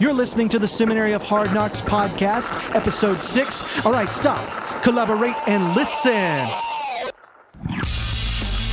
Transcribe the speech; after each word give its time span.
You're 0.00 0.12
listening 0.12 0.48
to 0.50 0.60
the 0.60 0.66
Seminary 0.68 1.12
of 1.12 1.22
Hard 1.22 1.52
Knocks 1.52 1.80
podcast, 1.80 2.72
episode 2.72 3.18
six. 3.18 3.84
All 3.84 3.90
right, 3.90 4.08
stop, 4.08 4.80
collaborate, 4.80 5.34
and 5.48 5.74
listen. 5.74 6.38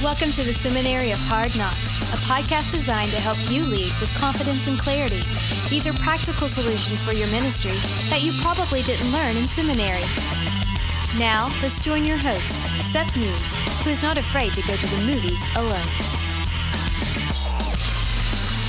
Welcome 0.04 0.30
to 0.34 0.44
the 0.44 0.54
Seminary 0.54 1.10
of 1.10 1.18
Hard 1.22 1.58
Knocks, 1.58 2.14
a 2.14 2.18
podcast 2.30 2.70
designed 2.70 3.10
to 3.10 3.20
help 3.20 3.40
you 3.50 3.64
lead 3.64 3.92
with 4.00 4.16
confidence 4.20 4.68
and 4.68 4.78
clarity. 4.78 5.24
These 5.68 5.88
are 5.88 5.94
practical 5.94 6.48
solutions 6.48 7.02
for 7.02 7.14
your 7.14 7.28
ministry 7.30 7.74
that 8.12 8.22
you 8.22 8.32
probably 8.44 8.84
didn't 8.84 9.12
learn 9.12 9.36
in 9.36 9.48
seminary. 9.48 10.06
Now, 11.18 11.50
let's 11.64 11.80
join 11.80 12.06
your 12.06 12.18
host, 12.18 12.68
Seth 12.86 13.18
Muse, 13.18 13.56
who 13.84 13.90
is 13.90 14.04
not 14.04 14.20
afraid 14.20 14.54
to 14.54 14.62
go 14.68 14.76
to 14.76 14.88
the 14.88 15.02
movies 15.08 15.42
alone. 15.58 16.15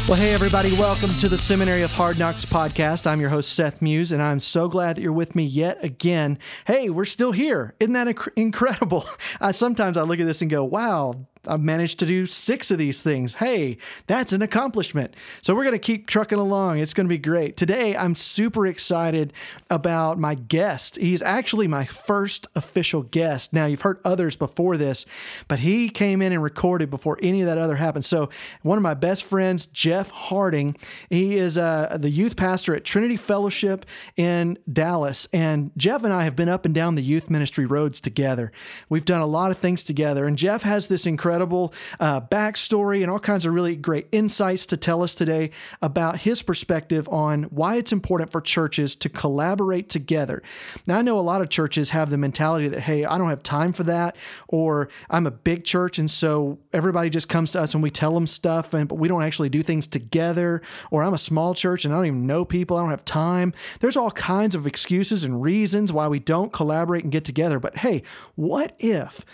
Well, 0.08 0.14
hey, 0.16 0.32
everybody, 0.32 0.72
welcome 0.74 1.10
to 1.14 1.28
the 1.28 1.36
Seminary 1.36 1.82
of 1.82 1.90
Hard 1.90 2.16
Knocks 2.16 2.44
podcast. 2.44 3.08
I'm 3.08 3.20
your 3.20 3.28
host, 3.28 3.52
Seth 3.52 3.82
Muse, 3.82 4.12
and 4.12 4.22
I'm 4.22 4.38
so 4.38 4.68
glad 4.68 4.94
that 4.94 5.02
you're 5.02 5.12
with 5.12 5.34
me 5.34 5.42
yet 5.42 5.82
again. 5.82 6.38
Hey, 6.64 6.88
we're 6.90 7.04
still 7.04 7.32
here. 7.32 7.74
Isn't 7.80 7.94
that 7.94 8.06
inc- 8.06 8.32
incredible? 8.36 9.04
Uh, 9.40 9.52
sometimes 9.52 9.98
I 9.98 10.02
look 10.02 10.18
at 10.18 10.26
this 10.26 10.40
and 10.40 10.50
go, 10.50 10.64
wow, 10.64 11.26
I've 11.48 11.60
managed 11.60 11.98
to 12.00 12.06
do 12.06 12.26
six 12.26 12.70
of 12.70 12.78
these 12.78 13.02
things. 13.02 13.36
Hey, 13.36 13.78
that's 14.06 14.32
an 14.32 14.42
accomplishment. 14.42 15.14
So 15.42 15.54
we're 15.54 15.64
going 15.64 15.72
to 15.72 15.78
keep 15.78 16.06
trucking 16.06 16.38
along. 16.38 16.78
It's 16.78 16.94
going 16.94 17.06
to 17.06 17.08
be 17.08 17.18
great. 17.18 17.56
Today, 17.56 17.96
I'm 17.96 18.14
super 18.14 18.66
excited 18.66 19.32
about 19.70 20.18
my 20.18 20.34
guest. 20.34 20.96
He's 20.96 21.22
actually 21.22 21.68
my 21.68 21.84
first 21.84 22.46
official 22.54 23.02
guest. 23.02 23.52
Now, 23.52 23.66
you've 23.66 23.82
heard 23.82 24.00
others 24.04 24.36
before 24.36 24.76
this, 24.76 25.06
but 25.48 25.60
he 25.60 25.88
came 25.88 26.20
in 26.20 26.32
and 26.32 26.42
recorded 26.42 26.90
before 26.90 27.18
any 27.22 27.40
of 27.40 27.46
that 27.46 27.58
other 27.58 27.76
happened. 27.76 28.04
So, 28.04 28.28
one 28.62 28.78
of 28.78 28.82
my 28.82 28.94
best 28.94 29.24
friends, 29.24 29.66
Jeff 29.66 30.10
Harding, 30.10 30.76
he 31.08 31.36
is 31.36 31.56
uh, 31.56 31.96
the 32.00 32.10
youth 32.10 32.36
pastor 32.36 32.74
at 32.74 32.84
Trinity 32.84 33.16
Fellowship 33.16 33.86
in 34.16 34.58
Dallas. 34.70 35.28
And 35.32 35.70
Jeff 35.76 36.04
and 36.04 36.12
I 36.12 36.24
have 36.24 36.36
been 36.36 36.48
up 36.48 36.64
and 36.64 36.74
down 36.74 36.94
the 36.94 37.02
youth 37.02 37.30
ministry 37.30 37.66
roads 37.66 38.00
together. 38.00 38.52
We've 38.88 39.04
done 39.04 39.20
a 39.20 39.26
lot 39.26 39.50
of 39.50 39.58
things 39.58 39.84
together. 39.84 40.26
And 40.26 40.36
Jeff 40.36 40.62
has 40.62 40.88
this 40.88 41.06
incredible 41.06 41.35
incredible 41.36 41.74
uh, 42.00 42.18
backstory 42.18 43.02
and 43.02 43.10
all 43.10 43.18
kinds 43.18 43.44
of 43.44 43.52
really 43.52 43.76
great 43.76 44.08
insights 44.10 44.64
to 44.64 44.74
tell 44.74 45.02
us 45.02 45.14
today 45.14 45.50
about 45.82 46.20
his 46.20 46.42
perspective 46.42 47.06
on 47.10 47.42
why 47.44 47.76
it's 47.76 47.92
important 47.92 48.30
for 48.30 48.40
churches 48.40 48.94
to 48.94 49.10
collaborate 49.10 49.90
together. 49.90 50.42
Now, 50.86 50.98
I 50.98 51.02
know 51.02 51.18
a 51.18 51.20
lot 51.20 51.42
of 51.42 51.50
churches 51.50 51.90
have 51.90 52.08
the 52.08 52.16
mentality 52.16 52.68
that, 52.68 52.80
hey, 52.80 53.04
I 53.04 53.18
don't 53.18 53.28
have 53.28 53.42
time 53.42 53.74
for 53.74 53.82
that, 53.82 54.16
or 54.48 54.88
I'm 55.10 55.26
a 55.26 55.30
big 55.30 55.64
church, 55.64 55.98
and 55.98 56.10
so 56.10 56.58
everybody 56.72 57.10
just 57.10 57.28
comes 57.28 57.52
to 57.52 57.60
us 57.60 57.74
and 57.74 57.82
we 57.82 57.90
tell 57.90 58.14
them 58.14 58.26
stuff, 58.26 58.72
and 58.72 58.88
but 58.88 58.94
we 58.94 59.06
don't 59.06 59.22
actually 59.22 59.50
do 59.50 59.62
things 59.62 59.86
together, 59.86 60.62
or 60.90 61.02
I'm 61.02 61.12
a 61.12 61.18
small 61.18 61.52
church 61.52 61.84
and 61.84 61.92
I 61.92 61.98
don't 61.98 62.06
even 62.06 62.26
know 62.26 62.46
people, 62.46 62.78
I 62.78 62.80
don't 62.80 62.90
have 62.90 63.04
time. 63.04 63.52
There's 63.80 63.96
all 63.96 64.10
kinds 64.10 64.54
of 64.54 64.66
excuses 64.66 65.22
and 65.22 65.42
reasons 65.42 65.92
why 65.92 66.08
we 66.08 66.18
don't 66.18 66.50
collaborate 66.50 67.02
and 67.02 67.12
get 67.12 67.26
together. 67.26 67.58
But 67.58 67.76
hey, 67.78 68.04
what 68.36 68.74
if? 68.78 69.24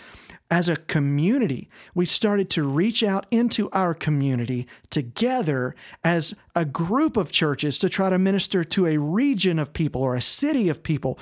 As 0.53 0.69
a 0.69 0.75
community, 0.75 1.67
we 1.95 2.05
started 2.05 2.47
to 2.47 2.61
reach 2.61 3.01
out 3.01 3.25
into 3.31 3.71
our 3.71 3.95
community 3.95 4.67
together 4.91 5.75
as 6.03 6.35
a 6.55 6.63
group 6.63 7.17
of 7.17 7.31
churches 7.31 7.79
to 7.79 7.89
try 7.89 8.11
to 8.11 8.19
minister 8.19 8.63
to 8.63 8.85
a 8.85 8.99
region 8.99 9.57
of 9.57 9.73
people 9.73 10.03
or 10.03 10.13
a 10.13 10.21
city 10.21 10.69
of 10.69 10.83
people. 10.83 11.17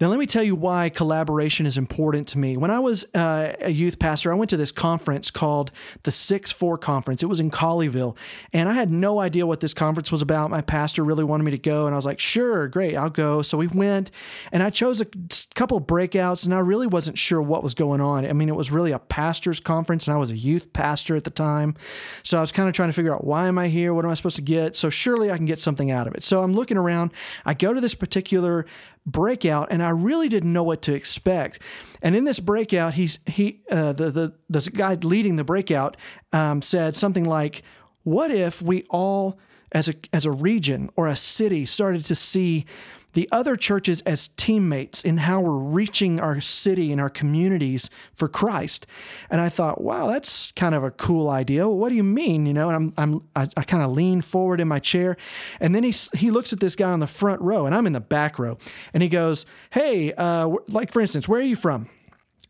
Now, 0.00 0.08
let 0.08 0.18
me 0.18 0.24
tell 0.24 0.42
you 0.42 0.54
why 0.54 0.88
collaboration 0.88 1.66
is 1.66 1.76
important 1.76 2.26
to 2.28 2.38
me. 2.38 2.56
When 2.56 2.70
I 2.70 2.78
was 2.78 3.04
uh, 3.14 3.54
a 3.60 3.68
youth 3.68 3.98
pastor, 3.98 4.32
I 4.32 4.34
went 4.34 4.48
to 4.48 4.56
this 4.56 4.72
conference 4.72 5.30
called 5.30 5.72
the 6.04 6.10
6 6.10 6.50
4 6.50 6.78
Conference. 6.78 7.22
It 7.22 7.26
was 7.26 7.38
in 7.38 7.50
Colleyville, 7.50 8.16
and 8.54 8.70
I 8.70 8.72
had 8.72 8.90
no 8.90 9.20
idea 9.20 9.46
what 9.46 9.60
this 9.60 9.74
conference 9.74 10.10
was 10.10 10.22
about. 10.22 10.48
My 10.48 10.62
pastor 10.62 11.04
really 11.04 11.22
wanted 11.22 11.44
me 11.44 11.50
to 11.50 11.58
go, 11.58 11.84
and 11.84 11.94
I 11.94 11.96
was 11.96 12.06
like, 12.06 12.18
sure, 12.18 12.66
great, 12.66 12.96
I'll 12.96 13.10
go. 13.10 13.42
So 13.42 13.58
we 13.58 13.66
went, 13.66 14.10
and 14.52 14.62
I 14.62 14.70
chose 14.70 15.02
a 15.02 15.06
couple 15.54 15.76
of 15.76 15.84
breakouts, 15.84 16.46
and 16.46 16.54
I 16.54 16.60
really 16.60 16.86
wasn't 16.86 17.18
sure 17.18 17.42
what 17.42 17.62
was 17.62 17.74
going 17.74 18.00
on. 18.00 18.24
I 18.24 18.32
mean, 18.32 18.48
it 18.48 18.56
was 18.56 18.70
really 18.70 18.92
a 18.92 18.98
pastor's 18.98 19.60
conference, 19.60 20.08
and 20.08 20.14
I 20.14 20.18
was 20.18 20.30
a 20.30 20.36
youth 20.36 20.72
pastor 20.72 21.14
at 21.14 21.24
the 21.24 21.30
time. 21.30 21.74
So 22.22 22.38
I 22.38 22.40
was 22.40 22.52
kind 22.52 22.70
of 22.70 22.74
trying 22.74 22.88
to 22.88 22.94
figure 22.94 23.14
out 23.14 23.24
why 23.24 23.48
am 23.48 23.58
I 23.58 23.68
here? 23.68 23.92
What 23.92 24.06
am 24.06 24.10
I 24.10 24.14
supposed 24.14 24.36
to 24.36 24.42
get? 24.42 24.76
So 24.76 24.88
surely 24.88 25.30
I 25.30 25.36
can 25.36 25.44
get 25.44 25.58
something 25.58 25.90
out 25.90 26.06
of 26.06 26.14
it. 26.14 26.22
So 26.22 26.42
I'm 26.42 26.54
looking 26.54 26.78
around. 26.78 27.12
I 27.44 27.52
go 27.52 27.74
to 27.74 27.82
this 27.82 27.94
particular 27.94 28.64
breakout, 29.06 29.68
and 29.70 29.82
I 29.82 29.90
really 29.90 30.28
didn't 30.28 30.52
know 30.52 30.62
what 30.62 30.82
to 30.82 30.94
expect. 30.94 31.62
And 32.02 32.14
in 32.16 32.24
this 32.24 32.40
breakout, 32.40 32.94
he's 32.94 33.18
he 33.26 33.62
uh, 33.70 33.92
the 33.92 34.10
the 34.10 34.34
the 34.48 34.70
guy 34.70 34.94
leading 34.94 35.36
the 35.36 35.44
breakout 35.44 35.96
um, 36.32 36.62
said 36.62 36.96
something 36.96 37.24
like, 37.24 37.62
"What 38.02 38.30
if 38.30 38.62
we 38.62 38.84
all, 38.90 39.38
as 39.72 39.88
a 39.88 39.94
as 40.12 40.26
a 40.26 40.32
region 40.32 40.90
or 40.96 41.06
a 41.06 41.16
city, 41.16 41.64
started 41.66 42.04
to 42.06 42.14
see 42.14 42.66
the 43.12 43.28
other 43.32 43.56
churches 43.56 44.00
as 44.02 44.28
teammates 44.28 45.04
in 45.04 45.18
how 45.18 45.40
we're 45.40 45.56
reaching 45.56 46.20
our 46.20 46.40
city 46.40 46.92
and 46.92 47.00
our 47.00 47.10
communities 47.10 47.90
for 48.14 48.28
Christ. 48.28 48.86
And 49.30 49.40
I 49.40 49.48
thought, 49.48 49.80
wow, 49.80 50.06
that's 50.06 50.52
kind 50.52 50.74
of 50.74 50.84
a 50.84 50.90
cool 50.90 51.28
idea. 51.28 51.66
Well, 51.66 51.76
what 51.76 51.88
do 51.88 51.94
you 51.94 52.04
mean? 52.04 52.46
You 52.46 52.54
know, 52.54 52.68
and 52.68 52.76
I'm, 52.76 52.94
I'm 52.96 53.28
I, 53.34 53.48
I 53.56 53.62
kind 53.62 53.82
of 53.82 53.90
lean 53.90 54.20
forward 54.20 54.60
in 54.60 54.68
my 54.68 54.78
chair, 54.78 55.16
and 55.60 55.74
then 55.74 55.82
he 55.82 55.94
he 56.14 56.30
looks 56.30 56.52
at 56.52 56.60
this 56.60 56.76
guy 56.76 56.90
on 56.90 57.00
the 57.00 57.06
front 57.06 57.40
row, 57.40 57.66
and 57.66 57.74
I'm 57.74 57.86
in 57.86 57.92
the 57.92 58.00
back 58.00 58.38
row, 58.38 58.58
and 58.94 59.02
he 59.02 59.08
goes, 59.08 59.46
"Hey, 59.70 60.12
uh, 60.12 60.48
like 60.68 60.92
for 60.92 61.00
instance, 61.00 61.28
where 61.28 61.40
are 61.40 61.44
you 61.44 61.56
from?" 61.56 61.88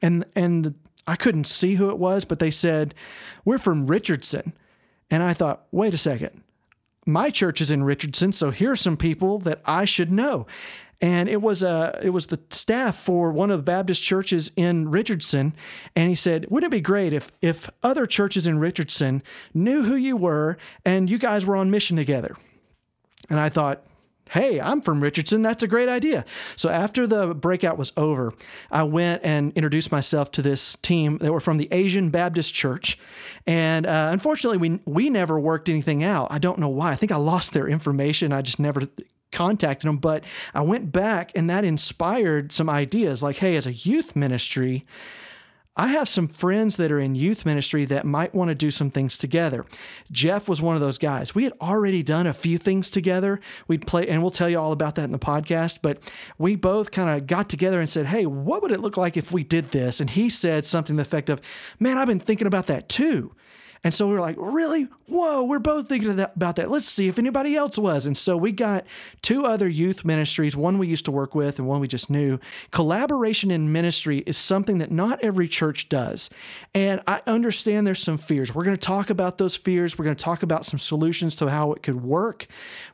And 0.03 0.25
and 0.37 0.75
I 1.07 1.17
couldn't 1.17 1.45
see 1.45 1.75
who 1.75 1.91
it 1.91 1.99
was, 1.99 2.25
but 2.25 2.39
they 2.39 2.51
said, 2.51 2.95
"We're 3.45 3.59
from 3.59 3.87
Richardson." 3.87 4.53
And 5.13 5.25
I 5.25 5.33
thought, 5.33 5.67
wait 5.73 5.93
a 5.93 5.99
second 5.99 6.41
my 7.13 7.31
church 7.31 7.61
is 7.61 7.71
in 7.71 7.85
Richardson, 7.85 8.33
so 8.33 8.51
here 8.51 8.73
are 8.73 8.77
some 8.77 8.97
people 8.97 9.39
that 9.41 9.61
I 9.65 9.85
should 9.85 10.11
know. 10.11 10.47
And 11.03 11.31
it 11.31 11.41
was 11.41 11.65
uh, 11.65 11.99
it 12.03 12.11
was 12.11 12.27
the 12.27 12.39
staff 12.51 12.95
for 12.95 13.33
one 13.33 13.51
of 13.51 13.59
the 13.59 13.63
Baptist 13.63 14.03
churches 14.03 14.51
in 14.55 14.91
Richardson, 14.91 15.55
and 15.97 16.11
he 16.11 16.15
said, 16.15 16.47
"Wouldn't 16.51 16.73
it 16.73 16.77
be 16.77 16.83
great 16.83 17.15
if 17.15 17.33
if 17.41 17.71
other 17.83 18.05
churches 18.05 18.47
in 18.47 18.59
Richardson 18.59 19.23
knew 19.55 19.85
who 19.85 19.97
you 19.97 20.17
were 20.17 20.59
and 20.85 21.09
you 21.09 21.19
guys 21.19 21.47
were 21.47 21.57
on 21.57 21.71
mission 21.71 21.97
together?" 21.97 22.37
And 23.31 23.41
I 23.41 23.49
thought, 23.49 23.83
hey, 24.31 24.61
I'm 24.61 24.81
from 24.81 25.03
Richardson. 25.03 25.43
That's 25.43 25.63
a 25.63 25.69
great 25.69 25.89
idea. 25.89 26.25
So 26.57 26.69
after 26.69 27.07
the 27.07 27.35
breakout 27.35 27.77
was 27.77 27.93
over, 27.97 28.33
I 28.71 28.85
went 28.85 29.23
and 29.25 29.53
introduced 29.55 29.91
myself 29.91 30.31
to 30.33 30.43
this 30.43 30.77
team 30.77 31.19
that 31.19 31.33
were 31.33 31.41
from 31.41 31.59
the 31.59 31.69
Asian 31.73 32.11
Baptist 32.11 32.55
Church. 32.55 32.99
And 33.47 33.87
uh, 33.87 34.11
unfortunately, 34.13 34.59
we, 34.59 34.81
we 34.85 35.11
never 35.11 35.39
worked 35.39 35.69
anything 35.69 36.05
out. 36.05 36.29
I 36.31 36.39
don't 36.39 36.59
know 36.59 36.69
why. 36.69 36.91
I 36.91 36.97
think 36.97 37.11
I 37.11 37.17
lost 37.17 37.53
their 37.53 37.69
information. 37.69 38.33
I 38.33 38.43
just 38.43 38.61
never 38.61 38.83
contacted 39.33 39.89
them. 39.89 39.97
But 39.97 40.25
I 40.55 40.63
went 40.63 40.93
back 40.93 41.33
and 41.35 41.51
that 41.51 41.65
inspired 41.65 42.53
some 42.53 42.71
ideas 42.71 43.23
like, 43.23 43.37
hey, 43.37 43.57
as 43.57 43.67
a 43.67 43.73
youth 43.73 44.15
ministry, 44.15 44.87
I 45.77 45.87
have 45.89 46.09
some 46.09 46.27
friends 46.27 46.77
that 46.77 46.91
are 46.91 46.99
in 46.99 47.15
youth 47.15 47.47
ministry 47.47 47.85
that 47.87 48.05
might 48.05 48.35
want 48.35 48.49
to 48.49 48.55
do 48.57 48.71
some 48.73 48.91
things 48.91 49.17
together. 49.17 49.65
Jeff 50.11 50.49
was 50.49 50.61
one 50.61 50.75
of 50.75 50.81
those 50.81 50.99
guys. 50.99 51.35
We 51.35 51.45
had 51.45 51.53
already 51.61 52.03
done 52.03 52.27
a 52.27 52.33
few 52.33 52.59
things 52.59 52.91
together. 52.91 53.41
We'd 53.69 53.87
play, 53.87 54.09
and 54.09 54.21
we'll 54.21 54.33
tell 54.33 54.49
you 54.49 54.59
all 54.59 54.73
about 54.73 54.97
that 54.97 55.05
in 55.05 55.13
the 55.13 55.19
podcast. 55.19 55.79
But 55.81 55.99
we 56.39 56.57
both 56.57 56.91
kind 56.91 57.09
of 57.09 57.29
got 57.29 57.49
together 57.49 57.79
and 57.79 57.89
said, 57.89 58.07
Hey, 58.07 58.27
what 58.27 58.63
would 58.63 58.73
it 58.73 58.81
look 58.81 58.97
like 58.97 59.17
if 59.17 59.31
we 59.31 59.45
did 59.45 59.67
this? 59.67 60.01
And 60.01 60.11
he 60.11 60.29
said 60.29 60.65
something 60.65 60.97
to 60.97 61.03
the 61.03 61.07
effect 61.07 61.31
of, 61.31 61.41
Man, 61.79 61.99
I've 61.99 62.09
been 62.09 62.21
thinking 62.21 62.49
about 62.49 62.67
that 62.67 62.89
too. 62.89 63.35
And 63.83 63.95
so 63.95 64.07
we 64.07 64.13
were 64.13 64.21
like, 64.21 64.37
really? 64.39 64.89
Whoa, 65.07 65.45
we're 65.45 65.59
both 65.59 65.89
thinking 65.89 66.17
that, 66.17 66.37
about 66.37 66.57
that. 66.57 66.71
Let's 66.71 66.87
see 66.87 67.09
if 67.09 67.19
anybody 67.19 67.57
else 67.57 67.79
was. 67.79 68.07
And 68.07 68.17
so 68.17 68.37
we 68.37 68.53
got 68.53 68.85
two 69.23 69.47
other 69.47 69.69
youth 69.69 70.05
ministries, 70.05 70.55
one 70.55 70.77
we 70.77 70.87
used 70.87 71.07
to 71.07 71.11
work 71.11 71.35
with 71.35 71.59
and 71.59 71.67
one 71.67 71.81
we 71.81 71.89
just 71.89 72.11
knew. 72.11 72.39
Collaboration 72.71 73.51
in 73.51 73.73
ministry 73.73 74.19
is 74.19 74.37
something 74.37 74.79
that 74.79 74.91
not 74.93 75.19
every 75.25 75.49
church 75.49 75.89
does. 75.89 76.29
And 76.75 77.01
I 77.07 77.23
understand 77.27 77.87
there's 77.87 78.03
some 78.03 78.19
fears. 78.19 78.55
We're 78.55 78.65
going 78.65 78.77
to 78.77 78.81
talk 78.87 79.09
about 79.09 79.39
those 79.39 79.57
fears. 79.57 79.99
We're 79.99 80.05
going 80.05 80.17
to 80.17 80.25
talk 80.25 80.43
about 80.43 80.67
some 80.67 80.79
solutions 80.79 81.35
to 81.37 81.49
how 81.49 81.73
it 81.73 81.83
could 81.83 82.05
work. 82.05 82.47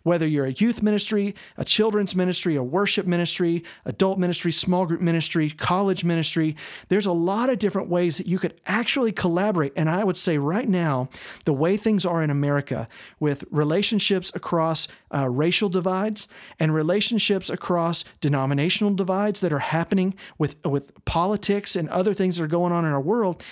Whether 0.05 0.27
you're 0.27 0.47
a 0.47 0.53
youth 0.53 0.85
ministry, 0.85 1.35
a 1.57 1.65
children's 1.65 2.15
ministry, 2.15 2.55
a 2.55 2.63
worship 2.63 3.07
ministry, 3.07 3.65
adult 3.85 4.21
ministry, 4.21 4.53
small 4.53 4.87
group 4.87 5.01
ministry, 5.01 5.51
college 5.51 6.05
ministry, 6.05 6.57
there's 6.89 7.07
a 7.07 7.13
lot 7.13 7.51
of 7.51 7.59
different 7.59 7.89
ways 7.89 8.19
that 8.19 8.29
you 8.29 8.39
could 8.39 8.55
actually 8.67 9.11
collaborate. 9.11 9.73
And 9.77 9.91
I 9.91 10.05
would 10.05 10.17
say 10.17 10.39
right 10.39 10.69
now, 10.69 10.76
now, 10.77 11.09
the 11.45 11.53
way 11.53 11.77
things 11.77 12.05
are 12.05 12.23
in 12.23 12.31
America 12.31 12.89
with 13.19 13.45
relationships 13.51 14.31
across 14.35 14.89
uh, 15.15 15.29
racial 15.29 15.69
divides 15.69 16.29
and 16.59 16.75
relationships 16.75 17.51
across 17.51 18.05
denominational 18.21 18.95
divides 18.95 19.41
that 19.41 19.53
are 19.53 19.67
happening 19.77 20.15
with, 20.39 20.53
with 20.65 20.93
politics 21.05 21.77
and 21.77 21.89
other 21.89 22.15
things 22.15 22.37
that 22.37 22.45
are 22.45 22.59
going 22.59 22.73
on 22.73 22.85
in 22.85 22.93
our 22.93 23.01
world, 23.01 23.43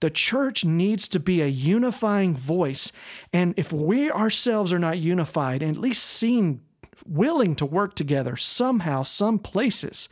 the 0.00 0.10
church 0.10 0.64
needs 0.64 1.08
to 1.08 1.18
be 1.18 1.40
a 1.40 1.46
unifying 1.46 2.34
voice. 2.34 2.92
And 3.32 3.54
if 3.56 3.72
we 3.72 4.10
ourselves 4.10 4.72
are 4.72 4.78
not 4.78 4.98
unified 4.98 5.62
and 5.62 5.76
at 5.76 5.80
least 5.80 6.02
seen 6.02 6.60
willing 7.06 7.54
to 7.56 7.66
work 7.66 7.94
together 7.94 8.36
somehow, 8.36 9.02
some 9.02 9.38
places, 9.38 10.08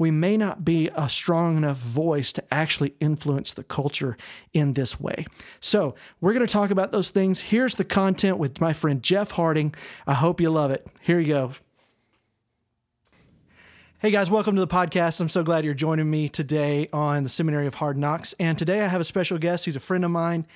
we 0.00 0.10
may 0.10 0.34
not 0.34 0.64
be 0.64 0.88
a 0.94 1.10
strong 1.10 1.58
enough 1.58 1.76
voice 1.76 2.32
to 2.32 2.42
actually 2.52 2.94
influence 3.00 3.52
the 3.52 3.62
culture 3.62 4.16
in 4.54 4.72
this 4.72 4.98
way. 4.98 5.26
So, 5.60 5.94
we're 6.22 6.32
going 6.32 6.46
to 6.46 6.50
talk 6.50 6.70
about 6.70 6.90
those 6.90 7.10
things. 7.10 7.42
Here's 7.42 7.74
the 7.74 7.84
content 7.84 8.38
with 8.38 8.62
my 8.62 8.72
friend 8.72 9.02
Jeff 9.02 9.32
Harding. 9.32 9.74
I 10.06 10.14
hope 10.14 10.40
you 10.40 10.48
love 10.48 10.70
it. 10.70 10.86
Here 11.02 11.20
you 11.20 11.28
go. 11.28 11.52
Hey 13.98 14.10
guys, 14.10 14.30
welcome 14.30 14.54
to 14.54 14.62
the 14.62 14.66
podcast. 14.66 15.20
I'm 15.20 15.28
so 15.28 15.42
glad 15.42 15.66
you're 15.66 15.74
joining 15.74 16.10
me 16.10 16.30
today 16.30 16.88
on 16.94 17.22
the 17.22 17.28
Seminary 17.28 17.66
of 17.66 17.74
Hard 17.74 17.98
Knocks. 17.98 18.34
And 18.40 18.56
today 18.56 18.80
I 18.80 18.88
have 18.88 19.02
a 19.02 19.04
special 19.04 19.36
guest 19.36 19.66
who's 19.66 19.76
a 19.76 19.80
friend 19.80 20.06
of 20.06 20.10
mine 20.10 20.46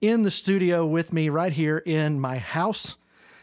in 0.00 0.22
the 0.22 0.30
studio 0.30 0.86
with 0.86 1.12
me 1.12 1.28
right 1.28 1.52
here 1.52 1.78
in 1.78 2.20
my 2.20 2.38
house 2.38 2.96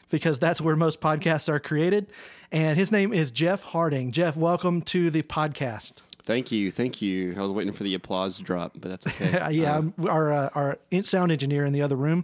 because 0.09 0.39
that's 0.39 0.59
where 0.61 0.75
most 0.75 1.01
podcasts 1.01 1.49
are 1.49 1.59
created. 1.59 2.07
And 2.51 2.77
his 2.77 2.91
name 2.91 3.13
is 3.13 3.31
Jeff 3.31 3.61
Harding. 3.61 4.11
Jeff, 4.11 4.35
welcome 4.35 4.81
to 4.83 5.09
the 5.09 5.21
podcast. 5.23 6.01
Thank 6.23 6.51
you, 6.51 6.69
thank 6.69 7.01
you. 7.01 7.35
I 7.37 7.41
was 7.41 7.51
waiting 7.51 7.73
for 7.73 7.83
the 7.83 7.95
applause 7.95 8.37
to 8.37 8.43
drop, 8.43 8.73
but 8.79 8.89
that's 8.89 9.07
okay. 9.07 9.51
yeah, 9.51 9.77
um, 9.77 9.93
our 10.07 10.31
uh, 10.31 10.49
our 10.53 10.77
sound 11.01 11.31
engineer 11.31 11.65
in 11.65 11.73
the 11.73 11.81
other 11.81 11.95
room 11.95 12.23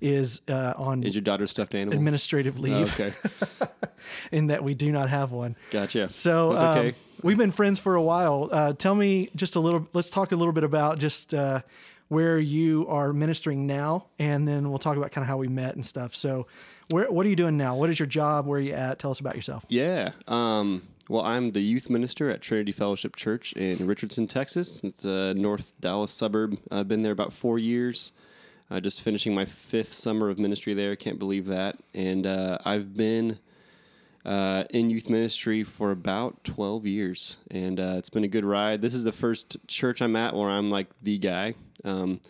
is 0.00 0.40
uh, 0.48 0.74
on 0.76 1.02
is 1.02 1.14
your 1.14 1.22
daughter 1.22 1.46
stuffed 1.46 1.74
animal 1.74 1.96
administrative 1.96 2.58
leave. 2.58 3.00
Oh, 3.00 3.04
okay, 3.04 3.68
in 4.32 4.48
that 4.48 4.64
we 4.64 4.74
do 4.74 4.90
not 4.90 5.08
have 5.08 5.30
one. 5.30 5.56
gotcha. 5.70 6.08
So 6.08 6.50
that's 6.50 6.62
um, 6.62 6.78
okay. 6.78 6.96
we've 7.22 7.38
been 7.38 7.50
friends 7.52 7.78
for 7.78 7.94
a 7.94 8.02
while. 8.02 8.48
Uh, 8.50 8.72
tell 8.72 8.94
me 8.94 9.30
just 9.36 9.54
a 9.54 9.60
little. 9.60 9.86
Let's 9.92 10.10
talk 10.10 10.32
a 10.32 10.36
little 10.36 10.52
bit 10.52 10.64
about 10.64 10.98
just 10.98 11.32
uh, 11.32 11.62
where 12.08 12.38
you 12.38 12.86
are 12.88 13.12
ministering 13.12 13.66
now, 13.66 14.06
and 14.18 14.48
then 14.48 14.68
we'll 14.68 14.78
talk 14.78 14.96
about 14.96 15.12
kind 15.12 15.22
of 15.22 15.28
how 15.28 15.36
we 15.36 15.48
met 15.48 15.74
and 15.74 15.84
stuff. 15.84 16.14
So, 16.14 16.46
where 16.90 17.10
what 17.10 17.26
are 17.26 17.28
you 17.28 17.36
doing 17.36 17.56
now? 17.56 17.76
What 17.76 17.90
is 17.90 17.98
your 17.98 18.06
job? 18.06 18.46
Where 18.46 18.58
are 18.58 18.62
you 18.62 18.72
at? 18.72 18.98
Tell 18.98 19.10
us 19.10 19.20
about 19.20 19.34
yourself. 19.34 19.64
yeah. 19.68 20.12
Um, 20.26 20.82
well, 21.08 21.22
I'm 21.22 21.52
the 21.52 21.60
youth 21.60 21.88
minister 21.88 22.28
at 22.28 22.42
Trinity 22.42 22.70
Fellowship 22.72 23.16
Church 23.16 23.54
in 23.54 23.86
Richardson, 23.86 24.26
Texas. 24.26 24.82
It's 24.84 25.06
a 25.06 25.32
North 25.32 25.72
Dallas 25.80 26.12
suburb. 26.12 26.58
I've 26.70 26.86
been 26.86 27.02
there 27.02 27.12
about 27.12 27.32
four 27.32 27.58
years. 27.58 28.12
Uh, 28.70 28.80
just 28.80 29.00
finishing 29.00 29.34
my 29.34 29.46
fifth 29.46 29.94
summer 29.94 30.28
of 30.28 30.38
ministry 30.38 30.74
there. 30.74 30.94
Can't 30.96 31.18
believe 31.18 31.46
that. 31.46 31.78
And 31.94 32.26
uh, 32.26 32.58
I've 32.66 32.94
been 32.94 33.38
uh, 34.26 34.64
in 34.68 34.90
youth 34.90 35.08
ministry 35.08 35.64
for 35.64 35.90
about 35.90 36.44
12 36.44 36.84
years, 36.84 37.38
and 37.50 37.80
uh, 37.80 37.94
it's 37.96 38.10
been 38.10 38.24
a 38.24 38.28
good 38.28 38.44
ride. 38.44 38.82
This 38.82 38.92
is 38.92 39.04
the 39.04 39.12
first 39.12 39.56
church 39.66 40.02
I'm 40.02 40.14
at 40.16 40.34
where 40.34 40.50
I'm 40.50 40.70
like 40.70 40.88
the 41.02 41.16
guy. 41.16 41.54
Um, 41.82 42.20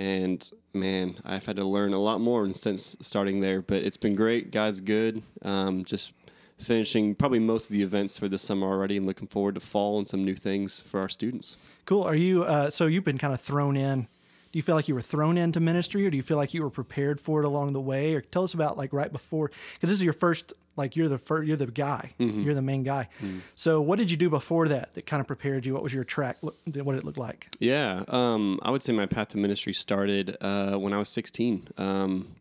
and 0.00 0.50
man, 0.72 1.16
I've 1.26 1.44
had 1.44 1.56
to 1.56 1.64
learn 1.64 1.92
a 1.92 1.98
lot 1.98 2.22
more 2.22 2.50
since 2.54 2.96
starting 3.02 3.40
there, 3.40 3.60
but 3.60 3.82
it's 3.82 3.98
been 3.98 4.14
great. 4.14 4.50
God's 4.50 4.80
good. 4.80 5.22
Um, 5.42 5.84
just 5.84 6.14
finishing 6.58 7.14
probably 7.14 7.38
most 7.38 7.66
of 7.66 7.72
the 7.72 7.82
events 7.82 8.16
for 8.16 8.26
this 8.26 8.40
summer 8.40 8.66
already 8.66 8.96
and 8.96 9.04
looking 9.04 9.28
forward 9.28 9.56
to 9.56 9.60
fall 9.60 9.98
and 9.98 10.08
some 10.08 10.24
new 10.24 10.34
things 10.34 10.80
for 10.80 11.00
our 11.00 11.10
students. 11.10 11.58
Cool. 11.84 12.02
Are 12.02 12.14
you? 12.14 12.44
Uh, 12.44 12.70
so 12.70 12.86
you've 12.86 13.04
been 13.04 13.18
kind 13.18 13.34
of 13.34 13.42
thrown 13.42 13.76
in. 13.76 14.02
Do 14.02 14.58
you 14.58 14.62
feel 14.62 14.74
like 14.74 14.88
you 14.88 14.94
were 14.94 15.02
thrown 15.02 15.36
into 15.36 15.60
ministry, 15.60 16.06
or 16.06 16.10
do 16.10 16.16
you 16.16 16.22
feel 16.22 16.38
like 16.38 16.54
you 16.54 16.62
were 16.62 16.70
prepared 16.70 17.20
for 17.20 17.40
it 17.40 17.44
along 17.44 17.74
the 17.74 17.80
way? 17.80 18.14
Or 18.14 18.22
tell 18.22 18.42
us 18.42 18.54
about 18.54 18.78
like 18.78 18.94
right 18.94 19.12
before, 19.12 19.48
because 19.74 19.90
this 19.90 19.98
is 19.98 20.02
your 20.02 20.14
first. 20.14 20.54
Like 20.80 20.96
you're 20.96 21.08
the 21.10 21.18
first, 21.18 21.46
you're 21.46 21.58
the 21.58 21.66
guy. 21.66 22.14
You're 22.18 22.54
the 22.54 22.62
main 22.62 22.82
guy. 22.82 23.08
So 23.54 23.80
what 23.82 23.98
did 23.98 24.10
you 24.10 24.16
do 24.16 24.30
before 24.30 24.66
that 24.68 24.94
that 24.94 25.04
kind 25.04 25.20
of 25.20 25.26
prepared 25.26 25.66
you? 25.66 25.74
What 25.74 25.82
was 25.82 25.92
your 25.92 26.04
track? 26.04 26.38
What 26.40 26.54
did 26.64 26.78
it 26.78 27.04
look 27.04 27.18
like? 27.18 27.48
Yeah, 27.58 28.02
um, 28.08 28.58
I 28.62 28.70
would 28.70 28.82
say 28.82 28.92
my 28.94 29.06
path 29.06 29.28
to 29.28 29.38
ministry 29.38 29.74
started 29.74 30.36
uh, 30.40 30.76
when 30.76 30.92
I 30.94 30.98
was 30.98 31.10
16. 31.10 31.68
Um, 31.76 32.34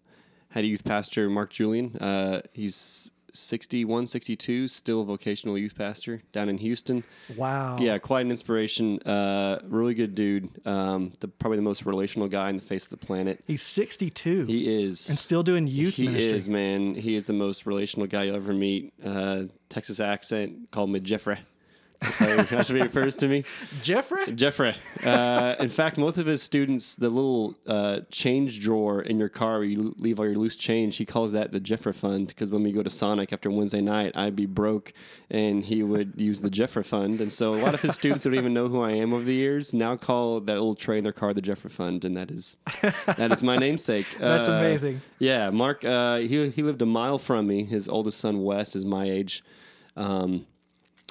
had 0.51 0.63
a 0.63 0.67
youth 0.67 0.85
pastor, 0.85 1.29
Mark 1.29 1.49
Julian. 1.51 1.97
Uh, 1.97 2.41
he's 2.53 3.11
61, 3.33 4.07
62, 4.07 4.67
still 4.67 5.01
a 5.01 5.05
vocational 5.05 5.57
youth 5.57 5.75
pastor 5.75 6.21
down 6.31 6.49
in 6.49 6.57
Houston. 6.57 7.03
Wow. 7.35 7.77
Yeah, 7.79 7.97
quite 7.97 8.21
an 8.25 8.31
inspiration. 8.31 8.99
Uh, 9.01 9.59
really 9.63 9.93
good 9.93 10.15
dude. 10.15 10.49
Um, 10.65 11.13
the, 11.19 11.27
probably 11.27 11.57
the 11.57 11.63
most 11.63 11.85
relational 11.85 12.27
guy 12.27 12.49
in 12.49 12.55
the 12.55 12.61
face 12.61 12.85
of 12.85 12.91
the 12.99 13.05
planet. 13.05 13.41
He's 13.47 13.61
62 13.61 14.45
He 14.45 14.83
is. 14.83 15.09
and 15.09 15.17
still 15.17 15.43
doing 15.43 15.67
youth 15.67 15.95
he 15.95 16.07
ministry. 16.07 16.37
is, 16.37 16.49
man. 16.49 16.95
He 16.95 17.15
is 17.15 17.27
the 17.27 17.33
most 17.33 17.65
relational 17.65 18.07
guy 18.07 18.23
you'll 18.23 18.35
ever 18.35 18.53
meet. 18.53 18.93
Uh, 19.03 19.43
Texas 19.69 19.99
accent, 19.99 20.71
called 20.71 20.89
me 20.89 20.99
Jeffrey. 20.99 21.37
That's 22.01 22.69
how 22.69 22.75
he 22.75 22.81
refers 22.81 23.15
to 23.17 23.27
me. 23.27 23.43
Jeffrey. 23.81 24.31
Jeffrey. 24.33 24.75
Uh, 25.05 25.55
in 25.59 25.67
fact, 25.69 25.97
most 25.97 26.17
of 26.17 26.25
his 26.25 26.41
students, 26.41 26.95
the 26.95 27.09
little 27.09 27.55
uh, 27.67 28.01
change 28.09 28.61
drawer 28.61 29.01
in 29.01 29.19
your 29.19 29.27
car 29.29 29.55
where 29.59 29.63
you 29.65 29.93
leave 29.99 30.19
all 30.19 30.25
your 30.25 30.35
loose 30.37 30.55
change, 30.55 30.97
he 30.97 31.05
calls 31.05 31.33
that 31.33 31.51
the 31.51 31.59
Jeffrey 31.59 31.91
Fund 31.93 32.27
because 32.29 32.51
when 32.51 32.63
we 32.63 32.71
go 32.71 32.81
to 32.83 32.89
Sonic 32.89 33.33
after 33.33 33.49
Wednesday 33.51 33.81
night, 33.81 34.13
I'd 34.15 34.35
be 34.35 34.45
broke 34.45 34.93
and 35.29 35.63
he 35.63 35.83
would 35.83 36.19
use 36.19 36.39
the 36.39 36.49
Jeffrey 36.49 36.83
Fund. 36.83 37.19
And 37.19 37.31
so 37.31 37.53
a 37.53 37.61
lot 37.61 37.73
of 37.73 37.81
his 37.81 37.95
students 37.95 38.23
who 38.23 38.29
don't 38.29 38.39
even 38.39 38.53
know 38.53 38.69
who 38.69 38.81
I 38.81 38.91
am 38.91 39.13
over 39.13 39.23
the 39.23 39.33
years 39.33 39.73
now 39.73 39.97
call 39.97 40.39
that 40.39 40.53
little 40.53 40.75
tray 40.75 40.97
in 40.99 41.03
their 41.03 41.13
car 41.13 41.33
the 41.33 41.41
Jeffrey 41.41 41.69
Fund, 41.69 42.05
and 42.05 42.15
that 42.15 42.31
is 42.31 42.55
that 43.17 43.31
is 43.31 43.43
my 43.43 43.57
namesake. 43.57 44.07
That's 44.19 44.47
Uh, 44.47 44.53
amazing. 44.53 45.01
Yeah, 45.19 45.49
Mark. 45.49 45.83
Uh, 45.83 46.17
he 46.19 46.49
he 46.49 46.63
lived 46.63 46.81
a 46.81 46.85
mile 46.85 47.17
from 47.17 47.45
me. 47.47 47.65
His 47.65 47.89
oldest 47.89 48.19
son 48.19 48.41
Wes 48.41 48.75
is 48.75 48.85
my 48.85 49.03
age. 49.09 49.43
Um, 49.97 50.45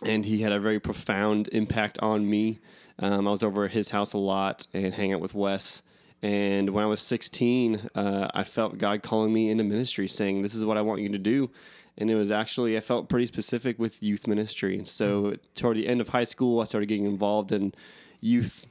and 0.05 0.25
he 0.25 0.43
had 0.43 0.53
a 0.53 0.61
very 0.61 0.81
profound 0.81 1.49
impact 1.53 1.99
on 2.01 2.29
me. 2.29 2.59
Um, 2.99 3.27
I 3.27 3.31
was 3.31 3.43
over 3.43 3.65
at 3.65 3.73
his 3.73 3.91
house 3.91 4.13
a 4.13 4.19
lot 4.19 4.67
and 4.75 4.95
hang 4.95 5.13
out 5.13 5.21
with 5.21 5.35
Wes. 5.35 5.83
And 6.23 6.71
when 6.71 6.83
I 6.83 6.87
was 6.87 7.01
16, 7.01 7.81
uh, 7.95 8.29
I 8.35 8.45
felt 8.45 8.79
God 8.79 9.03
calling 9.03 9.33
me 9.33 9.51
into 9.51 9.63
ministry, 9.63 10.09
saying, 10.09 10.43
"This 10.43 10.55
is 10.55 10.65
what 10.65 10.77
I 10.77 10.83
want 10.83 11.01
you 11.01 11.09
to 11.11 11.19
do." 11.19 11.51
And 11.97 12.11
it 12.11 12.17
was 12.17 12.31
actually 12.31 12.77
I 12.77 12.81
felt 12.81 13.09
pretty 13.09 13.27
specific 13.27 13.79
with 13.79 14.03
youth 14.03 14.27
ministry. 14.27 14.77
And 14.77 14.87
so 14.87 15.35
toward 15.55 15.77
the 15.77 15.87
end 15.87 16.01
of 16.01 16.09
high 16.09 16.25
school, 16.25 16.61
I 16.61 16.65
started 16.65 16.87
getting 16.87 17.05
involved 17.05 17.53
in 17.53 17.73
youth 18.21 18.67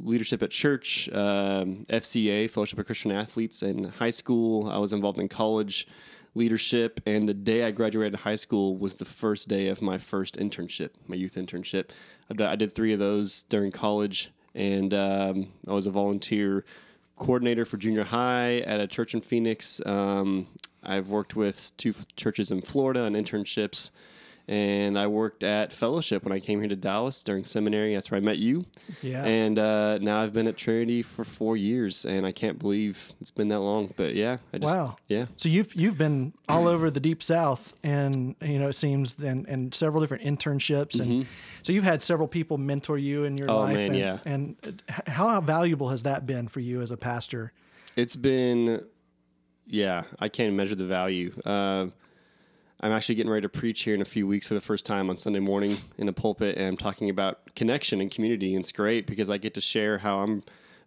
leadership 0.00 0.42
at 0.42 0.50
church, 0.50 1.08
um, 1.12 1.84
FCA, 1.88 2.48
Fellowship 2.50 2.78
of 2.78 2.86
Christian 2.86 3.12
Athletes. 3.12 3.62
In 3.62 3.84
high 3.84 4.10
school, 4.10 4.68
I 4.68 4.78
was 4.78 4.92
involved 4.92 5.18
in 5.18 5.28
college 5.28 5.86
leadership. 6.34 7.00
And 7.06 7.28
the 7.28 7.34
day 7.34 7.64
I 7.64 7.70
graduated 7.70 8.20
high 8.20 8.34
school 8.36 8.76
was 8.76 8.96
the 8.96 9.04
first 9.04 9.48
day 9.48 9.68
of 9.68 9.80
my 9.80 9.98
first 9.98 10.36
internship, 10.36 10.90
my 11.06 11.16
youth 11.16 11.34
internship. 11.34 11.90
I 12.30 12.56
did- 12.56 12.72
three 12.72 12.92
of 12.92 12.98
those 12.98 13.42
during 13.42 13.70
college, 13.70 14.32
and 14.54 14.92
um, 14.94 15.52
I 15.68 15.72
was 15.72 15.86
a 15.86 15.90
volunteer 15.90 16.64
coordinator 17.16 17.64
for 17.64 17.76
junior 17.76 18.04
high 18.04 18.58
at 18.58 18.80
a 18.80 18.86
church 18.86 19.14
in 19.14 19.20
Phoenix. 19.20 19.80
Um, 19.86 20.48
I've 20.82 21.08
worked 21.08 21.36
with 21.36 21.72
two 21.76 21.94
churches 22.16 22.50
in 22.50 22.60
Florida 22.62 23.02
on 23.02 23.14
internships. 23.14 23.90
And 24.46 24.98
I 24.98 25.06
worked 25.06 25.42
at 25.42 25.72
Fellowship 25.72 26.22
when 26.22 26.32
I 26.32 26.38
came 26.38 26.60
here 26.60 26.68
to 26.68 26.76
Dallas 26.76 27.22
during 27.22 27.46
seminary. 27.46 27.94
That's 27.94 28.10
where 28.10 28.18
I 28.18 28.20
met 28.20 28.36
you. 28.36 28.66
Yeah. 29.00 29.24
And 29.24 29.58
uh, 29.58 29.96
now 29.98 30.20
I've 30.20 30.34
been 30.34 30.46
at 30.46 30.58
Trinity 30.58 31.00
for 31.00 31.24
four 31.24 31.56
years, 31.56 32.04
and 32.04 32.26
I 32.26 32.32
can't 32.32 32.58
believe 32.58 33.10
it's 33.22 33.30
been 33.30 33.48
that 33.48 33.60
long. 33.60 33.94
But 33.96 34.14
yeah, 34.14 34.36
I 34.52 34.58
just 34.58 34.76
Wow. 34.76 34.96
yeah. 35.08 35.26
So 35.36 35.48
you've 35.48 35.74
you've 35.74 35.96
been 35.96 36.34
all 36.46 36.68
over 36.68 36.90
the 36.90 37.00
deep 37.00 37.22
south, 37.22 37.72
and 37.82 38.36
you 38.42 38.58
know 38.58 38.68
it 38.68 38.74
seems, 38.74 39.18
and 39.18 39.48
and 39.48 39.74
several 39.74 40.02
different 40.02 40.24
internships, 40.24 41.00
and 41.00 41.26
so 41.62 41.72
you've 41.72 41.84
had 41.84 42.02
several 42.02 42.28
people 42.28 42.58
mentor 42.58 42.98
you 42.98 43.24
in 43.24 43.38
your 43.38 43.48
Mm-hmm. 43.48 43.56
Oh, 43.56 43.60
life. 43.60 43.76
man, 43.76 43.90
and, 43.92 43.98
yeah. 43.98 44.18
And 44.26 44.82
how 45.06 45.40
valuable 45.40 45.88
has 45.88 46.02
that 46.02 46.26
been 46.26 46.48
for 46.48 46.60
you 46.60 46.82
as 46.82 46.90
a 46.90 46.96
pastor? 46.98 47.52
It's 47.96 48.16
been, 48.16 48.84
yeah, 49.66 50.02
I 50.18 50.28
can't 50.28 50.52
measure 50.54 50.74
the 50.74 50.84
value. 50.84 51.32
Uh, 51.46 51.86
I'm 52.80 52.92
actually 52.92 53.14
getting 53.14 53.30
ready 53.30 53.42
to 53.42 53.48
preach 53.48 53.82
here 53.82 53.94
in 53.94 54.02
a 54.02 54.06
few 54.06 54.26
weeks 54.26 54.46
for 54.46 54.54
the 54.54 54.60
first 54.60 54.84
time 54.84 55.08
on 55.08 55.16
Sunday 55.16 55.40
morning 55.40 55.76
in 55.96 56.08
a 56.08 56.12
pulpit, 56.12 56.56
and 56.56 56.66
I'm 56.66 56.76
talking 56.76 57.08
about 57.08 57.54
connection 57.54 58.00
and 58.00 58.10
community. 58.10 58.54
And 58.54 58.62
it's 58.62 58.72
great 58.72 59.06
because 59.06 59.30
I 59.30 59.38
get 59.38 59.54
to 59.54 59.60
share 59.60 59.98
how 59.98 60.18
I'm 60.18 60.42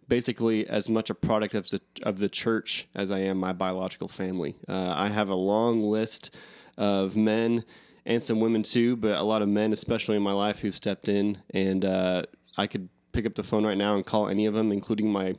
basically 0.08 0.66
as 0.66 0.88
much 0.88 1.10
a 1.10 1.14
product 1.14 1.54
of 1.54 1.68
the 1.70 1.80
of 2.02 2.18
the 2.18 2.28
church 2.28 2.88
as 2.94 3.10
I 3.10 3.20
am 3.20 3.38
my 3.38 3.52
biological 3.52 4.08
family. 4.08 4.56
Uh, 4.68 4.94
I 4.96 5.08
have 5.08 5.28
a 5.28 5.34
long 5.34 5.82
list 5.82 6.34
of 6.76 7.16
men 7.16 7.64
and 8.06 8.22
some 8.22 8.40
women 8.40 8.62
too, 8.62 8.96
but 8.96 9.18
a 9.18 9.22
lot 9.22 9.42
of 9.42 9.48
men, 9.48 9.72
especially 9.72 10.16
in 10.16 10.22
my 10.22 10.32
life, 10.32 10.60
who've 10.60 10.76
stepped 10.76 11.08
in, 11.08 11.38
and 11.50 11.84
uh, 11.84 12.22
I 12.56 12.66
could 12.66 12.88
pick 13.12 13.26
up 13.26 13.34
the 13.34 13.42
phone 13.42 13.66
right 13.66 13.76
now 13.76 13.96
and 13.96 14.06
call 14.06 14.28
any 14.28 14.46
of 14.46 14.54
them, 14.54 14.72
including 14.72 15.10
my 15.10 15.34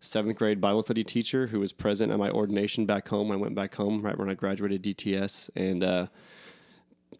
seventh 0.00 0.36
grade 0.36 0.60
Bible 0.60 0.82
study 0.82 1.04
teacher 1.04 1.46
who 1.48 1.60
was 1.60 1.72
present 1.72 2.12
at 2.12 2.18
my 2.18 2.30
ordination 2.30 2.86
back 2.86 3.08
home. 3.08 3.30
I 3.30 3.36
went 3.36 3.54
back 3.54 3.74
home 3.74 4.02
right 4.02 4.18
when 4.18 4.28
I 4.28 4.34
graduated 4.34 4.82
DTS, 4.82 5.50
and 5.56 5.82
uh, 5.82 6.06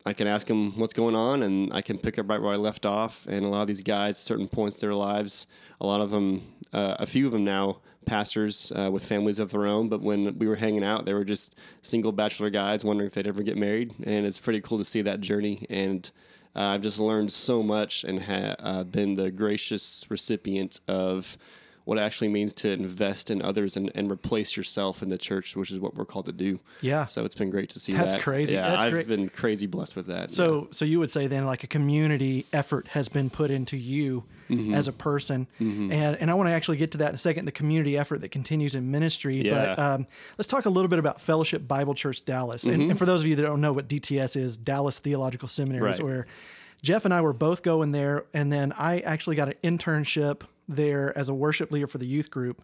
I 0.04 0.12
can 0.12 0.26
ask 0.26 0.48
him 0.48 0.78
what's 0.78 0.94
going 0.94 1.14
on, 1.14 1.42
and 1.42 1.72
I 1.72 1.82
can 1.82 1.98
pick 1.98 2.18
up 2.18 2.28
right 2.28 2.40
where 2.40 2.52
I 2.52 2.56
left 2.56 2.86
off. 2.86 3.26
And 3.26 3.44
a 3.44 3.50
lot 3.50 3.62
of 3.62 3.68
these 3.68 3.82
guys, 3.82 4.16
at 4.16 4.22
certain 4.22 4.48
points 4.48 4.80
in 4.80 4.88
their 4.88 4.94
lives, 4.94 5.46
a 5.80 5.86
lot 5.86 6.00
of 6.00 6.10
them, 6.10 6.42
uh, 6.72 6.96
a 6.98 7.06
few 7.06 7.26
of 7.26 7.32
them 7.32 7.44
now, 7.44 7.78
pastors 8.04 8.72
uh, 8.76 8.88
with 8.90 9.04
families 9.04 9.38
of 9.38 9.50
their 9.50 9.66
own. 9.66 9.88
But 9.88 10.00
when 10.00 10.38
we 10.38 10.46
were 10.46 10.56
hanging 10.56 10.84
out, 10.84 11.04
they 11.06 11.14
were 11.14 11.24
just 11.24 11.56
single 11.82 12.12
bachelor 12.12 12.50
guys 12.50 12.84
wondering 12.84 13.08
if 13.08 13.14
they'd 13.14 13.26
ever 13.26 13.42
get 13.42 13.56
married, 13.56 13.92
and 14.04 14.24
it's 14.24 14.38
pretty 14.38 14.60
cool 14.60 14.78
to 14.78 14.84
see 14.84 15.02
that 15.02 15.20
journey. 15.20 15.66
And 15.68 16.10
uh, 16.54 16.68
I've 16.68 16.82
just 16.82 17.00
learned 17.00 17.32
so 17.32 17.62
much 17.62 18.04
and 18.04 18.24
uh, 18.60 18.84
been 18.84 19.16
the 19.16 19.30
gracious 19.30 20.06
recipient 20.08 20.80
of 20.88 21.36
what 21.86 21.96
it 21.98 22.02
actually 22.02 22.26
means 22.28 22.52
to 22.52 22.70
invest 22.70 23.30
in 23.30 23.40
others 23.40 23.76
and, 23.76 23.90
and 23.94 24.10
replace 24.10 24.56
yourself 24.56 25.02
in 25.02 25.08
the 25.08 25.16
church, 25.16 25.56
which 25.56 25.70
is 25.70 25.78
what 25.80 25.94
we're 25.94 26.04
called 26.04 26.26
to 26.26 26.32
do. 26.32 26.58
Yeah. 26.80 27.06
So 27.06 27.22
it's 27.22 27.34
been 27.36 27.48
great 27.48 27.70
to 27.70 27.78
see 27.80 27.92
That's 27.92 28.14
that. 28.14 28.22
crazy. 28.22 28.54
Yeah, 28.54 28.68
That's 28.70 28.82
I've 28.82 28.92
great. 28.92 29.06
been 29.08 29.28
crazy 29.28 29.66
blessed 29.66 29.94
with 29.96 30.06
that. 30.06 30.30
So, 30.32 30.66
so 30.72 30.84
you 30.84 30.98
would 30.98 31.10
say 31.12 31.28
then, 31.28 31.46
like 31.46 31.62
a 31.64 31.68
community 31.68 32.44
effort 32.52 32.88
has 32.88 33.08
been 33.08 33.30
put 33.30 33.50
into 33.50 33.76
you 33.78 34.24
Mm-hmm. 34.48 34.74
as 34.74 34.86
a 34.86 34.92
person, 34.92 35.48
and 35.58 35.92
and 35.92 36.30
I 36.30 36.34
want 36.34 36.48
to 36.48 36.52
actually 36.52 36.76
get 36.76 36.92
to 36.92 36.98
that 36.98 37.08
in 37.08 37.14
a 37.16 37.18
second. 37.18 37.46
The 37.46 37.50
community 37.50 37.98
effort 37.98 38.20
that 38.20 38.28
continues 38.28 38.76
in 38.76 38.92
ministry, 38.92 39.38
but 39.38 39.44
Yeah. 39.44 39.72
um, 39.94 40.06
let's 40.38 40.46
talk 40.46 40.66
a 40.66 40.70
little 40.70 40.86
bit 40.88 41.00
about 41.00 41.20
Fellowship 41.20 41.66
Bible 41.66 41.94
Church 41.94 42.24
Dallas. 42.24 42.62
And, 42.62 42.80
and 42.80 42.96
for 42.96 43.06
those 43.06 43.22
of 43.22 43.26
you 43.26 43.34
that 43.34 43.42
don't 43.42 43.60
know 43.60 43.72
what 43.72 43.88
DTS 43.88 44.36
is, 44.36 44.56
Dallas 44.56 45.00
Theological 45.00 45.48
Seminary 45.48 45.90
is 45.90 46.00
where 46.00 46.28
Jeff 46.80 47.04
and 47.04 47.12
I 47.12 47.22
were 47.22 47.32
both 47.32 47.64
going 47.64 47.90
there, 47.90 48.24
and 48.32 48.52
then 48.52 48.72
I 48.78 49.00
actually 49.00 49.34
got 49.34 49.48
an 49.48 49.54
internship 49.64 50.42
there 50.68 51.16
as 51.16 51.28
a 51.28 51.34
worship 51.34 51.70
leader 51.70 51.86
for 51.86 51.98
the 51.98 52.06
youth 52.06 52.30
group, 52.30 52.62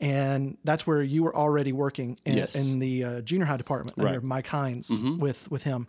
and 0.00 0.56
that's 0.64 0.86
where 0.86 1.02
you 1.02 1.22
were 1.22 1.34
already 1.34 1.72
working 1.72 2.18
in, 2.24 2.36
Yes. 2.36 2.54
in 2.54 2.78
the 2.78 3.04
uh, 3.04 3.20
junior 3.22 3.46
high 3.46 3.56
department 3.56 3.98
under 3.98 4.20
Mike 4.20 4.46
Hines 4.46 4.90
with 4.90 5.50
with 5.50 5.62
him, 5.64 5.86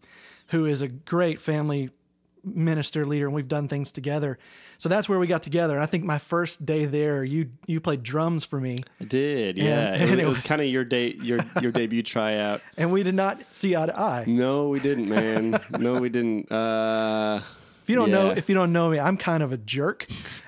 who 0.48 0.65
is 0.65 0.81
a 0.81 0.88
great 0.88 1.39
family 1.39 1.89
minister 2.43 3.05
leader, 3.05 3.27
and 3.27 3.36
we've 3.36 3.48
done 3.48 3.67
things 3.67 3.91
together. 3.91 4.39
So 4.79 4.89
that's 4.89 5.08
where 5.08 5.20
we 5.20 5.27
got 5.27 5.43
together. 5.43 5.75
And 5.75 5.84
I 5.84 5.86
think 5.86 6.03
my 6.05 6.17
first 6.17 6.65
day 6.65 6.86
there, 6.86 7.24
you 7.24 7.51
you 7.67 7.79
played 7.79 8.01
drums 8.01 8.46
for 8.46 8.60
me, 8.60 8.77
I 9.00 9.03
did, 9.03 9.58
yeah. 9.58 9.93
and 9.93 10.12
it, 10.13 10.20
it 10.20 10.25
was, 10.27 10.38
was- 10.38 10.48
kind 10.48 10.60
of 10.60 10.67
your 10.67 10.84
day, 10.84 11.13
your 11.22 11.39
your 11.62 11.72
debut 11.72 12.01
tryout. 12.01 12.62
and 12.77 12.91
we 12.91 13.03
did 13.03 13.13
not 13.13 13.41
see 13.51 13.75
eye 13.75 13.86
to 13.86 14.00
eye. 14.00 14.24
No, 14.25 14.70
we 14.70 14.79
didn't, 14.79 15.08
man. 15.10 15.60
no, 15.79 16.00
we 16.01 16.10
didn't. 16.10 16.51
Uh, 16.51 17.41
you 17.91 17.95
don't 17.95 18.10
know, 18.12 18.29
if 18.31 18.50
you 18.50 18.55
don't 18.55 18.71
know 18.74 18.89
me, 18.89 19.00
I'm 19.00 19.17
kind 19.17 19.43
of 19.43 19.51
a 19.51 19.57
jerk. 19.57 20.07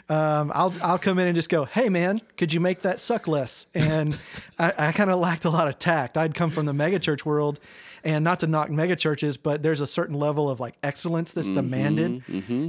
Um, 0.10 0.52
I'll 0.54 0.74
I'll 0.84 0.98
come 0.98 1.20
in 1.20 1.28
and 1.28 1.36
just 1.36 1.50
go, 1.50 1.66
"Hey, 1.66 1.90
man, 1.90 2.22
could 2.38 2.52
you 2.52 2.60
make 2.60 2.82
that 2.82 3.00
suck 3.00 3.28
less?" 3.28 3.68
And 3.74 4.18
I, 4.60 4.74
I 4.78 4.92
kind 4.92 5.10
of 5.10 5.20
lacked 5.20 5.46
a 5.46 5.50
lot 5.50 5.68
of 5.68 5.80
tact. 5.80 6.18
I'd 6.18 6.34
come 6.36 6.50
from 6.50 6.66
the 6.66 6.74
megachurch 6.74 7.24
world, 7.26 7.60
and 8.04 8.24
not 8.24 8.42
to 8.42 8.48
knock 8.48 8.70
megachurches, 8.70 9.38
but 9.42 9.64
there's 9.64 9.82
a 9.82 9.88
certain 9.88 10.16
level 10.16 10.50
of 10.50 10.60
like 10.60 10.76
excellence 10.84 11.32
that's 11.32 11.50
demanded, 11.50 12.24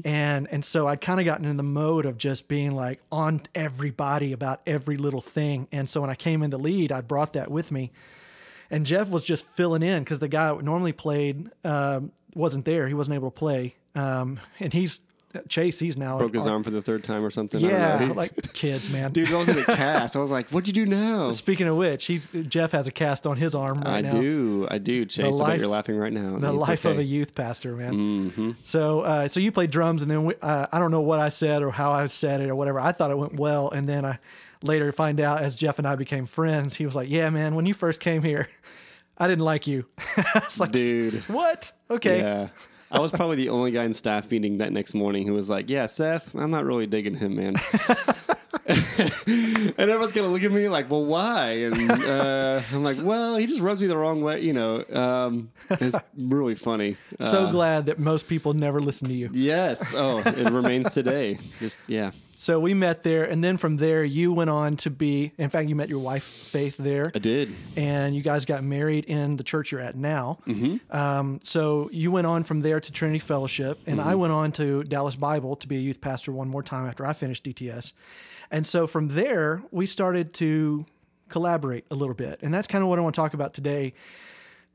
and 0.05 0.49
and 0.51 0.65
so 0.65 0.87
I'd 0.87 1.01
kind 1.01 1.19
of 1.19 1.27
gotten 1.27 1.45
in 1.47 1.57
the 1.57 1.63
mode 1.65 2.07
of 2.07 2.19
just 2.19 2.47
being 2.49 2.71
like 2.71 3.01
on 3.11 3.43
everybody 3.55 4.33
about 4.33 4.61
every 4.67 4.97
little 4.97 5.21
thing. 5.21 5.67
And 5.73 5.89
so 5.91 6.01
when 6.01 6.11
I 6.11 6.15
came 6.15 6.43
in 6.43 6.51
to 6.53 6.59
lead, 6.59 6.93
I 6.93 7.01
brought 7.01 7.33
that 7.35 7.51
with 7.51 7.73
me. 7.73 7.91
And 8.71 8.87
Jeff 8.87 9.11
was 9.11 9.25
just 9.25 9.45
filling 9.47 9.83
in 9.83 10.03
because 10.03 10.19
the 10.21 10.29
guy 10.29 10.53
that 10.53 10.65
normally 10.65 10.93
played 10.93 11.51
um, 11.65 12.13
wasn't 12.35 12.65
there. 12.65 12.89
He 12.89 12.95
wasn't 12.95 13.15
able 13.15 13.31
to 13.31 13.39
play. 13.39 13.77
Um, 13.95 14.41
and 14.61 14.73
he's 14.73 14.99
Chase. 15.49 15.79
He's 15.79 15.97
now 15.97 16.19
broke 16.19 16.35
his 16.35 16.47
arm 16.47 16.63
for 16.63 16.71
the 16.71 16.83
third 16.83 17.03
time 17.05 17.25
or 17.25 17.31
something. 17.31 17.61
Yeah, 17.61 18.13
like 18.15 18.53
kids, 18.53 18.91
man. 18.91 19.13
dude, 19.13 19.33
I 19.33 19.37
was 19.37 19.49
in 19.49 19.59
a 19.59 19.65
cast. 19.65 20.17
I 20.17 20.21
was 20.21 20.31
like, 20.31 20.49
"What'd 20.51 20.69
you 20.69 20.73
do 20.73 20.87
now?" 20.89 21.31
Speaking 21.33 21.67
of 21.67 21.77
which, 21.77 22.07
he's 22.07 22.29
Jeff 22.49 22.73
has 22.73 22.87
a 22.87 22.93
cast 22.93 23.27
on 23.27 23.37
his 23.37 23.55
arm 23.55 23.79
right 23.81 23.97
I 23.97 24.01
now. 24.03 24.13
do, 24.13 24.69
I 24.71 24.79
do. 24.79 25.05
Chase, 25.07 25.41
I 25.41 25.51
bet 25.51 25.59
you're 25.59 25.69
laughing 25.69 25.97
right 25.97 26.13
now. 26.13 26.39
The 26.39 26.49
It's 26.49 26.69
life 26.69 26.85
of 26.85 26.99
a 26.99 27.05
youth 27.05 27.35
pastor, 27.35 27.75
man. 27.75 27.95
Mm-hmm. 27.95 28.51
So, 28.63 29.01
uh, 29.01 29.29
so 29.29 29.41
you 29.41 29.51
played 29.51 29.71
drums, 29.71 30.03
and 30.03 30.11
then 30.11 30.25
we, 30.25 30.35
uh, 30.41 30.67
I 30.71 30.79
don't 30.79 30.91
know 30.91 31.01
what 31.01 31.21
I 31.21 31.31
said 31.31 31.63
or 31.63 31.71
how 31.71 31.91
I 31.91 32.07
said 32.07 32.41
it 32.41 32.49
or 32.49 32.55
whatever. 32.55 32.81
I 32.81 32.93
thought 32.93 33.11
it 33.11 33.19
went 33.19 33.35
well, 33.35 33.71
and 33.71 33.89
then 33.89 34.05
I 34.05 34.19
later 34.63 34.91
find 34.93 35.21
out 35.21 35.43
as 35.43 35.57
Jeff 35.57 35.79
and 35.79 35.87
I 35.87 35.97
became 35.97 36.27
friends, 36.27 36.77
he 36.77 36.87
was 36.87 36.95
like, 36.95 37.09
"Yeah, 37.11 37.31
man, 37.31 37.55
when 37.55 37.67
you 37.67 37.75
first 37.75 38.01
came 38.01 38.23
here, 38.23 38.49
I 39.19 39.27
didn't 39.27 39.45
like 39.45 39.67
you." 39.67 39.87
I 40.17 40.43
was 40.45 40.61
like, 40.61 40.71
dude. 40.73 41.23
"What? 41.29 41.73
Okay." 41.91 42.19
Yeah. 42.21 42.49
I 42.91 43.01
was 43.01 43.11
probably 43.11 43.37
the 43.37 43.49
only 43.49 43.71
guy 43.71 43.85
in 43.85 43.93
staff 43.93 44.31
meeting 44.31 44.59
that 44.59 44.73
next 44.73 44.95
morning 44.95 45.27
who 45.27 45.33
was 45.35 45.51
like, 45.51 45.69
"Yeah, 45.69 45.87
Seth, 45.87 46.35
I'm 46.35 46.51
not 46.51 46.65
really 46.65 46.87
digging 46.87 47.15
him, 47.17 47.37
man." 47.37 47.55
and 48.67 49.79
everyone's 49.79 50.13
gonna 50.13 50.29
look 50.29 50.43
at 50.43 50.53
me 50.53 50.69
like, 50.69 50.91
"Well, 50.91 51.05
why?" 51.05 51.51
And 51.51 51.91
uh, 51.91 52.61
I'm 52.73 52.83
like, 52.83 52.97
"Well, 53.03 53.37
he 53.37 53.47
just 53.47 53.61
rubs 53.61 53.81
me 53.81 53.87
the 53.89 53.97
wrong 53.97 54.23
way," 54.23 54.41
you 54.41 54.53
know. 54.53 54.85
Um, 54.93 55.51
it's 55.71 55.97
really 56.17 56.55
funny. 56.55 56.97
So 57.21 57.47
Uh, 57.47 57.51
glad 57.51 57.87
that 57.87 57.99
most 57.99 58.29
people 58.29 58.55
never 58.55 58.81
listen 58.81 59.09
to 59.09 59.15
you. 59.15 59.31
Yes. 59.33 59.95
Oh, 59.97 60.19
it 60.25 60.51
remains 60.51 60.93
today. 60.95 61.39
Just 61.59 61.79
yeah. 61.87 62.13
So 62.45 62.61
we 62.61 62.75
met 62.75 63.03
there, 63.03 63.25
and 63.25 63.43
then 63.43 63.57
from 63.57 63.79
there, 63.79 64.05
you 64.05 64.31
went 64.31 64.51
on 64.51 64.77
to 64.77 64.91
be. 64.91 65.33
In 65.39 65.49
fact, 65.49 65.67
you 65.71 65.75
met 65.75 65.89
your 65.89 66.01
wife 66.01 66.25
Faith 66.25 66.77
there, 66.77 67.11
I 67.15 67.19
did. 67.19 67.51
and 67.75 68.15
you 68.15 68.21
guys 68.21 68.45
got 68.45 68.63
married 68.63 69.07
in 69.07 69.37
the 69.37 69.43
church 69.43 69.73
you're 69.73 69.81
at 69.81 69.97
now. 69.97 70.37
Mm-hmm. 70.47 70.95
Um, 70.95 71.41
so 71.43 71.89
you 71.91 72.11
went 72.11 72.27
on 72.27 72.43
from 72.43 72.61
there 72.61 72.81
to 72.81 72.93
Trinity 72.93 73.19
Fellowship, 73.19 73.81
and 73.87 73.99
I 73.99 74.15
went 74.17 74.35
on 74.35 74.53
to 74.53 74.85
Dallas 74.85 75.17
Bible 75.17 75.57
to 75.57 75.67
be 75.67 75.77
a 75.77 75.81
youth 75.81 76.03
pastor 76.03 76.33
one 76.33 76.49
more 76.49 76.63
time 76.63 76.87
after 76.87 77.07
I 77.07 77.15
finished 77.15 77.45
DTS. 77.45 77.95
And 78.51 78.67
so 78.67 78.87
from 78.87 79.09
there, 79.09 79.63
we 79.71 79.87
started 79.87 80.35
to 80.35 80.85
collaborate 81.31 81.87
a 81.91 81.95
little 81.95 82.15
bit, 82.15 82.41
and 82.43 82.53
that's 82.53 82.67
kind 82.67 82.85
of 82.85 82.91
what 82.91 82.99
I 82.99 83.03
want 83.03 83.15
to 83.15 83.21
talk 83.23 83.33
about 83.33 83.55
today. 83.55 83.95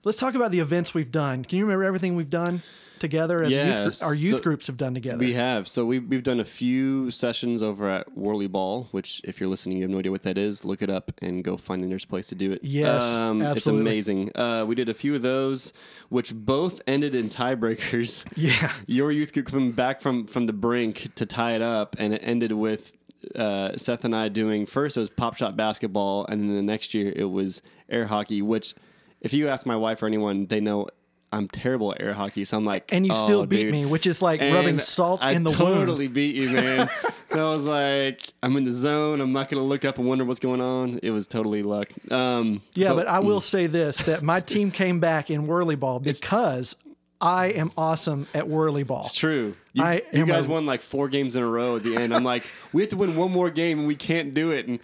Let's 0.04 0.18
talk 0.18 0.34
about 0.34 0.50
the 0.50 0.60
events 0.60 0.96
we've 0.96 1.12
done. 1.12 1.46
Can 1.46 1.60
you 1.60 1.66
remember 1.66 1.84
everything 1.84 2.16
we've 2.16 2.32
done 2.32 2.64
together 3.00 3.44
as 3.44 3.52
Yeah, 3.56 3.86
youth, 3.86 4.04
our 4.04 4.14
youth 4.14 4.38
so- 4.38 4.42
groups 4.44 4.68
have 4.68 4.78
done 4.78 4.94
together? 4.94 5.18
We 5.18 5.34
have. 5.34 5.68
So 5.68 5.86
we, 5.86 6.00
we've 6.00 6.24
done 6.24 6.40
a 6.40 6.46
few 6.46 7.10
sessions 7.12 7.62
over 7.62 7.88
at 7.90 8.16
Whirly 8.18 8.48
Ball, 8.48 8.88
which, 8.92 9.22
if 9.24 9.40
you're 9.40 9.50
listening, 9.50 9.78
you 9.78 9.84
have 9.84 9.92
no 9.92 10.00
idea 10.00 10.12
what 10.12 10.22
that 10.24 10.38
is. 10.38 10.66
Look 10.66 10.82
it 10.82 10.90
up 10.90 11.12
and 11.22 11.44
go 11.44 11.58
find 11.58 11.82
the 11.84 11.88
nearest 11.88 12.10
place 12.10 12.28
to 12.28 12.36
do 12.36 12.52
it. 12.52 12.60
Yes, 12.64 13.04
It's 13.04 13.16
absolutely. 13.16 13.90
amazing. 13.90 14.32
Uh, 14.36 14.66
we 14.68 14.76
did 14.76 14.90
a 14.90 14.94
few 14.94 15.16
of 15.16 15.22
those, 15.22 15.74
which 16.10 16.34
both 16.34 16.82
ended 16.88 17.16
in 17.16 17.30
tiebreakers. 17.30 18.26
Yeah. 18.36 18.72
Your 18.88 19.12
youth 19.12 19.34
group 19.34 19.48
coming 19.48 19.72
back 19.72 20.00
from, 20.02 20.26
from 20.28 20.46
the 20.46 20.54
brink 20.54 21.14
to 21.16 21.26
tie 21.26 21.54
it 21.54 21.62
up, 21.62 21.96
and 22.00 22.14
it 22.14 22.22
ended 22.24 22.52
with 22.54 22.94
uh, 23.36 23.76
Seth 23.76 24.06
and 24.06 24.16
I 24.16 24.30
doing 24.30 24.66
first 24.66 24.96
it 24.96 25.02
was 25.02 25.10
pop 25.10 25.36
shot 25.36 25.58
basketball, 25.58 26.26
and 26.28 26.42
then 26.42 26.56
the 26.56 26.62
next 26.62 26.94
year 26.94 27.12
it 27.16 27.26
was 27.26 27.62
air 27.90 28.06
hockey, 28.08 28.42
which, 28.42 28.74
if 29.20 29.34
you 29.34 29.50
ask 29.50 29.66
my 29.66 29.76
wife 29.76 30.02
or 30.02 30.08
anyone, 30.08 30.46
they 30.46 30.62
know. 30.62 30.88
I'm 31.32 31.48
terrible 31.48 31.92
at 31.94 32.02
air 32.02 32.14
hockey, 32.14 32.44
so 32.46 32.58
I'm 32.58 32.66
like, 32.66 32.92
and 32.92 33.06
you 33.06 33.14
"Oh, 33.14 33.24
still 33.24 33.46
beat 33.46 33.64
dude." 33.64 33.72
me, 33.72 33.86
which 33.86 34.08
is 34.08 34.22
like 34.22 34.42
And 34.42 34.54
rubbing 34.54 34.80
salt 34.80 35.24
I 35.24 35.34
in 35.34 35.44
the 35.44 35.52
totally 35.52 35.70
wound. 35.72 35.82
Totally 35.88 36.08
beat 36.08 36.36
you, 36.36 36.50
man. 36.50 36.90
I 37.32 37.44
was 37.44 37.66
like, 37.66 38.22
I'm 38.42 38.58
in 38.58 38.64
the 38.66 38.72
zone. 38.72 39.22
I'm 39.22 39.32
not 39.32 39.50
gonna 39.50 39.64
look 39.64 39.86
up 39.86 40.00
and 40.00 40.08
wonder 40.08 40.26
what's 40.26 40.40
going 40.40 40.62
on. 40.62 41.00
It 41.04 41.12
was 41.12 41.28
totally 41.28 41.62
luck. 41.62 41.90
Um, 42.12 42.62
Yeah, 42.74 42.94
but 42.94 43.08
I 43.08 43.20
will 43.20 43.42
say 43.42 43.68
this: 43.68 43.98
that 44.04 44.24
my 44.24 44.40
team 44.54 44.72
came 44.72 45.00
back 45.00 45.30
in 45.30 45.46
whirly 45.46 45.76
ball 45.76 46.00
because 46.00 46.76
I 47.22 47.48
am 47.48 47.70
awesome 47.78 48.26
at 48.34 48.48
whirly 48.48 48.82
ball. 48.84 49.02
it's 49.02 49.14
true. 49.14 49.56
You, 49.74 49.84
I 49.84 50.02
you 50.12 50.26
guys 50.26 50.46
a- 50.46 50.50
won 50.50 50.66
like 50.66 50.82
four 50.82 51.10
games 51.10 51.36
in 51.36 51.44
a 51.44 51.48
row 51.48 51.76
at 51.76 51.84
the 51.84 51.96
end. 51.96 52.16
I'm 52.16 52.24
like, 52.24 52.44
we 52.74 52.82
have 52.82 52.90
to 52.90 52.98
win 52.98 53.16
one 53.16 53.32
more 53.32 53.52
game 53.52 53.78
and 53.80 53.88
we 53.88 53.96
can't 53.96 54.34
do 54.34 54.50
it. 54.52 54.68
And 54.68 54.80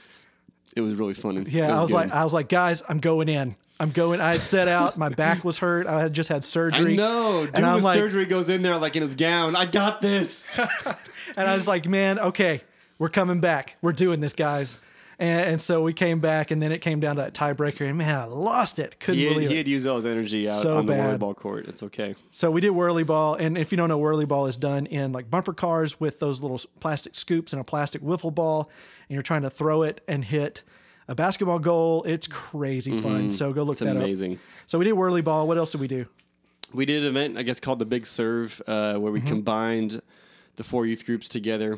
it 0.76 0.82
was 0.82 0.94
really 0.96 1.14
fun. 1.14 1.38
It 1.38 1.48
Yeah, 1.48 1.78
I 1.78 1.82
was 1.82 1.90
good. 1.90 1.96
like, 1.96 2.12
I 2.12 2.24
was 2.24 2.34
like, 2.34 2.50
guys, 2.50 2.84
I'm 2.88 3.00
going 3.00 3.30
in. 3.30 3.56
I'm 3.80 3.92
going. 3.92 4.22
I 4.22 4.34
had 4.34 4.42
set 4.42 4.68
out. 4.70 4.98
My 4.98 5.10
back 5.10 5.44
was 5.44 5.60
hurt. 5.60 5.86
I 5.86 6.02
had 6.02 6.14
just 6.14 6.30
had 6.30 6.44
surgery. 6.46 6.76
I 6.78 6.82
surgery. 6.82 6.96
know. 6.98 7.46
Dude 7.46 7.56
And 7.56 7.66
I'm 7.66 7.82
like, 7.82 7.96
surgery 7.96 8.26
goes 8.26 8.50
in 8.50 8.62
there 8.62 8.78
like 8.78 8.96
in 8.96 9.02
his 9.02 9.16
gown. 9.16 9.56
I 9.56 9.66
got 9.66 10.00
this. 10.02 10.58
and 11.36 11.48
I 11.48 11.56
was 11.56 11.68
like, 11.68 11.86
man, 11.88 12.18
okay, 12.20 12.62
we're 13.00 13.10
coming 13.10 13.42
back. 13.42 13.76
We're 13.82 13.92
doing 13.92 14.22
this, 14.22 14.32
guys. 14.34 14.80
And, 15.20 15.46
and 15.52 15.62
so 15.62 15.82
we 15.82 15.94
came 15.94 16.20
back, 16.20 16.52
and 16.52 16.62
then 16.62 16.72
it 16.74 16.80
came 16.82 17.00
down 17.00 17.16
to 17.16 17.22
that 17.22 17.34
tiebreaker, 17.34 17.88
and 17.88 17.98
man, 17.98 18.16
I 18.16 18.26
lost 18.26 18.80
it. 18.80 19.00
Couldn't 19.00 19.20
he, 19.20 19.26
had, 19.26 19.34
believe 19.34 19.50
he 19.50 19.56
it. 19.56 19.58
had 19.60 19.68
used 19.70 19.88
all 19.88 19.96
his 19.96 20.06
energy 20.06 20.46
out 20.48 20.62
So 20.62 20.76
on 20.78 20.86
the 20.86 20.92
bad. 20.92 21.20
volleyball 21.20 21.34
court. 21.36 21.68
It's 21.68 21.84
okay. 21.84 22.16
So 22.32 22.52
we 22.52 22.60
did 22.60 22.72
whirly 22.72 23.04
ball, 23.04 23.36
and 23.36 23.58
if 23.58 23.72
you 23.72 23.78
don't 23.78 23.88
know, 23.88 23.98
whirly 23.98 24.26
ball 24.26 24.48
is 24.48 24.58
done 24.58 24.88
in 24.88 25.14
like 25.14 25.30
bumper 25.32 25.54
cars 25.54 26.00
with 26.02 26.20
those 26.20 26.42
little 26.42 26.60
plastic 26.82 27.16
scoops 27.16 27.54
and 27.54 27.62
a 27.62 27.64
plastic 27.64 28.02
wiffle 28.02 28.34
ball, 28.36 28.64
and 28.64 28.70
you're 29.10 29.22
trying 29.24 29.44
to 29.44 29.50
throw 29.50 29.84
it 29.84 30.02
and 30.08 30.24
hit 30.26 30.64
a 31.08 31.16
basketball 31.16 31.60
goal. 31.60 32.04
It's 32.04 32.28
crazy 32.28 33.00
fun. 33.02 33.30
So 33.32 33.54
go 33.54 33.64
look 33.64 33.78
Mm-hmm. 33.78 33.88
It's 33.88 33.98
that 34.00 34.04
amazing. 34.04 34.34
up. 34.34 34.40
So 34.68 34.80
we 34.80 34.86
did 34.86 34.94
whirly 34.94 35.22
ball. 35.22 35.48
What 35.48 35.58
else 35.58 35.72
did 35.72 35.82
we 35.82 35.88
do? 35.88 36.06
We 36.74 36.86
did 36.86 37.04
an 37.04 37.10
event, 37.10 37.38
I 37.38 37.44
guess, 37.44 37.60
called 37.60 37.80
the 37.80 37.86
Big 37.86 38.06
Serve, 38.08 38.62
uh, 38.68 38.96
where 38.98 39.12
we 39.12 39.20
Mm-hmm. 39.20 39.28
combined 39.30 40.02
the 40.56 40.64
four 40.64 40.86
youth 40.86 41.06
groups 41.06 41.30
together. 41.30 41.78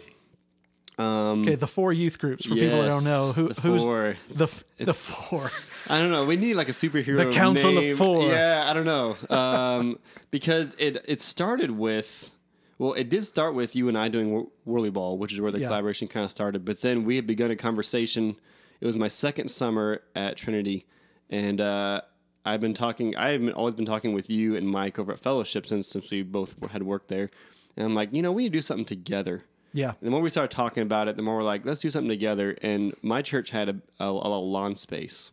Um, 1.00 1.43
Okay, 1.43 1.53
the 1.55 1.67
four 1.67 1.93
youth 1.93 2.17
groups 2.17 2.46
for 2.48 2.55
people 2.55 2.81
that 2.81 2.89
don't 2.89 3.03
know 3.03 3.31
who 3.36 3.50
the 3.50 3.62
who's 3.62 3.84
four. 3.84 4.17
the 4.31 4.43
f- 4.46 4.63
the 4.77 4.93
four. 4.93 5.51
I 5.89 6.00
don't 6.00 6.10
know. 6.10 6.25
We 6.25 6.38
need 6.38 6.55
like 6.55 6.69
a 6.69 6.74
superhero. 6.74 7.17
The 7.17 7.29
Council 7.31 7.77
of 7.77 7.84
the 7.84 7.93
Four. 7.93 8.24
Yeah, 8.24 8.65
I 8.67 8.74
don't 8.74 8.86
know. 8.86 9.15
Um, 9.29 10.00
because 10.31 10.75
it 10.79 11.05
it 11.07 11.19
started 11.19 11.69
with. 11.72 12.31
Well, 12.79 12.93
it 12.93 13.10
did 13.10 13.24
start 13.24 13.55
with 13.55 13.75
you 13.75 13.88
and 13.88 13.98
I 13.98 14.07
doing 14.07 14.31
Whir- 14.34 14.48
Whirly 14.65 14.89
Ball, 14.91 15.17
which 15.17 15.34
is 15.34 15.41
where 15.41 15.51
the 15.51 15.60
Yeah. 15.60 15.67
collaboration 15.67 16.07
kind 16.07 16.24
of 16.24 16.31
started. 16.31 16.63
But 16.65 16.81
then 16.81 17.05
we 17.05 17.15
had 17.15 17.25
begun 17.25 17.50
a 17.51 17.55
conversation. 17.55 18.36
It 18.79 18.86
was 18.86 18.96
my 18.96 19.07
second 19.07 19.48
summer 19.50 20.01
at 20.15 20.38
Trinity, 20.38 20.86
and 21.29 21.60
uh, 21.60 22.01
I've 22.46 22.62
been 22.62 22.75
talking. 22.75 23.15
I've 23.15 23.41
been, 23.41 23.51
always 23.53 23.74
been 23.74 23.86
talking 23.88 24.13
with 24.13 24.29
you 24.29 24.55
and 24.55 24.67
Mike 24.69 25.00
over 25.00 25.12
at 25.12 25.19
Fellowship 25.19 25.65
since 25.65 25.88
since 25.88 26.12
we 26.12 26.22
both 26.22 26.53
had 26.72 26.84
worked 26.84 27.07
there. 27.07 27.31
And 27.75 27.86
I'm 27.86 27.96
like, 27.96 28.13
you 28.13 28.22
know, 28.22 28.31
we 28.31 28.43
need 28.43 28.50
to 28.53 28.57
do 28.57 28.62
something 28.62 28.86
together. 28.86 29.43
Yeah, 29.74 29.89
And 29.89 30.07
the 30.07 30.10
more 30.12 30.22
we 30.22 30.29
started 30.31 30.55
talking 30.55 30.81
about 30.81 31.07
it, 31.07 31.17
the 31.17 31.22
more 31.22 31.36
we're 31.36 31.43
like, 31.43 31.63
let's 31.65 31.81
do 31.81 31.89
something 31.91 32.10
together. 32.10 32.57
And 32.63 32.96
my 33.03 33.22
church 33.22 33.51
had 33.51 33.69
a, 33.69 33.75
a, 34.00 34.05
a 34.10 34.12
little 34.12 34.50
lawn 34.50 34.75
space. 34.75 35.31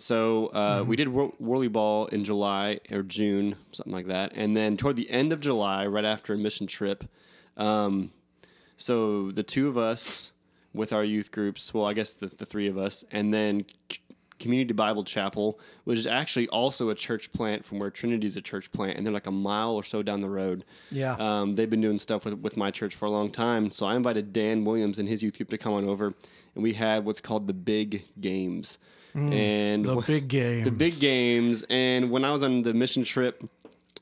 So 0.00 0.46
uh, 0.48 0.84
we 0.86 0.96
did 0.96 1.08
Whir- 1.08 1.32
Whirly 1.38 1.68
Ball 1.68 2.06
in 2.06 2.24
July 2.24 2.80
or 2.90 3.02
June, 3.02 3.56
something 3.72 3.92
like 3.92 4.06
that. 4.06 4.32
And 4.34 4.56
then 4.56 4.76
toward 4.76 4.96
the 4.96 5.10
end 5.10 5.32
of 5.32 5.40
July, 5.40 5.86
right 5.86 6.04
after 6.04 6.32
a 6.32 6.38
mission 6.38 6.66
trip, 6.66 7.04
um, 7.56 8.10
so 8.76 9.30
the 9.30 9.42
two 9.42 9.68
of 9.68 9.76
us 9.76 10.32
with 10.72 10.92
our 10.92 11.04
youth 11.04 11.30
groups. 11.30 11.74
Well, 11.74 11.84
I 11.84 11.92
guess 11.92 12.14
the, 12.14 12.28
the 12.28 12.46
three 12.46 12.68
of 12.68 12.78
us, 12.78 13.04
and 13.10 13.34
then 13.34 13.66
C- 13.90 13.98
Community 14.38 14.72
Bible 14.72 15.04
Chapel, 15.04 15.60
which 15.84 15.98
is 15.98 16.06
actually 16.06 16.48
also 16.48 16.88
a 16.88 16.94
church 16.94 17.30
plant 17.32 17.64
from 17.64 17.78
where 17.78 17.90
Trinity's 17.90 18.36
a 18.38 18.40
church 18.40 18.72
plant, 18.72 18.96
and 18.96 19.04
they're 19.04 19.12
like 19.12 19.26
a 19.26 19.32
mile 19.32 19.72
or 19.72 19.82
so 19.82 20.02
down 20.02 20.22
the 20.22 20.30
road. 20.30 20.64
Yeah. 20.90 21.16
Um, 21.18 21.56
they've 21.56 21.68
been 21.68 21.82
doing 21.82 21.98
stuff 21.98 22.24
with, 22.24 22.34
with 22.34 22.56
my 22.56 22.70
church 22.70 22.94
for 22.94 23.04
a 23.04 23.10
long 23.10 23.30
time. 23.30 23.70
So 23.70 23.84
I 23.84 23.96
invited 23.96 24.32
Dan 24.32 24.64
Williams 24.64 24.98
and 24.98 25.08
his 25.08 25.22
youth 25.22 25.36
group 25.36 25.50
to 25.50 25.58
come 25.58 25.74
on 25.74 25.84
over, 25.86 26.14
and 26.54 26.62
we 26.62 26.72
had 26.72 27.04
what's 27.04 27.20
called 27.20 27.48
the 27.48 27.52
Big 27.52 28.06
Games. 28.18 28.78
And 29.14 29.84
Mm, 29.84 30.00
the 30.06 30.12
big 30.12 30.28
games. 30.28 30.64
The 30.64 30.70
big 30.70 30.98
games. 31.00 31.64
And 31.68 32.10
when 32.10 32.24
I 32.24 32.30
was 32.30 32.42
on 32.42 32.62
the 32.62 32.74
mission 32.74 33.04
trip 33.04 33.42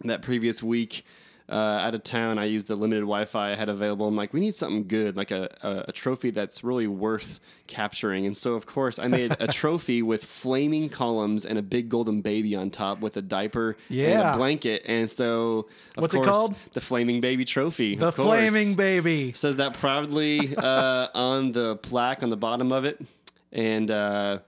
that 0.04 0.22
previous 0.22 0.62
week, 0.62 1.04
uh, 1.50 1.54
out 1.54 1.94
of 1.94 2.02
town, 2.04 2.38
I 2.38 2.44
used 2.44 2.68
the 2.68 2.76
limited 2.76 3.00
Wi-Fi 3.00 3.52
I 3.52 3.54
had 3.54 3.70
available. 3.70 4.06
I'm 4.06 4.16
like, 4.16 4.34
we 4.34 4.40
need 4.40 4.54
something 4.54 4.86
good, 4.86 5.16
like 5.16 5.30
a, 5.30 5.48
a, 5.62 5.84
a 5.88 5.92
trophy 5.92 6.28
that's 6.30 6.62
really 6.62 6.86
worth 6.86 7.40
capturing. 7.66 8.26
And 8.26 8.36
so, 8.36 8.52
of 8.52 8.66
course, 8.66 8.98
I 8.98 9.08
made 9.08 9.34
a 9.40 9.46
trophy 9.52 10.02
with 10.02 10.24
flaming 10.24 10.90
columns 10.90 11.46
and 11.46 11.58
a 11.58 11.62
big 11.62 11.88
golden 11.88 12.20
baby 12.20 12.54
on 12.54 12.68
top 12.68 13.00
with 13.00 13.16
a 13.16 13.22
diaper 13.22 13.78
and 13.88 14.20
a 14.34 14.36
blanket. 14.36 14.82
And 14.86 15.08
so, 15.08 15.68
of 15.96 16.02
What's 16.02 16.14
it 16.14 16.22
called? 16.22 16.54
The 16.74 16.82
flaming 16.82 17.22
baby 17.22 17.46
trophy. 17.46 17.94
The 17.94 18.12
flaming 18.12 18.74
baby. 18.76 19.32
says 19.32 19.56
that 19.56 19.72
proudly 19.72 20.54
uh, 20.58 21.08
on 21.14 21.52
the 21.52 21.76
plaque 21.76 22.22
on 22.22 22.28
the 22.28 22.36
bottom 22.36 22.72
of 22.72 22.84
it, 22.84 23.00
and 23.52 23.90
uh, 23.90 24.40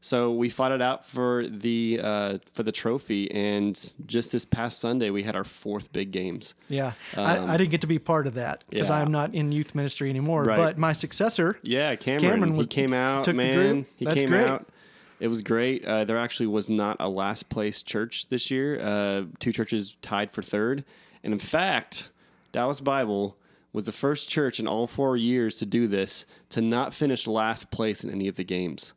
so 0.00 0.32
we 0.32 0.48
fought 0.50 0.72
it 0.72 0.80
out 0.82 1.04
for 1.04 1.46
the 1.46 2.00
uh, 2.02 2.38
for 2.52 2.62
the 2.62 2.72
trophy. 2.72 3.30
And 3.30 3.74
just 4.06 4.32
this 4.32 4.44
past 4.44 4.78
Sunday, 4.78 5.10
we 5.10 5.22
had 5.22 5.34
our 5.36 5.44
fourth 5.44 5.92
big 5.92 6.10
games. 6.12 6.54
Yeah, 6.68 6.92
I, 7.16 7.54
I 7.54 7.56
didn't 7.56 7.70
get 7.70 7.80
to 7.82 7.86
be 7.86 7.98
part 7.98 8.26
of 8.26 8.34
that 8.34 8.64
because 8.68 8.90
Um, 8.90 8.96
yeah. 8.96 9.02
I'm 9.04 9.12
not 9.12 9.34
in 9.34 9.52
youth 9.52 9.74
ministry 9.74 10.10
anymore. 10.10 10.44
Right. 10.44 10.56
But 10.56 10.78
my 10.78 10.92
successor, 10.92 11.58
Yeah, 11.62 11.94
Cameron. 11.96 12.30
Cameron 12.30 12.52
he 12.52 12.58
was- 12.58 12.66
came 12.68 12.92
out, 12.92 13.24
took 13.24 13.36
the 13.36 13.42
man. 13.42 13.54
group. 13.74 13.86
He 13.96 14.04
That's 14.04 14.20
came 14.20 14.30
great. 14.30 14.46
out. 14.46 14.68
It 15.18 15.28
was 15.28 15.40
great. 15.42 15.84
Uh, 15.84 16.04
there 16.04 16.18
actually 16.18 16.48
was 16.48 16.68
not 16.68 16.98
a 17.00 17.08
last 17.08 17.48
place 17.48 17.82
church 17.82 18.28
this 18.28 18.50
year. 18.50 18.78
Uh, 18.80 19.22
two 19.38 19.50
churches 19.50 19.96
tied 20.02 20.30
for 20.30 20.42
third, 20.42 20.84
and 21.24 21.32
in 21.32 21.38
fact, 21.38 22.10
Dallas 22.52 22.80
Bible 22.80 23.36
was 23.72 23.84
the 23.86 23.92
first 23.92 24.28
church 24.28 24.58
in 24.60 24.66
all 24.66 24.86
four 24.86 25.16
years 25.16 25.56
to 25.56 25.66
do 25.66 25.86
this 25.86 26.24
to 26.50 26.60
not 26.62 26.94
finish 26.94 27.26
last 27.26 27.70
place 27.70 28.04
in 28.04 28.10
any 28.10 28.26
of 28.28 28.36
the 28.36 28.44
games. 28.44 28.92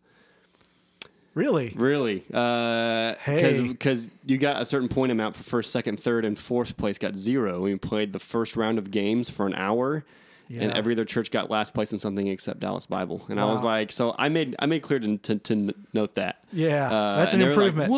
Really, 1.39 1.74
Really? 1.75 2.19
Because 2.27 3.17
Hey. 3.58 3.67
because 3.67 4.10
you 4.25 4.38
got 4.38 4.62
a 4.62 4.65
certain 4.65 4.89
point 4.89 5.12
amount 5.12 5.36
for 5.36 5.43
first, 5.43 5.72
second, 5.72 6.00
third, 6.00 6.25
and 6.25 6.38
fourth 6.38 6.75
place 6.77 6.98
got 6.98 7.15
zero. 7.15 7.62
We 7.62 7.75
played 7.77 8.13
the 8.13 8.19
first 8.19 8.55
round 8.55 8.77
of 8.77 8.91
games 8.91 9.29
for 9.29 9.46
an 9.48 9.53
hour. 9.55 10.03
And 10.51 10.72
every 10.74 10.93
other 10.93 11.05
church 11.05 11.29
got 11.29 11.51
last 11.51 11.75
place 11.75 11.91
in 11.91 12.00
something 12.00 12.27
except 12.27 12.60
Dallas 12.60 12.88
Bible, 12.88 13.24
and 13.29 13.39
I 13.39 13.46
was 13.46 13.63
like, 13.63 13.91
so 13.91 14.15
I 14.17 14.29
made 14.29 14.55
I 14.58 14.65
made 14.65 14.81
clear 14.81 14.98
to, 15.00 15.15
to, 15.17 15.36
to 15.36 15.74
note 15.93 16.15
that. 16.15 16.43
Yeah, 16.51 16.89
Uh, 16.91 17.17
that's 17.17 17.36
an 17.36 17.41
were 17.41 17.46
like, 17.50 17.53
improvement. 17.55 17.91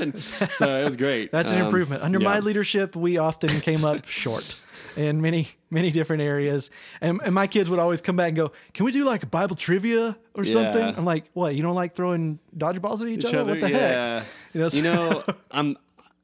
What? 0.00 0.52
so 0.52 0.80
it 0.80 0.84
was 0.84 0.96
great. 0.96 1.30
that's 1.32 1.50
an 1.50 1.58
Um, 1.60 1.66
improvement. 1.66 2.02
Under 2.02 2.20
my 2.20 2.40
leadership, 2.40 2.96
we 2.96 3.18
often 3.18 3.60
came 3.60 3.84
up 3.84 4.06
short 4.08 4.60
in 4.96 5.20
many 5.20 5.48
many 5.70 5.90
different 5.92 6.20
areas, 6.22 6.70
and, 7.00 7.20
and 7.24 7.32
my 7.34 7.46
kids 7.46 7.70
would 7.70 7.78
always 7.78 8.00
come 8.00 8.16
back 8.16 8.28
and 8.28 8.36
go, 8.36 8.52
"Can 8.74 8.84
we 8.84 8.92
do 8.92 9.04
like 9.04 9.22
a 9.22 9.26
Bible 9.26 9.56
trivia 9.56 10.16
or 10.34 10.44
something?" 10.44 10.82
I'm 10.82 11.04
like, 11.04 11.24
"What? 11.32 11.54
You 11.54 11.62
don't 11.62 11.76
like 11.76 11.94
throwing 11.94 12.38
dodgeballs 12.56 13.00
at 13.02 13.08
each, 13.08 13.20
each 13.20 13.26
other? 13.26 13.38
other. 13.40 13.52
What 13.52 13.60
the 13.60 13.70
yeah. 13.70 14.18
heck?" 14.20 14.26
You 14.52 14.60
know, 14.60 14.68
You 14.72 14.82
know, 14.82 15.24
I'm. 15.50 15.76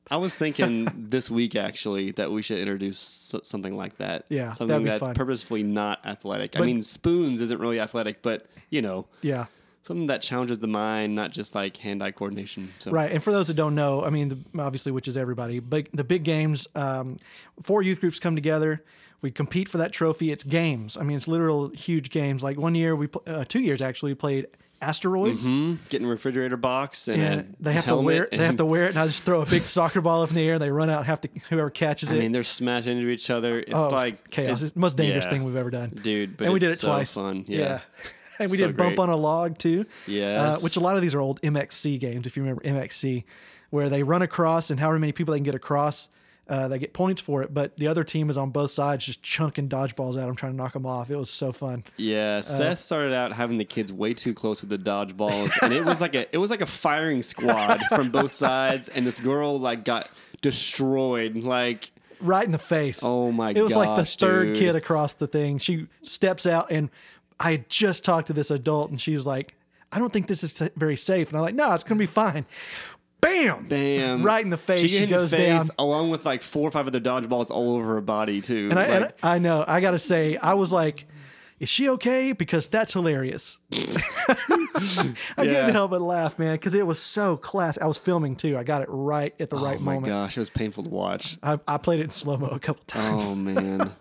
I 0.09 0.19
was 0.19 0.35
thinking 0.37 0.87
this 0.95 1.29
week 1.29 1.57
actually 1.57 2.13
that 2.13 2.31
we 2.31 2.41
should 2.41 2.59
introduce 2.61 2.99
something 3.43 3.77
like 3.77 3.97
that. 3.97 4.27
Yeah, 4.29 4.53
something 4.53 4.85
that's 4.85 5.05
fun. 5.05 5.15
purposefully 5.17 5.65
not 5.65 6.05
athletic. 6.07 6.57
I 6.59 6.65
mean, 6.65 6.81
spoons 6.81 7.41
isn't 7.41 7.61
really 7.61 7.81
athletic, 7.81 8.23
but 8.23 8.47
you 8.71 8.83
know, 8.83 9.07
yeah. 9.23 9.47
Something 9.87 10.07
that 10.09 10.21
challenges 10.23 10.59
the 10.59 10.67
mind, 10.67 11.15
not 11.15 11.31
just 11.31 11.55
like 11.55 11.77
hand-eye 11.77 12.11
coordination. 12.11 12.73
So 12.79 12.91
Right, 12.91 13.11
and 13.13 13.23
for 13.23 13.31
those 13.33 13.47
that 13.49 13.55
don't 13.55 13.75
know, 13.75 14.05
I 14.05 14.11
mean, 14.11 14.29
the, 14.29 14.39
obviously, 14.61 14.93
which 14.93 15.09
is 15.09 15.17
everybody, 15.17 15.61
but 15.61 15.87
the 15.95 16.05
big 16.05 16.25
games, 16.25 16.67
um, 16.75 17.17
four 17.63 17.83
youth 17.83 18.01
groups 18.01 18.19
come 18.19 18.35
together. 18.35 18.83
We 19.23 19.31
compete 19.31 19.69
for 19.69 19.79
that 19.79 19.93
trophy. 19.93 20.31
It's 20.31 20.45
games. 20.45 20.97
I 20.97 21.03
mean, 21.03 21.17
it's 21.17 21.27
literal 21.27 21.71
huge 21.71 22.11
games. 22.11 22.43
Like 22.43 22.59
one 22.59 22.75
year, 22.75 22.95
we 22.95 23.09
uh, 23.27 23.45
two 23.49 23.61
years 23.61 23.81
actually 23.81 24.11
we 24.13 24.17
played 24.17 24.47
asteroids, 24.83 25.47
Mhm. 25.49 25.79
getting 25.89 26.07
refrigerator 26.07 26.59
box 26.59 27.09
and, 27.09 27.23
and 27.23 27.57
they 27.59 27.73
have 27.73 27.87
to 27.87 27.97
wear 27.97 28.29
they 28.31 28.37
have 28.37 28.57
to 28.57 28.67
wear 28.67 28.85
it. 28.85 28.91
And 28.91 28.99
I 28.99 29.07
just 29.07 29.25
throw 29.25 29.41
a 29.41 29.47
big 29.47 29.63
soccer 29.63 30.03
ball 30.03 30.23
up 30.23 30.29
in 30.29 30.37
the 30.37 30.43
air. 30.47 30.55
and 30.55 30.63
They 30.63 30.71
run 30.71 30.91
out. 30.91 31.07
Have 31.07 31.23
to 31.23 31.29
whoever 31.49 31.71
catches 31.71 32.11
it. 32.13 32.17
I 32.17 32.19
mean, 32.19 32.33
they're 32.33 32.43
smashing 32.45 32.99
into 32.99 33.09
each 33.09 33.31
other. 33.31 33.59
It's 33.61 33.71
oh, 33.73 33.87
it 33.87 33.93
like 33.93 34.31
chaos. 34.31 34.61
it- 34.61 34.65
it's 34.67 34.75
the 34.75 34.81
most 34.81 34.99
dangerous 34.99 35.25
yeah. 35.25 35.31
thing 35.31 35.45
we've 35.45 35.57
ever 35.57 35.71
done, 35.71 35.99
dude. 36.03 36.37
But 36.37 36.45
and 36.45 36.53
we 36.53 36.61
did 36.61 36.73
it 36.73 36.79
so 36.79 36.89
twice. 36.89 37.15
Fun, 37.15 37.45
yeah. 37.49 37.81
and 38.39 38.51
we 38.51 38.57
So 38.57 38.67
did 38.67 38.77
bump 38.77 38.97
great. 38.97 39.03
on 39.03 39.09
a 39.11 39.17
log 39.17 39.59
too. 39.59 39.87
Yes. 40.07 40.59
Uh, 40.59 40.61
which 40.63 40.77
a 40.77 40.81
lot 40.81 40.97
of 40.97 41.03
these 41.03 41.15
are 41.15 41.21
old 41.21 41.41
MXC 41.43 41.99
games, 42.01 42.27
if 42.27 42.37
you 42.37 42.43
remember 42.43 42.63
MXC, 42.63 43.25
where 43.71 43.89
they 43.89 44.03
run 44.03 44.23
across 44.23 44.71
and 44.71 44.79
however 44.81 44.99
many 44.99 45.13
people 45.13 45.33
they 45.33 45.39
can 45.39 45.45
get 45.45 45.55
across, 45.55 46.09
uh, 46.49 46.69
they 46.69 46.79
get 46.79 46.93
points 46.93 47.21
for 47.21 47.43
it. 47.43 47.53
But 47.53 47.77
the 47.77 47.89
other 47.89 48.05
team 48.05 48.31
is 48.31 48.39
on 48.39 48.51
both 48.51 48.71
sides 48.71 49.05
just 49.05 49.21
chunking 49.21 49.69
dodgeballs 49.69 50.11
at 50.17 50.27
them, 50.27 50.37
trying 50.37 50.53
to 50.53 50.57
knock 50.57 50.75
them 50.75 50.87
off. 50.87 51.11
It 51.11 51.17
was 51.17 51.29
so 51.29 51.51
fun. 51.51 51.83
Yeah, 51.97 52.41
Seth 52.41 52.81
started 52.81 53.13
out 53.13 53.33
having 53.33 53.59
the 53.59 53.65
kids 53.65 53.93
way 53.93 54.15
too 54.15 54.33
close 54.33 54.61
with 54.61 54.71
the 54.71 54.79
dodgeballs, 54.79 55.51
and 55.63 55.73
it 55.73 55.85
was 55.85 56.01
like 56.01 56.15
a 56.15 56.33
it 56.33 56.39
was 56.39 56.51
like 56.51 56.61
a 56.61 56.67
firing 56.67 57.23
squad 57.23 57.81
from 57.89 58.11
both 58.13 58.31
sides, 58.31 58.89
and 58.89 59.05
this 59.05 59.19
girl 59.19 59.59
like 59.59 59.85
got 59.85 60.09
destroyed. 60.41 61.37
Like, 61.37 61.91
Right 62.21 62.47
in 62.47 62.53
the 62.53 62.59
face. 62.59 63.03
Oh 63.05 63.31
my 63.31 63.53
god. 63.53 63.61
It 63.61 63.63
was 63.63 63.77
like 63.77 63.97
the 63.97 64.07
third 64.07 64.47
dude. 64.47 64.57
kid 64.57 64.77
across 64.77 65.15
the 65.15 65.27
thing. 65.27 65.59
She 65.59 65.87
steps 66.03 66.47
out 66.47 66.71
and 66.71 66.89
I 67.39 67.53
had 67.53 67.69
just 67.69 68.05
talked 68.05 68.29
to 68.29 68.33
this 68.33 68.51
adult 68.51 68.91
and 68.91 69.01
she 69.01 69.13
was 69.13 69.27
like, 69.27 69.55
I 69.93 69.99
don't 69.99 70.13
think 70.13 70.27
this 70.27 70.43
is 70.43 70.59
very 70.77 70.97
safe. 70.97 71.29
And 71.31 71.37
I'm 71.39 71.43
like, 71.43 71.55
no, 71.55 71.73
it's 71.73 71.85
going 71.85 71.97
to 71.97 72.03
be 72.03 72.07
fine. 72.07 72.45
Bam! 73.21 73.67
bam, 73.67 74.23
Right 74.23 74.45
in 74.45 74.51
the 74.51 74.57
face. 74.57 74.83
She, 74.83 74.89
She, 74.89 74.95
hit 74.99 75.05
in 75.05 75.11
the 75.11 75.17
goes 75.17 75.31
face, 75.33 75.69
down. 75.69 75.71
along 75.79 76.11
with 76.11 76.25
like 76.25 76.43
four 76.43 76.69
or 76.69 76.71
five 76.71 76.87
other 76.87 77.01
dodgeballs 77.01 77.51
all 77.51 77.77
over 77.77 77.95
her 77.95 78.01
body 78.01 78.41
too. 78.41 78.69
And 78.71 78.79
I, 78.79 78.85
and 78.85 79.13
I 79.23 79.39
know, 79.39 79.65
I 79.67 79.81
got 79.81 79.93
to 79.93 79.99
say, 79.99 80.37
I 80.37 80.55
was 80.55 80.73
like, 80.73 81.07
is 81.59 81.69
she 81.69 81.89
okay? 81.91 82.33
Because 82.33 82.69
that's 82.69 82.93
hilarious. 82.93 83.59
I 83.73 83.83
Yeah. 85.39 85.45
couldn't 85.45 85.73
help 85.73 85.91
but 85.91 86.03
laugh, 86.03 86.39
man, 86.39 86.55
because 86.55 86.75
it 86.75 86.87
was 86.87 86.99
so 87.01 87.37
class. 87.37 87.79
I 87.79 87.87
was 87.87 87.97
filming 87.99 88.37
too. 88.37 88.57
I 88.59 88.63
got 88.65 88.83
it 88.83 88.89
right 88.91 89.35
at 89.41 89.51
the 89.51 89.57
right 89.57 89.79
oh 89.79 89.83
my 89.83 89.95
moment. 89.95 90.13
gosh, 90.13 90.37
it 90.37 90.41
was 90.41 90.51
painful 90.51 90.85
to 90.85 90.91
watch. 90.91 91.39
I, 91.43 91.59
I 91.67 91.79
played 91.79 92.01
it 92.01 92.05
in 92.05 92.11
slow 92.11 92.37
mo 92.37 92.49
a 92.49 92.59
couple 92.59 92.83
oh, 92.83 93.01
times. 93.01 93.25
Oh 93.27 93.35
man, 93.35 93.93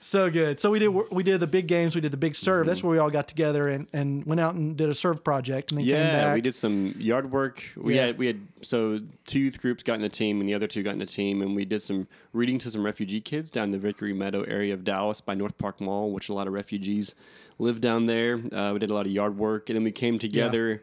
So 0.00 0.30
good. 0.30 0.60
So 0.60 0.70
we 0.70 0.78
did 0.78 0.88
we 0.88 1.22
did 1.22 1.40
the 1.40 1.46
big 1.46 1.66
games. 1.66 1.94
We 1.94 2.00
did 2.00 2.12
the 2.12 2.16
big 2.16 2.36
serve. 2.36 2.66
That's 2.66 2.82
where 2.84 2.92
we 2.92 2.98
all 2.98 3.10
got 3.10 3.26
together 3.26 3.68
and, 3.68 3.88
and 3.92 4.24
went 4.24 4.40
out 4.40 4.54
and 4.54 4.76
did 4.76 4.88
a 4.88 4.94
serve 4.94 5.24
project 5.24 5.72
and 5.72 5.78
then 5.78 5.86
came 5.86 5.94
yeah, 5.94 6.34
we 6.34 6.40
did 6.40 6.54
some 6.54 6.94
yard 6.98 7.32
work. 7.32 7.64
We 7.76 7.96
Yeah. 7.96 8.06
had 8.06 8.18
we 8.18 8.28
had 8.28 8.40
so 8.62 9.00
two 9.26 9.40
youth 9.40 9.60
groups 9.60 9.82
got 9.82 9.98
in 9.98 10.04
a 10.04 10.08
team, 10.08 10.40
and 10.40 10.48
the 10.48 10.54
other 10.54 10.68
two 10.68 10.82
got 10.84 10.94
in 10.94 11.02
a 11.02 11.06
team, 11.06 11.42
and 11.42 11.56
we 11.56 11.64
did 11.64 11.82
some 11.82 12.06
reading 12.32 12.58
to 12.58 12.70
some 12.70 12.84
refugee 12.84 13.20
kids 13.20 13.50
down 13.50 13.72
the 13.72 13.78
Vickery 13.78 14.12
Meadow 14.12 14.42
area 14.42 14.72
of 14.72 14.84
Dallas 14.84 15.20
by 15.20 15.34
North 15.34 15.58
Park 15.58 15.80
Mall, 15.80 16.12
which 16.12 16.28
a 16.28 16.34
lot 16.34 16.46
of 16.46 16.52
refugees 16.52 17.16
live 17.58 17.80
down 17.80 18.06
there. 18.06 18.34
Uh, 18.52 18.70
we 18.72 18.78
did 18.78 18.90
a 18.90 18.94
lot 18.94 19.06
of 19.06 19.12
yard 19.12 19.36
work, 19.36 19.68
and 19.68 19.76
then 19.76 19.82
we 19.84 19.90
came 19.92 20.18
together. 20.18 20.82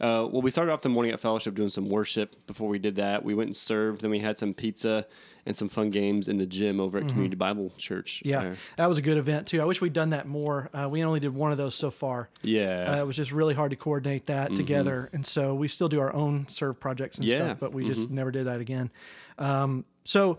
Uh, 0.00 0.28
well, 0.30 0.42
we 0.42 0.50
started 0.50 0.72
off 0.72 0.82
the 0.82 0.88
morning 0.88 1.12
at 1.12 1.20
fellowship 1.20 1.54
doing 1.54 1.68
some 1.70 1.88
worship. 1.88 2.46
Before 2.46 2.68
we 2.68 2.78
did 2.78 2.96
that, 2.96 3.24
we 3.24 3.34
went 3.34 3.48
and 3.48 3.56
served. 3.56 4.02
Then 4.02 4.10
we 4.10 4.18
had 4.18 4.36
some 4.36 4.52
pizza 4.54 5.06
and 5.46 5.56
some 5.56 5.68
fun 5.68 5.90
games 5.90 6.26
in 6.26 6.38
the 6.38 6.46
gym 6.46 6.80
over 6.80 6.98
at 6.98 7.06
Community 7.06 7.36
Bible 7.36 7.70
Church. 7.76 8.20
Mm-hmm. 8.20 8.28
Yeah, 8.30 8.40
there. 8.42 8.56
that 8.78 8.88
was 8.88 8.98
a 8.98 9.02
good 9.02 9.18
event 9.18 9.46
too. 9.46 9.60
I 9.60 9.66
wish 9.66 9.80
we'd 9.80 9.92
done 9.92 10.10
that 10.10 10.26
more. 10.26 10.70
Uh, 10.72 10.88
we 10.90 11.04
only 11.04 11.20
did 11.20 11.34
one 11.34 11.52
of 11.52 11.58
those 11.58 11.74
so 11.74 11.90
far. 11.90 12.28
yeah. 12.42 12.94
Uh, 12.96 13.02
it 13.02 13.06
was 13.06 13.14
just 13.16 13.30
really 13.30 13.54
hard 13.54 13.70
to 13.70 13.76
coordinate 13.76 14.26
that 14.26 14.54
together, 14.56 15.10
and 15.12 15.24
so 15.24 15.54
we 15.54 15.68
still 15.68 15.88
do 15.88 16.00
our 16.00 16.12
own 16.14 16.48
serve 16.48 16.80
projects 16.80 17.18
and 17.18 17.26
Mm-hmm. 17.28 17.32
Yeah. 17.38 17.38
Mm-hmm. 17.44 17.48
stuff, 17.50 17.60
but 17.60 17.72
we 17.72 17.84
just 17.86 18.10
never 18.10 18.30
did 18.30 18.46
that 18.46 18.60
again. 18.60 18.90
Um, 19.38 19.84
so 20.04 20.38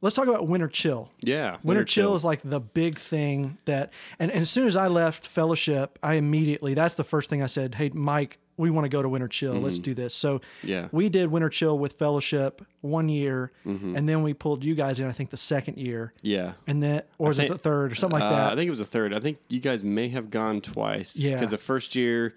let's 0.00 0.14
talk 0.16 0.28
about 0.28 0.46
winter 0.46 0.68
chill. 0.68 1.10
yeah. 1.20 1.56
Winter, 1.64 1.84
chill, 1.84 2.14
is 2.14 2.24
like 2.24 2.40
the 2.44 2.60
big 2.60 2.98
thing 2.98 3.58
that, 3.64 3.92
and, 4.18 4.30
and 4.30 4.42
as 4.42 4.50
soon 4.50 4.66
as 4.68 4.76
I 4.76 4.86
left 4.88 5.26
fellowship, 5.28 5.98
I 6.02 6.14
immediately, 6.14 6.74
that's 6.74 6.94
the 6.94 7.04
first 7.04 7.28
thing 7.30 7.42
I 7.42 7.46
said, 7.46 7.74
Hey, 7.74 7.90
Mike, 7.92 8.38
we 8.56 8.70
want 8.70 8.84
to 8.84 8.88
go 8.88 9.02
to 9.02 9.08
winter 9.08 9.28
chill. 9.28 9.54
Let's 9.54 9.78
do 9.78 9.94
this. 9.94 10.14
So 10.14 10.38
Mm-hmm. 10.38 10.68
Yeah. 10.68 10.88
we 10.92 11.08
did 11.08 11.30
winter 11.30 11.48
chill 11.48 11.78
with 11.78 11.94
fellowship 11.94 12.62
one 12.80 13.08
year 13.08 13.50
Mm-hmm. 13.66 13.96
and 13.96 14.08
then 14.08 14.22
we 14.22 14.32
pulled 14.34 14.64
you 14.64 14.74
guys 14.74 15.00
in, 15.00 15.06
I 15.08 15.12
think 15.12 15.30
the 15.30 15.36
second 15.36 15.78
year 15.78 16.12
yeah. 16.22 16.52
and 16.66 16.82
then, 16.82 17.02
or 17.18 17.30
is 17.32 17.36
think- 17.38 17.50
it 17.50 17.52
the 17.54 17.58
third 17.58 17.92
or 17.92 17.94
something 17.94 18.20
like 18.20 18.30
Uh, 18.32 18.36
that? 18.36 18.52
I 18.52 18.56
think 18.56 18.66
it 18.68 18.70
was 18.70 18.78
the 18.78 18.84
third. 18.84 19.12
I 19.14 19.20
think 19.20 19.38
you 19.48 19.60
guys 19.60 19.82
may 19.84 20.08
have 20.08 20.30
gone 20.30 20.60
twice. 20.60 21.16
Yeah. 21.16 21.34
Because 21.34 21.50
the 21.50 21.58
first 21.58 21.94
year 21.96 22.34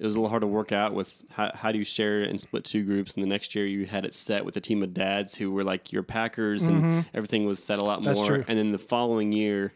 it 0.00 0.04
was 0.04 0.14
a 0.14 0.16
little 0.16 0.28
hard 0.28 0.40
to 0.42 0.46
work 0.48 0.72
out 0.72 0.92
with 0.92 1.14
how, 1.30 1.52
how 1.54 1.70
do 1.70 1.78
you 1.78 1.84
share 1.84 2.22
it 2.22 2.28
and 2.28 2.40
split 2.40 2.64
two 2.64 2.82
groups, 2.82 3.14
and 3.14 3.22
the 3.22 3.28
next 3.28 3.54
year 3.54 3.64
you 3.64 3.86
had 3.86 4.04
it 4.04 4.12
set 4.12 4.44
with 4.44 4.56
a 4.56 4.60
team 4.60 4.82
of 4.82 4.92
dads 4.92 5.36
who 5.36 5.52
were 5.52 5.62
like 5.62 5.92
your 5.92 6.02
packers, 6.02 6.66
and 6.66 7.04
everything 7.14 7.46
was 7.46 7.62
set 7.62 7.78
a 7.80 7.84
lot 7.84 8.02
more. 8.02 8.12
Mm-hmm. 8.12 8.18
That's 8.18 8.26
true. 8.26 8.44
And 8.48 8.58
then 8.58 8.72
the 8.72 8.78
following 8.78 9.30
year. 9.32 9.72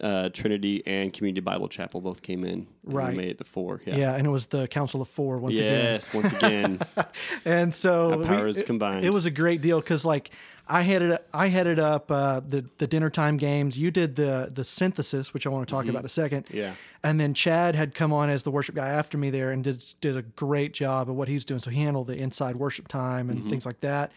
Uh, 0.00 0.28
Trinity 0.30 0.82
and 0.86 1.12
Community 1.12 1.40
Bible 1.40 1.68
Chapel 1.68 2.00
both 2.00 2.22
came 2.22 2.44
in. 2.44 2.50
and 2.50 2.66
Right. 2.84 3.10
We 3.10 3.16
made 3.16 3.28
it 3.30 3.38
the 3.38 3.44
four. 3.44 3.80
Yeah. 3.84 3.96
Yeah, 3.96 4.14
and 4.16 4.26
it 4.26 4.30
was 4.30 4.46
the 4.46 4.66
Council 4.68 5.00
of 5.02 5.08
Four 5.08 5.38
once 5.38 5.58
again. 5.58 5.84
Yes. 5.84 6.14
Once 6.14 6.32
again. 6.32 6.78
and 7.44 7.74
so 7.74 8.18
Our 8.20 8.24
powers 8.24 8.58
it- 8.58 8.66
combined. 8.66 9.04
It 9.04 9.12
was 9.12 9.26
a 9.26 9.30
great 9.30 9.60
deal 9.62 9.80
because 9.80 10.04
like 10.04 10.30
I 10.68 10.82
headed 10.82 11.18
I 11.34 11.48
headed 11.48 11.78
up 11.78 12.10
uh, 12.10 12.40
the 12.48 12.64
the 12.78 12.86
dinner 12.86 13.10
time 13.10 13.36
games. 13.36 13.76
You 13.78 13.90
did 13.90 14.16
the 14.16 14.50
the 14.54 14.62
synthesis, 14.64 15.34
which 15.34 15.46
I 15.46 15.50
want 15.50 15.66
to 15.68 15.72
talk 15.74 15.86
about 15.86 16.00
in 16.00 16.06
a 16.06 16.08
second. 16.08 16.46
Mm-hmm. 16.46 16.56
Yeah. 16.56 16.74
And 17.02 17.18
then 17.20 17.34
Chad 17.34 17.74
had 17.74 17.94
come 17.94 18.12
on 18.12 18.30
as 18.30 18.42
the 18.44 18.50
worship 18.50 18.74
guy 18.76 18.88
after 18.88 19.18
me 19.18 19.30
there 19.30 19.50
and 19.50 19.64
did 19.64 19.84
did 20.00 20.16
a 20.16 20.22
great 20.22 20.72
job 20.72 21.10
of 21.10 21.16
what 21.16 21.28
he's 21.28 21.44
doing. 21.44 21.60
So 21.60 21.70
he 21.70 21.80
handled 21.82 22.06
the 22.06 22.16
inside 22.16 22.56
worship 22.56 22.86
time 22.88 23.28
and 23.30 23.40
Mm-hmm. 23.40 23.48
things 23.50 23.66
like 23.66 23.80
that. 23.80 24.12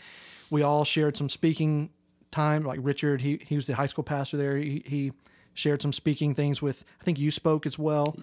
We 0.52 0.62
all 0.62 0.86
shared 0.86 1.18
some 1.18 1.28
speaking 1.30 1.90
time. 2.32 2.64
Like 2.64 2.80
Richard, 2.84 3.22
he 3.22 3.40
he 3.44 3.56
was 3.56 3.66
the 3.66 3.74
high 3.76 3.88
school 3.88 4.04
pastor 4.04 4.38
there. 4.38 4.56
He 4.58 4.84
he 4.86 5.12
shared 5.54 5.82
some 5.82 5.92
speaking 5.94 6.34
things 6.34 6.62
with. 6.62 6.84
I 7.02 7.04
think 7.04 7.20
you 7.20 7.32
spoke 7.32 7.66
as 7.66 7.78
well. 7.80 8.16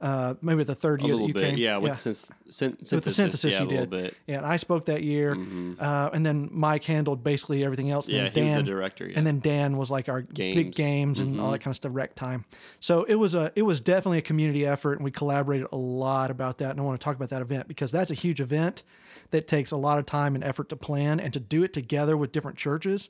Uh, 0.00 0.34
maybe 0.42 0.64
the 0.64 0.74
third 0.74 1.00
year 1.00 1.16
that 1.16 1.22
you 1.28 1.32
bit. 1.32 1.42
came. 1.50 1.56
Yeah. 1.58 1.76
With, 1.76 1.92
Synth- 1.92 2.16
syn- 2.16 2.34
synthesis. 2.50 2.92
with 2.92 3.04
the 3.04 3.10
synthesis 3.12 3.52
yeah, 3.52 3.60
you 3.60 3.66
a 3.66 3.68
did. 3.68 3.90
bit. 3.90 4.16
Yeah, 4.26 4.38
and 4.38 4.46
I 4.46 4.56
spoke 4.56 4.86
that 4.86 5.04
year, 5.04 5.36
uh, 5.78 6.10
and 6.12 6.26
then 6.26 6.48
Mike 6.50 6.82
handled 6.82 7.22
basically 7.22 7.64
everything 7.64 7.88
else. 7.92 8.06
and 8.08 8.16
Yeah, 8.16 8.22
then 8.28 8.32
he 8.32 8.40
was 8.40 8.48
the 8.48 8.54
Dan, 8.56 8.64
director, 8.64 9.06
yeah. 9.06 9.16
and 9.16 9.24
then 9.24 9.38
Dan 9.38 9.76
was 9.76 9.92
like 9.92 10.08
our 10.08 10.22
big 10.22 10.34
Games. 10.34 10.58
Mm-hmm. 10.58 10.70
games 10.82 11.20
and 11.20 11.40
all 11.40 11.52
that 11.52 11.60
kind 11.60 11.70
of 11.70 11.76
stuff, 11.76 11.92
rec 11.94 12.16
time. 12.16 12.44
So 12.80 13.04
it 13.04 13.14
was 13.14 13.36
a 13.36 13.52
it 13.54 13.62
was 13.62 13.80
definitely 13.80 14.18
a 14.18 14.22
community 14.22 14.66
effort, 14.66 14.94
and 14.94 15.04
we 15.04 15.12
collaborated 15.12 15.68
a 15.70 15.76
lot 15.76 16.32
about 16.32 16.58
that. 16.58 16.72
And 16.72 16.80
I 16.80 16.82
want 16.82 17.00
to 17.00 17.04
talk 17.04 17.14
about 17.14 17.30
that 17.30 17.40
event 17.42 17.68
because 17.68 17.92
that's 17.92 18.10
a 18.10 18.14
huge 18.14 18.40
event 18.40 18.82
that 19.30 19.46
takes 19.46 19.70
a 19.70 19.76
lot 19.76 20.00
of 20.00 20.06
time 20.06 20.34
and 20.34 20.42
effort 20.42 20.68
to 20.70 20.76
plan 20.76 21.20
and 21.20 21.32
to 21.32 21.38
do 21.38 21.62
it 21.62 21.72
together 21.72 22.16
with 22.16 22.32
different 22.32 22.58
churches 22.58 23.08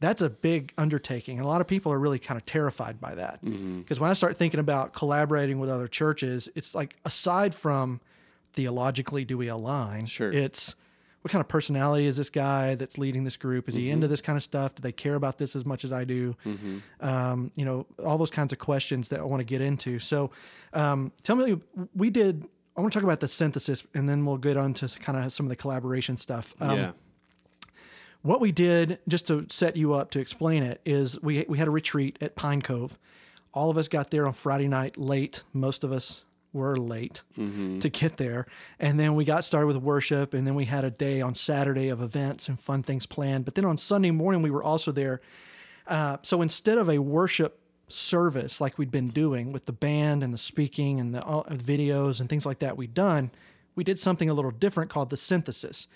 that's 0.00 0.22
a 0.22 0.30
big 0.30 0.72
undertaking. 0.78 1.38
And 1.38 1.44
a 1.44 1.48
lot 1.48 1.60
of 1.60 1.66
people 1.66 1.92
are 1.92 1.98
really 1.98 2.18
kind 2.18 2.38
of 2.38 2.46
terrified 2.46 3.00
by 3.00 3.14
that. 3.14 3.44
Mm-hmm. 3.44 3.80
Because 3.80 4.00
when 4.00 4.10
I 4.10 4.14
start 4.14 4.36
thinking 4.36 4.58
about 4.60 4.92
collaborating 4.94 5.60
with 5.60 5.70
other 5.70 5.88
churches, 5.88 6.48
it's 6.54 6.74
like 6.74 6.96
aside 7.04 7.54
from 7.54 8.00
theologically, 8.52 9.24
do 9.24 9.36
we 9.38 9.48
align? 9.48 10.06
Sure. 10.06 10.32
It's 10.32 10.74
what 11.22 11.30
kind 11.30 11.40
of 11.40 11.48
personality 11.48 12.06
is 12.06 12.16
this 12.16 12.30
guy 12.30 12.76
that's 12.76 12.96
leading 12.96 13.24
this 13.24 13.36
group? 13.36 13.68
Is 13.68 13.74
he 13.74 13.90
into 13.90 14.06
Mm-hmm. 14.06 14.10
this 14.10 14.20
kind 14.22 14.36
of 14.38 14.42
stuff? 14.42 14.74
Do 14.74 14.80
they 14.80 14.90
care 14.92 15.14
about 15.16 15.36
this 15.36 15.54
as 15.54 15.66
much 15.66 15.84
as 15.84 15.92
I 15.92 16.04
do? 16.04 16.34
Um, 17.00 17.52
you 17.56 17.64
know, 17.66 17.84
all 18.02 18.16
those 18.16 18.30
kinds 18.30 18.52
of 18.54 18.58
questions 18.58 19.10
that 19.10 19.20
I 19.20 19.24
want 19.24 19.40
to 19.40 19.44
get 19.44 19.60
into. 19.60 19.98
So, 19.98 20.30
um, 20.72 21.12
tell 21.22 21.36
me, 21.36 21.60
we 21.94 22.08
did. 22.10 22.48
I 22.76 22.80
want 22.80 22.92
to 22.92 22.96
talk 22.98 23.04
about 23.04 23.20
the 23.20 23.28
synthesis, 23.28 23.84
and 23.94 24.08
then 24.08 24.24
we'll 24.24 24.38
get 24.38 24.56
on 24.56 24.72
to 24.74 24.88
kind 24.98 25.18
of 25.18 25.30
some 25.32 25.44
of 25.44 25.50
the 25.50 25.56
collaboration 25.56 26.16
stuff. 26.16 26.54
Um, 26.60 26.78
yeah. 26.78 26.92
What 28.22 28.40
we 28.40 28.52
did, 28.52 28.98
just 29.08 29.26
to 29.28 29.46
set 29.48 29.76
you 29.76 29.94
up 29.94 30.10
to 30.12 30.18
explain 30.20 30.62
it, 30.62 30.80
is 30.84 31.20
we 31.22 31.44
we 31.48 31.58
had 31.58 31.68
a 31.68 31.70
retreat 31.70 32.18
at 32.20 32.36
Pine 32.36 32.62
Cove. 32.62 32.98
All 33.52 33.70
of 33.70 33.76
us 33.76 33.88
got 33.88 34.10
there 34.10 34.26
on 34.26 34.32
Friday 34.32 34.68
night 34.68 34.96
late. 34.96 35.42
Most 35.52 35.84
of 35.84 35.92
us 35.92 36.24
were 36.52 36.76
late 36.76 37.22
to 37.80 37.88
get 37.88 38.16
there, 38.16 38.46
and 38.78 38.98
then 38.98 39.14
we 39.14 39.24
got 39.24 39.44
started 39.44 39.66
with 39.66 39.76
worship, 39.76 40.34
and 40.34 40.46
then 40.46 40.54
we 40.54 40.64
had 40.64 40.84
a 40.84 40.90
day 40.90 41.20
on 41.20 41.34
Saturday 41.34 41.88
of 41.88 42.00
events 42.00 42.48
and 42.48 42.58
fun 42.58 42.82
things 42.82 43.06
planned. 43.06 43.44
But 43.44 43.54
then 43.54 43.64
on 43.64 43.78
Sunday 43.78 44.10
morning, 44.10 44.42
we 44.42 44.50
were 44.50 44.62
also 44.62 44.92
there. 44.92 45.20
Uh, 45.86 46.18
so 46.22 46.42
instead 46.42 46.78
of 46.78 46.88
a 46.88 46.98
worship 46.98 47.58
service 47.88 48.60
like 48.60 48.78
we'd 48.78 48.90
been 48.90 49.08
doing 49.08 49.52
with 49.52 49.66
the 49.66 49.72
band 49.72 50.22
and 50.22 50.32
the 50.32 50.38
speaking 50.38 51.00
and 51.00 51.14
the 51.14 51.24
uh, 51.24 51.42
videos 51.50 52.20
and 52.20 52.28
things 52.28 52.46
like 52.46 52.60
that 52.60 52.76
we'd 52.76 52.94
done, 52.94 53.30
we 53.74 53.82
did 53.84 53.98
something 53.98 54.28
a 54.28 54.34
little 54.34 54.50
different 54.50 54.90
called 54.90 55.10
the 55.10 55.16
synthesis. 55.16 55.88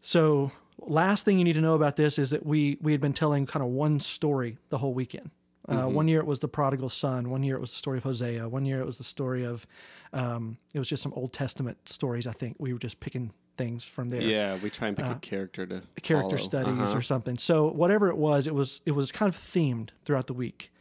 So, 0.00 0.52
last 0.80 1.24
thing 1.24 1.38
you 1.38 1.44
need 1.44 1.54
to 1.54 1.60
know 1.60 1.74
about 1.74 1.96
this 1.96 2.18
is 2.18 2.30
that 2.30 2.44
we 2.46 2.78
we 2.80 2.92
had 2.92 3.00
been 3.00 3.12
telling 3.12 3.46
kind 3.46 3.62
of 3.64 3.70
one 3.70 4.00
story 4.00 4.58
the 4.70 4.78
whole 4.78 4.94
weekend. 4.94 5.30
Uh, 5.68 5.86
One 5.86 6.08
year 6.08 6.18
it 6.20 6.26
was 6.26 6.38
the 6.38 6.48
prodigal 6.48 6.88
son. 6.88 7.28
One 7.28 7.42
year 7.42 7.54
it 7.56 7.60
was 7.60 7.70
the 7.72 7.76
story 7.76 7.98
of 7.98 8.04
Hosea. 8.04 8.48
One 8.48 8.64
year 8.64 8.80
it 8.80 8.86
was 8.86 8.96
the 8.96 9.04
story 9.04 9.44
of, 9.44 9.66
um, 10.14 10.56
it 10.72 10.78
was 10.78 10.88
just 10.88 11.02
some 11.02 11.12
Old 11.12 11.34
Testament 11.34 11.76
stories. 11.86 12.26
I 12.26 12.32
think 12.32 12.56
we 12.58 12.72
were 12.72 12.78
just 12.78 13.00
picking 13.00 13.32
things 13.58 13.84
from 13.84 14.08
there 14.08 14.22
Yeah. 14.22 14.56
We 14.62 14.70
try 14.70 14.88
and 14.88 14.96
pick 14.96 15.04
a 15.04 15.16
character 15.16 15.66
to 15.66 15.82
character 16.00 16.38
follow. 16.38 16.48
studies 16.48 16.72
Uh-huh. 16.72 16.96
or 16.96 17.02
something. 17.02 17.36
So 17.36 17.70
whatever 17.70 18.08
it 18.08 18.16
was, 18.16 18.46
it 18.46 18.54
was 18.54 18.80
it 18.86 18.92
was 18.92 19.12
kind 19.12 19.28
of 19.28 19.36
themed 19.38 19.90
throughout 20.06 20.26
the 20.26 20.32
week. 20.32 20.72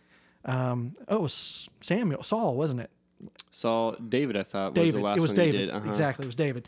Um, 0.45 0.93
oh, 1.09 1.17
it 1.17 1.21
was 1.21 1.69
Samuel 1.81 2.23
Saul, 2.23 2.55
wasn't 2.55 2.79
it? 2.79 2.89
Saul 3.51 3.93
David. 3.95 4.37
I 4.37 4.43
thought 4.43 4.69
was 4.69 4.75
David. 4.85 4.93
the 4.93 4.99
last 5.03 5.17
it 5.17 5.21
was 5.21 5.31
one 5.31 5.35
David. 5.35 5.69
Uh-huh. 5.69 5.89
Exactly, 5.89 6.23
it 6.23 6.27
was 6.27 6.35
David. 6.35 6.67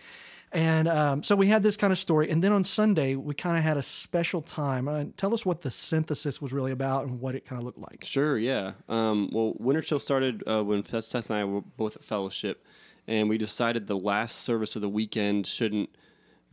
And 0.52 0.88
um, 0.88 1.22
so 1.24 1.36
we 1.36 1.48
had 1.48 1.62
this 1.62 1.78
kind 1.78 1.94
of 1.94 2.00
story, 2.00 2.30
and 2.32 2.44
then 2.44 2.52
on 2.52 2.64
Sunday 2.64 3.16
we 3.16 3.36
kind 3.36 3.58
of 3.58 3.64
had 3.64 3.78
a 3.78 3.84
special 3.84 4.42
time. 4.42 4.88
Uh, 4.88 5.06
tell 5.16 5.34
us 5.34 5.46
what 5.46 5.62
the 5.62 5.70
synthesis 5.70 6.42
was 6.42 6.52
really 6.52 6.72
about 6.72 7.06
and 7.06 7.20
what 7.20 7.36
it 7.36 7.46
kind 7.46 7.60
of 7.60 7.66
looked 7.66 7.78
like. 7.78 8.04
Sure, 8.04 8.38
yeah. 8.38 8.74
Um, 8.88 9.30
well, 9.32 9.54
Winter 9.60 9.82
Chill 9.82 10.00
started 10.00 10.44
uh, 10.48 10.64
when 10.64 10.84
Seth 10.84 11.30
and 11.30 11.40
I 11.40 11.46
were 11.46 11.62
both 11.62 11.96
at 11.96 12.04
fellowship, 12.04 12.66
and 13.08 13.30
we 13.30 13.38
decided 13.38 13.86
the 13.86 14.00
last 14.00 14.38
service 14.38 14.76
of 14.76 14.82
the 14.82 14.90
weekend 14.90 15.46
shouldn't 15.46 15.90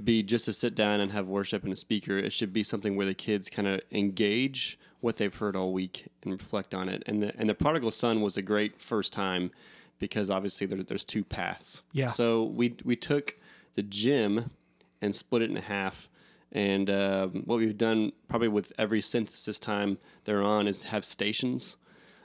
be 0.02 0.22
just 0.22 0.44
to 0.44 0.52
sit 0.52 0.74
down 0.74 1.00
and 1.00 1.12
have 1.12 1.26
worship 1.26 1.64
and 1.64 1.72
a 1.72 1.76
speaker. 1.76 2.18
It 2.18 2.32
should 2.32 2.52
be 2.52 2.62
something 2.62 2.96
where 2.96 3.06
the 3.06 3.14
kids 3.14 3.48
kind 3.48 3.66
of 3.66 3.80
engage 3.90 4.78
what 5.00 5.16
they've 5.16 5.35
heard 5.35 5.56
all 5.56 5.72
week 5.72 6.06
and 6.22 6.32
reflect 6.32 6.74
on 6.74 6.88
it. 6.88 7.02
And 7.06 7.22
the 7.22 7.32
and 7.38 7.48
the 7.48 7.54
prodigal 7.54 7.90
son 7.90 8.20
was 8.20 8.37
a 8.37 8.42
great 8.42 8.80
first 8.80 9.12
time 9.12 9.50
because 9.98 10.28
obviously 10.28 10.66
there, 10.66 10.82
there's 10.82 11.04
two 11.04 11.24
paths. 11.24 11.82
Yeah. 11.92 12.09
So 12.09 12.44
we 12.44 12.76
we 12.85 12.96
took 12.96 13.37
the 13.76 13.82
gym 13.82 14.50
and 15.00 15.14
split 15.14 15.42
it 15.42 15.50
in 15.50 15.56
half. 15.56 16.08
And 16.50 16.90
um, 16.90 17.42
what 17.44 17.58
we've 17.58 17.76
done 17.76 18.12
probably 18.28 18.48
with 18.48 18.72
every 18.78 19.00
synthesis 19.00 19.58
time 19.58 19.98
they're 20.24 20.42
on 20.42 20.66
is 20.66 20.84
have 20.84 21.04
stations. 21.04 21.76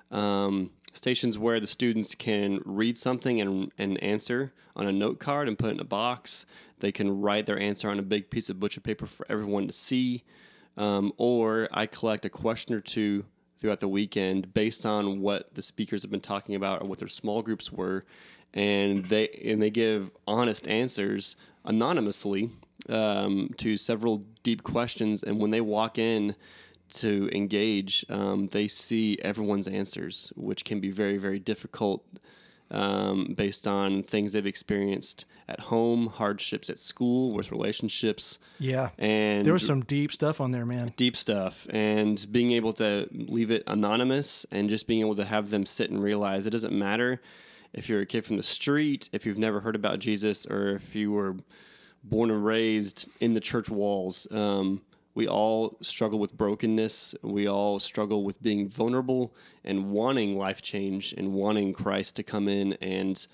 Um, 0.10 0.72
stations 0.94 1.38
where 1.38 1.60
the 1.60 1.68
students 1.68 2.16
can 2.16 2.62
read 2.66 2.98
something 2.98 3.40
and, 3.40 3.72
and 3.78 4.02
answer 4.04 4.54
on 4.76 4.88
a 4.88 4.92
note 4.92 5.20
card 5.20 5.48
and 5.48 5.58
put 5.58 5.70
it 5.70 5.74
in 5.74 5.80
a 5.80 5.86
box. 5.86 6.46
They 6.80 6.92
can 6.92 7.22
write 7.22 7.46
their 7.46 7.60
answer 7.60 7.90
on 7.90 8.00
a 8.00 8.04
big 8.04 8.30
piece 8.30 8.50
of 8.50 8.60
butcher 8.60 8.82
paper 8.82 9.06
for 9.06 9.26
everyone 9.30 9.68
to 9.68 9.74
see. 9.74 10.24
Um, 10.78 11.12
or 11.18 11.68
I 11.72 11.86
collect 11.86 12.26
a 12.26 12.30
question 12.30 12.74
or 12.74 12.82
two 12.82 13.26
throughout 13.62 13.80
the 13.80 13.88
weekend 13.88 14.52
based 14.56 14.88
on 14.88 15.22
what 15.22 15.54
the 15.54 15.62
speakers 15.62 16.02
have 16.02 16.10
been 16.10 16.20
talking 16.20 16.56
about 16.56 16.82
or 16.82 16.88
what 16.88 16.98
their 16.98 17.08
small 17.08 17.44
groups 17.44 17.72
were, 17.72 18.04
and 18.56 19.06
they 19.06 19.30
and 19.46 19.62
they 19.62 19.70
give 19.70 20.10
honest 20.28 20.68
answers 20.68 21.36
anonymously 21.64 22.50
um, 22.90 23.52
to 23.58 23.78
several 23.78 24.24
deep 24.42 24.64
questions. 24.64 25.22
And 25.22 25.40
when 25.40 25.52
they 25.52 25.62
walk 25.62 26.00
in 26.00 26.36
to 26.96 27.30
engage, 27.32 28.04
um, 28.10 28.48
they 28.48 28.68
see 28.68 29.18
everyone's 29.22 29.68
answers, 29.68 30.34
which 30.36 30.66
can 30.66 30.80
be 30.80 30.90
very 30.90 31.18
very 31.18 31.40
difficult 31.40 32.04
um, 32.72 33.34
based 33.36 33.68
on 33.68 34.02
things 34.02 34.34
they've 34.34 34.46
experienced 34.46 35.26
at 35.48 35.60
home, 35.60 36.08
hardships 36.08 36.70
at 36.70 36.80
school, 36.80 37.34
with 37.34 37.52
relationships. 37.52 38.40
Yeah, 38.60 38.90
And 38.98 39.46
there 39.46 39.54
was 39.54 39.66
some 39.66 39.82
deep 39.82 40.12
stuff 40.14 40.40
on 40.40 40.52
there, 40.52 40.66
man. 40.66 40.94
deep 40.96 41.18
stuff 41.18 41.68
and 41.70 42.26
being 42.32 42.52
able 42.52 42.74
to 42.74 43.08
leave 43.12 43.52
it 43.52 43.64
anonymous 43.68 44.46
and 44.52 44.70
just 44.70 44.88
being 44.88 45.02
able 45.02 45.16
to 45.16 45.26
have 45.26 45.50
them 45.50 45.66
sit 45.66 45.92
and 45.92 46.02
realize 46.02 46.46
it 46.46 46.52
doesn't 46.52 46.74
matter 46.74 47.22
if 47.74 47.90
you're 47.90 48.02
a 48.02 48.06
kid 48.06 48.26
from 48.26 48.38
the 48.38 48.44
street, 48.44 49.10
if 49.14 49.26
you've 49.26 49.38
never 49.38 49.60
heard 49.62 49.76
about 49.76 50.00
Jesus, 50.00 50.46
or 50.46 50.76
if 50.76 50.96
you 50.96 51.12
were 51.12 51.36
born 52.04 52.32
and 52.32 52.44
raised 52.44 53.08
in 53.20 53.34
the 53.34 53.40
church 53.40 53.70
walls. 53.70 54.28
Um, 54.32 54.82
we 55.14 55.28
all 55.28 55.78
struggle 55.82 56.20
with 56.20 56.38
brokenness. 56.38 57.16
We 57.22 57.48
all 57.48 57.80
struggle 57.80 58.24
with 58.24 58.42
being 58.42 58.70
vulnerable 58.70 59.34
and 59.64 59.92
wanting 59.92 60.38
life 60.38 60.62
change 60.62 61.14
and 61.14 61.34
wanting 61.34 61.74
Christ 61.74 62.16
to 62.18 62.24
come 62.24 62.48
in 62.48 62.74
and 62.82 63.26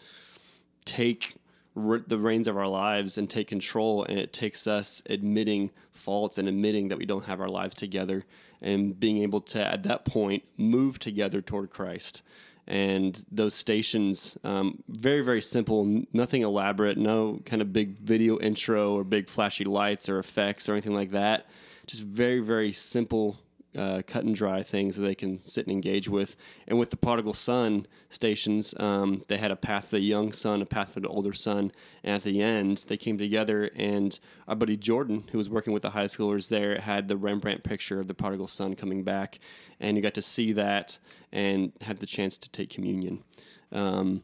take 0.85 1.35
the 1.75 2.17
reins 2.17 2.47
of 2.47 2.57
our 2.57 2.67
lives 2.67 3.17
and 3.19 3.29
take 3.29 3.47
control. 3.47 4.03
And 4.03 4.17
it 4.17 4.33
takes 4.33 4.65
us 4.65 5.03
admitting 5.07 5.69
faults 5.91 6.39
and 6.39 6.47
admitting 6.47 6.87
that 6.87 6.97
we 6.97 7.05
don't 7.05 7.25
have 7.25 7.39
our 7.39 7.49
lives 7.49 7.75
together 7.75 8.23
and 8.59 8.99
being 8.99 9.19
able 9.19 9.41
to, 9.41 9.63
at 9.63 9.83
that 9.83 10.03
point, 10.03 10.43
move 10.57 10.97
together 10.97 11.41
toward 11.41 11.69
Christ. 11.69 12.23
And 12.65 13.23
those 13.31 13.53
stations, 13.53 14.37
um, 14.43 14.83
very, 14.89 15.23
very 15.23 15.41
simple, 15.41 16.03
nothing 16.11 16.41
elaborate, 16.41 16.97
no 16.97 17.39
kind 17.45 17.61
of 17.61 17.71
big 17.71 17.99
video 17.99 18.39
intro 18.39 18.93
or 18.93 19.03
big 19.03 19.29
flashy 19.29 19.63
lights 19.63 20.09
or 20.09 20.19
effects 20.19 20.67
or 20.67 20.73
anything 20.73 20.93
like 20.93 21.11
that. 21.11 21.45
Just 21.87 22.03
very, 22.03 22.39
very 22.39 22.71
simple 22.71 23.39
uh, 23.77 24.01
cut 24.07 24.23
and 24.23 24.35
dry 24.35 24.63
things 24.63 24.95
that 24.95 25.03
they 25.03 25.15
can 25.15 25.37
sit 25.39 25.65
and 25.65 25.71
engage 25.71 26.09
with. 26.09 26.35
And 26.67 26.79
with 26.79 26.89
the 26.89 26.97
prodigal 26.97 27.33
son 27.33 27.85
stations, 28.09 28.73
um, 28.79 29.23
they 29.27 29.37
had 29.37 29.51
a 29.51 29.55
path 29.55 29.85
for 29.85 29.97
the 29.97 30.01
young 30.01 30.31
son, 30.31 30.61
a 30.61 30.65
path 30.65 30.93
for 30.93 30.99
the 30.99 31.07
older 31.07 31.33
son. 31.33 31.71
And 32.03 32.15
at 32.15 32.23
the 32.23 32.41
end, 32.41 32.85
they 32.87 32.97
came 32.97 33.17
together, 33.17 33.69
and 33.75 34.19
our 34.47 34.55
buddy 34.55 34.77
Jordan, 34.77 35.25
who 35.31 35.37
was 35.37 35.49
working 35.49 35.73
with 35.73 35.83
the 35.83 35.91
high 35.91 36.05
schoolers 36.05 36.49
there, 36.49 36.79
had 36.79 37.07
the 37.07 37.17
Rembrandt 37.17 37.63
picture 37.63 37.99
of 37.99 38.07
the 38.07 38.13
prodigal 38.13 38.47
son 38.47 38.75
coming 38.75 39.03
back. 39.03 39.39
And 39.79 39.95
you 39.95 40.03
got 40.03 40.15
to 40.15 40.21
see 40.21 40.53
that 40.53 40.97
and 41.31 41.71
had 41.81 41.99
the 41.99 42.07
chance 42.07 42.37
to 42.39 42.49
take 42.49 42.69
communion. 42.69 43.23
Um, 43.71 44.23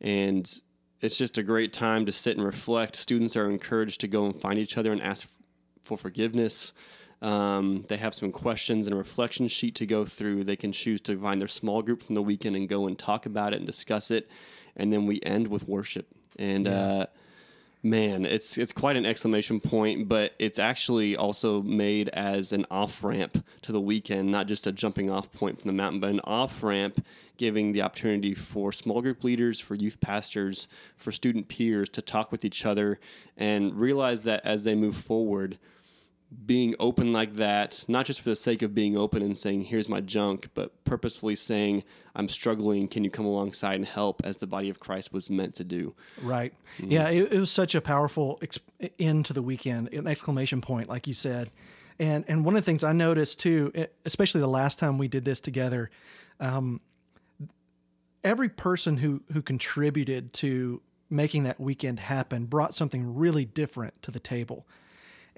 and 0.00 0.60
it's 1.00 1.16
just 1.16 1.38
a 1.38 1.42
great 1.42 1.72
time 1.72 2.06
to 2.06 2.12
sit 2.12 2.36
and 2.36 2.44
reflect. 2.44 2.96
Students 2.96 3.36
are 3.36 3.48
encouraged 3.48 4.00
to 4.00 4.08
go 4.08 4.26
and 4.26 4.34
find 4.34 4.58
each 4.58 4.76
other 4.76 4.90
and 4.90 5.00
ask 5.00 5.28
for 5.84 5.96
forgiveness. 5.96 6.72
Um, 7.20 7.84
they 7.88 7.96
have 7.96 8.14
some 8.14 8.30
questions 8.30 8.86
and 8.86 8.94
a 8.94 8.98
reflection 8.98 9.48
sheet 9.48 9.74
to 9.76 9.86
go 9.86 10.04
through. 10.04 10.44
They 10.44 10.56
can 10.56 10.72
choose 10.72 11.00
to 11.02 11.18
find 11.18 11.40
their 11.40 11.48
small 11.48 11.82
group 11.82 12.02
from 12.02 12.14
the 12.14 12.22
weekend 12.22 12.54
and 12.56 12.68
go 12.68 12.86
and 12.86 12.98
talk 12.98 13.26
about 13.26 13.52
it 13.52 13.56
and 13.56 13.66
discuss 13.66 14.10
it. 14.10 14.28
And 14.76 14.92
then 14.92 15.06
we 15.06 15.20
end 15.22 15.48
with 15.48 15.66
worship. 15.66 16.06
And 16.38 16.68
uh, 16.68 17.06
man, 17.82 18.24
it's 18.24 18.58
it's 18.58 18.72
quite 18.72 18.96
an 18.96 19.04
exclamation 19.06 19.58
point, 19.60 20.08
but 20.08 20.34
it's 20.38 20.58
actually 20.58 21.16
also 21.16 21.62
made 21.62 22.08
as 22.10 22.52
an 22.52 22.66
off 22.70 23.02
ramp 23.02 23.44
to 23.62 23.72
the 23.72 23.80
weekend, 23.80 24.30
not 24.30 24.46
just 24.46 24.66
a 24.66 24.72
jumping 24.72 25.10
off 25.10 25.32
point 25.32 25.60
from 25.60 25.68
the 25.68 25.74
mountain, 25.74 26.00
but 26.00 26.10
an 26.10 26.20
off 26.24 26.62
ramp 26.62 27.04
giving 27.36 27.72
the 27.72 27.80
opportunity 27.80 28.34
for 28.34 28.72
small 28.72 29.00
group 29.00 29.22
leaders, 29.22 29.60
for 29.60 29.76
youth 29.76 30.00
pastors, 30.00 30.68
for 30.96 31.12
student 31.12 31.48
peers 31.48 31.88
to 31.88 32.02
talk 32.02 32.32
with 32.32 32.44
each 32.44 32.66
other 32.66 32.98
and 33.36 33.78
realize 33.78 34.24
that 34.24 34.44
as 34.44 34.64
they 34.64 34.74
move 34.74 34.96
forward, 34.96 35.56
being 36.44 36.74
open 36.78 37.12
like 37.12 37.34
that, 37.34 37.84
not 37.88 38.04
just 38.04 38.20
for 38.20 38.28
the 38.28 38.36
sake 38.36 38.60
of 38.60 38.74
being 38.74 38.96
open 38.96 39.22
and 39.22 39.36
saying, 39.36 39.62
here's 39.62 39.88
my 39.88 40.00
junk, 40.00 40.50
but 40.54 40.84
purposefully 40.84 41.34
saying, 41.34 41.84
I'm 42.14 42.28
struggling. 42.28 42.86
Can 42.88 43.02
you 43.02 43.10
come 43.10 43.24
alongside 43.24 43.76
and 43.76 43.86
help 43.86 44.20
as 44.24 44.36
the 44.38 44.46
body 44.46 44.68
of 44.68 44.78
Christ 44.78 45.12
was 45.12 45.30
meant 45.30 45.54
to 45.54 45.64
do? 45.64 45.94
Right. 46.22 46.52
Yeah, 46.78 47.08
it, 47.08 47.32
it 47.32 47.38
was 47.38 47.50
such 47.50 47.74
a 47.74 47.80
powerful 47.80 48.38
ex- 48.42 48.58
end 48.98 49.24
to 49.26 49.32
the 49.32 49.40
weekend, 49.40 49.92
an 49.94 50.06
exclamation 50.06 50.60
point, 50.60 50.88
like 50.88 51.06
you 51.06 51.14
said. 51.14 51.50
And, 51.98 52.24
and 52.28 52.44
one 52.44 52.56
of 52.56 52.62
the 52.62 52.66
things 52.66 52.84
I 52.84 52.92
noticed 52.92 53.40
too, 53.40 53.72
especially 54.04 54.40
the 54.40 54.46
last 54.48 54.78
time 54.78 54.98
we 54.98 55.08
did 55.08 55.24
this 55.24 55.40
together, 55.40 55.90
um, 56.40 56.80
every 58.22 58.48
person 58.48 58.98
who, 58.98 59.22
who 59.32 59.40
contributed 59.40 60.32
to 60.34 60.82
making 61.08 61.44
that 61.44 61.58
weekend 61.58 62.00
happen 62.00 62.44
brought 62.44 62.74
something 62.74 63.16
really 63.16 63.46
different 63.46 64.00
to 64.02 64.10
the 64.10 64.20
table. 64.20 64.66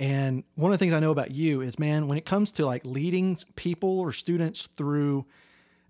And 0.00 0.44
one 0.54 0.72
of 0.72 0.78
the 0.78 0.82
things 0.82 0.94
I 0.94 0.98
know 0.98 1.10
about 1.10 1.30
you 1.30 1.60
is, 1.60 1.78
man, 1.78 2.08
when 2.08 2.16
it 2.16 2.24
comes 2.24 2.50
to 2.52 2.64
like 2.64 2.84
leading 2.86 3.36
people 3.54 4.00
or 4.00 4.12
students 4.12 4.66
through 4.78 5.26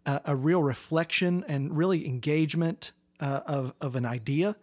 a, 0.04 0.20
a 0.26 0.36
real 0.36 0.62
reflection 0.64 1.44
and 1.46 1.76
really 1.76 2.06
engagement 2.08 2.90
uh, 3.20 3.42
of 3.46 3.72
of 3.80 3.94
an 3.94 4.04
idea, 4.04 4.56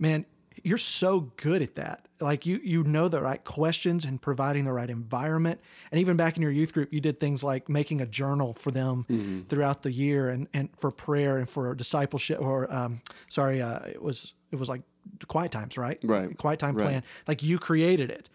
man, 0.00 0.26
you're 0.64 0.78
so 0.78 1.30
good 1.36 1.62
at 1.62 1.76
that. 1.76 2.08
Like 2.20 2.44
you 2.44 2.60
you 2.64 2.82
know 2.82 3.06
the 3.06 3.22
right 3.22 3.42
questions 3.44 4.04
and 4.04 4.20
providing 4.20 4.64
the 4.64 4.72
right 4.72 4.90
environment. 4.90 5.60
And 5.92 6.00
even 6.00 6.16
back 6.16 6.36
in 6.36 6.42
your 6.42 6.50
youth 6.50 6.72
group, 6.72 6.92
you 6.92 7.00
did 7.00 7.20
things 7.20 7.44
like 7.44 7.68
making 7.68 8.00
a 8.00 8.06
journal 8.06 8.52
for 8.52 8.72
them 8.72 9.44
throughout 9.48 9.82
the 9.82 9.92
year 9.92 10.28
and 10.28 10.48
and 10.52 10.70
for 10.76 10.90
prayer 10.90 11.38
and 11.38 11.48
for 11.48 11.72
discipleship 11.76 12.40
or 12.40 12.72
um, 12.72 13.00
sorry, 13.28 13.62
uh, 13.62 13.78
it 13.86 14.02
was 14.02 14.34
it 14.50 14.56
was 14.56 14.68
like 14.68 14.82
quiet 15.28 15.52
times, 15.52 15.78
right? 15.78 16.00
Right. 16.02 16.36
Quiet 16.36 16.58
time 16.58 16.74
Right. 16.74 16.82
plan. 16.82 17.02
Like 17.28 17.44
you 17.44 17.60
created 17.60 18.10
it 18.10 18.28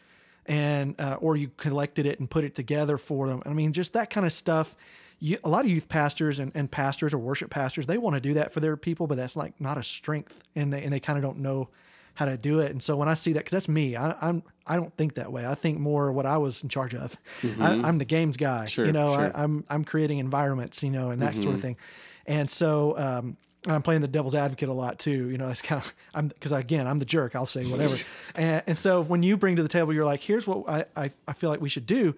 and 0.47 0.95
uh, 0.99 1.17
or 1.19 1.35
you 1.35 1.51
collected 1.57 2.05
it 2.05 2.19
and 2.19 2.29
put 2.29 2.43
it 2.43 2.55
together 2.55 2.97
for 2.97 3.27
them. 3.27 3.41
I 3.45 3.49
mean, 3.49 3.73
just 3.73 3.93
that 3.93 4.09
kind 4.09 4.25
of 4.25 4.33
stuff. 4.33 4.75
You, 5.19 5.37
a 5.43 5.49
lot 5.49 5.65
of 5.65 5.71
youth 5.71 5.89
pastors 5.89 6.37
and, 6.39 6.51
and 6.53 6.69
pastors 6.69 7.11
or 7.11 7.17
worship 7.17 7.49
pastors, 7.49 7.87
they 7.87 7.97
want 7.97 8.13
to 8.15 8.19
do 8.19 8.35
that 8.35 8.51
for 8.51 8.59
their 8.59 8.77
people, 8.77 9.07
but 9.07 9.17
that's 9.17 9.35
like 9.35 9.59
not 9.59 9.77
a 9.77 9.83
strength, 9.83 10.43
and 10.55 10.71
they, 10.71 10.83
and 10.83 10.93
they 10.93 10.99
kind 10.99 11.17
of 11.17 11.23
don't 11.23 11.39
know 11.39 11.69
how 12.13 12.25
to 12.25 12.37
do 12.37 12.59
it. 12.59 12.71
And 12.71 12.81
so 12.81 12.95
when 12.95 13.09
I 13.09 13.15
see 13.15 13.33
that, 13.33 13.39
because 13.39 13.51
that's 13.51 13.69
me, 13.69 13.95
I, 13.95 14.15
I'm 14.21 14.43
I 14.65 14.75
don't 14.75 14.95
think 14.95 15.15
that 15.15 15.31
way. 15.31 15.45
I 15.45 15.55
think 15.55 15.79
more 15.79 16.11
what 16.11 16.25
I 16.25 16.37
was 16.37 16.61
in 16.61 16.69
charge 16.69 16.93
of. 16.93 17.17
I, 17.59 17.73
I'm 17.73 17.97
the 17.97 18.05
games 18.05 18.37
guy. 18.37 18.65
Sure, 18.65 18.85
you 18.85 18.91
know, 18.91 19.15
sure. 19.15 19.25
Mm-hmm. 19.25 19.37
I, 19.37 19.43
I'm 19.43 19.65
I'm 19.69 19.83
creating 19.83 20.19
environments, 20.19 20.83
you 20.83 20.91
know, 20.91 21.09
and 21.09 21.21
that 21.21 21.35
sort 21.35 21.55
of 21.55 21.61
thing. 21.61 21.77
And 22.25 22.49
so 22.49 22.97
um, 22.97 23.37
I'm 23.75 23.81
playing 23.81 24.01
the 24.01 24.07
devil's 24.07 24.35
advocate 24.35 24.69
a 24.69 24.73
lot 24.73 24.99
too. 24.99 25.29
You 25.29 25.37
know, 25.37 25.49
it's 25.49 25.61
kind 25.61 25.81
of 25.81 25.95
I'm 26.13 26.27
because 26.27 26.51
again 26.51 26.87
I'm 26.87 26.99
the 26.99 27.05
jerk. 27.05 27.35
I'll 27.35 27.45
say 27.45 27.65
whatever. 27.65 27.95
and, 28.35 28.63
and 28.67 28.77
so 28.77 29.01
when 29.01 29.23
you 29.23 29.37
bring 29.37 29.55
to 29.57 29.63
the 29.63 29.69
table, 29.69 29.93
you're 29.93 30.05
like, 30.05 30.21
here's 30.21 30.47
what 30.47 30.67
I, 30.69 30.85
I 30.95 31.09
I 31.27 31.33
feel 31.33 31.49
like 31.49 31.61
we 31.61 31.69
should 31.69 31.85
do. 31.85 32.15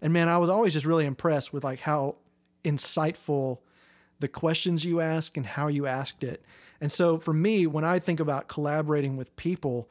And 0.00 0.12
man, 0.12 0.28
I 0.28 0.38
was 0.38 0.48
always 0.48 0.72
just 0.72 0.86
really 0.86 1.06
impressed 1.06 1.52
with 1.52 1.64
like 1.64 1.80
how 1.80 2.16
insightful 2.64 3.58
the 4.20 4.28
questions 4.28 4.84
you 4.84 5.00
ask 5.00 5.36
and 5.36 5.44
how 5.44 5.68
you 5.68 5.86
asked 5.86 6.24
it. 6.24 6.44
And 6.80 6.90
so 6.90 7.18
for 7.18 7.32
me, 7.32 7.66
when 7.66 7.84
I 7.84 7.98
think 7.98 8.20
about 8.20 8.48
collaborating 8.48 9.16
with 9.16 9.34
people, 9.36 9.88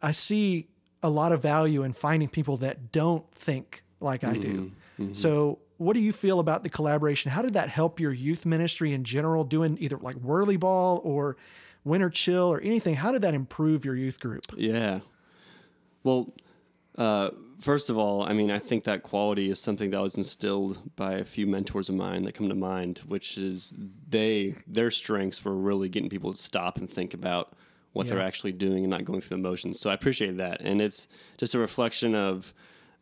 I 0.00 0.12
see 0.12 0.68
a 1.02 1.10
lot 1.10 1.32
of 1.32 1.42
value 1.42 1.82
in 1.82 1.92
finding 1.92 2.28
people 2.28 2.56
that 2.58 2.92
don't 2.92 3.30
think 3.34 3.82
like 4.00 4.24
I 4.24 4.34
do. 4.34 4.40
Mm-hmm. 4.40 5.02
Mm-hmm. 5.02 5.12
So 5.14 5.58
what 5.80 5.94
do 5.94 6.00
you 6.00 6.12
feel 6.12 6.40
about 6.40 6.62
the 6.62 6.68
collaboration? 6.68 7.30
How 7.30 7.40
did 7.40 7.54
that 7.54 7.70
help 7.70 7.98
your 7.98 8.12
youth 8.12 8.44
ministry 8.44 8.92
in 8.92 9.02
general, 9.02 9.44
doing 9.44 9.78
either 9.80 9.96
like 9.96 10.16
Whirly 10.16 10.58
Ball 10.58 11.00
or 11.02 11.38
Winter 11.84 12.10
Chill 12.10 12.52
or 12.52 12.60
anything? 12.60 12.96
How 12.96 13.12
did 13.12 13.22
that 13.22 13.32
improve 13.32 13.86
your 13.86 13.96
youth 13.96 14.20
group? 14.20 14.44
Yeah. 14.54 15.00
Well, 16.04 16.34
uh, 16.98 17.30
first 17.60 17.88
of 17.88 17.96
all, 17.96 18.22
I 18.22 18.34
mean, 18.34 18.50
I 18.50 18.58
think 18.58 18.84
that 18.84 19.02
quality 19.02 19.48
is 19.48 19.58
something 19.58 19.90
that 19.92 20.02
was 20.02 20.16
instilled 20.16 20.94
by 20.96 21.14
a 21.14 21.24
few 21.24 21.46
mentors 21.46 21.88
of 21.88 21.94
mine 21.94 22.24
that 22.24 22.34
come 22.34 22.50
to 22.50 22.54
mind, 22.54 22.98
which 23.06 23.38
is 23.38 23.74
they 24.06 24.56
their 24.66 24.90
strengths 24.90 25.42
were 25.42 25.56
really 25.56 25.88
getting 25.88 26.10
people 26.10 26.30
to 26.30 26.38
stop 26.38 26.76
and 26.76 26.90
think 26.90 27.14
about 27.14 27.54
what 27.94 28.06
they're 28.06 28.20
actually 28.20 28.52
doing 28.52 28.84
and 28.84 28.90
not 28.90 29.06
going 29.06 29.22
through 29.22 29.38
the 29.38 29.42
motions. 29.42 29.80
So 29.80 29.88
I 29.88 29.94
appreciate 29.94 30.36
that, 30.36 30.60
and 30.60 30.82
it's 30.82 31.08
just 31.38 31.54
a 31.54 31.58
reflection 31.58 32.14
of 32.14 32.52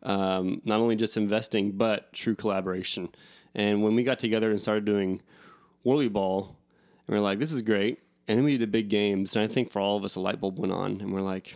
um, 0.03 0.61
not 0.65 0.79
only 0.79 0.95
just 0.95 1.17
investing 1.17 1.71
but 1.71 2.11
true 2.13 2.35
collaboration. 2.35 3.09
And 3.55 3.83
when 3.83 3.95
we 3.95 4.03
got 4.03 4.19
together 4.19 4.51
and 4.51 4.61
started 4.61 4.85
doing 4.85 5.21
Whirly 5.83 6.09
Ball, 6.09 6.55
and 7.07 7.13
we 7.13 7.17
are 7.17 7.21
like, 7.21 7.39
this 7.39 7.51
is 7.51 7.61
great. 7.61 7.99
And 8.27 8.37
then 8.37 8.45
we 8.45 8.51
did 8.51 8.61
the 8.61 8.67
big 8.67 8.89
games, 8.89 9.35
and 9.35 9.43
I 9.43 9.47
think 9.47 9.71
for 9.71 9.79
all 9.79 9.97
of 9.97 10.03
us, 10.03 10.15
a 10.15 10.19
light 10.19 10.39
bulb 10.39 10.59
went 10.59 10.71
on, 10.71 11.01
and 11.01 11.11
we're 11.11 11.21
like, 11.21 11.55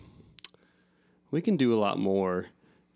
we 1.29 1.41
can 1.41 1.55
do 1.55 1.73
a 1.73 1.77
lot 1.77 1.99
more. 1.99 2.47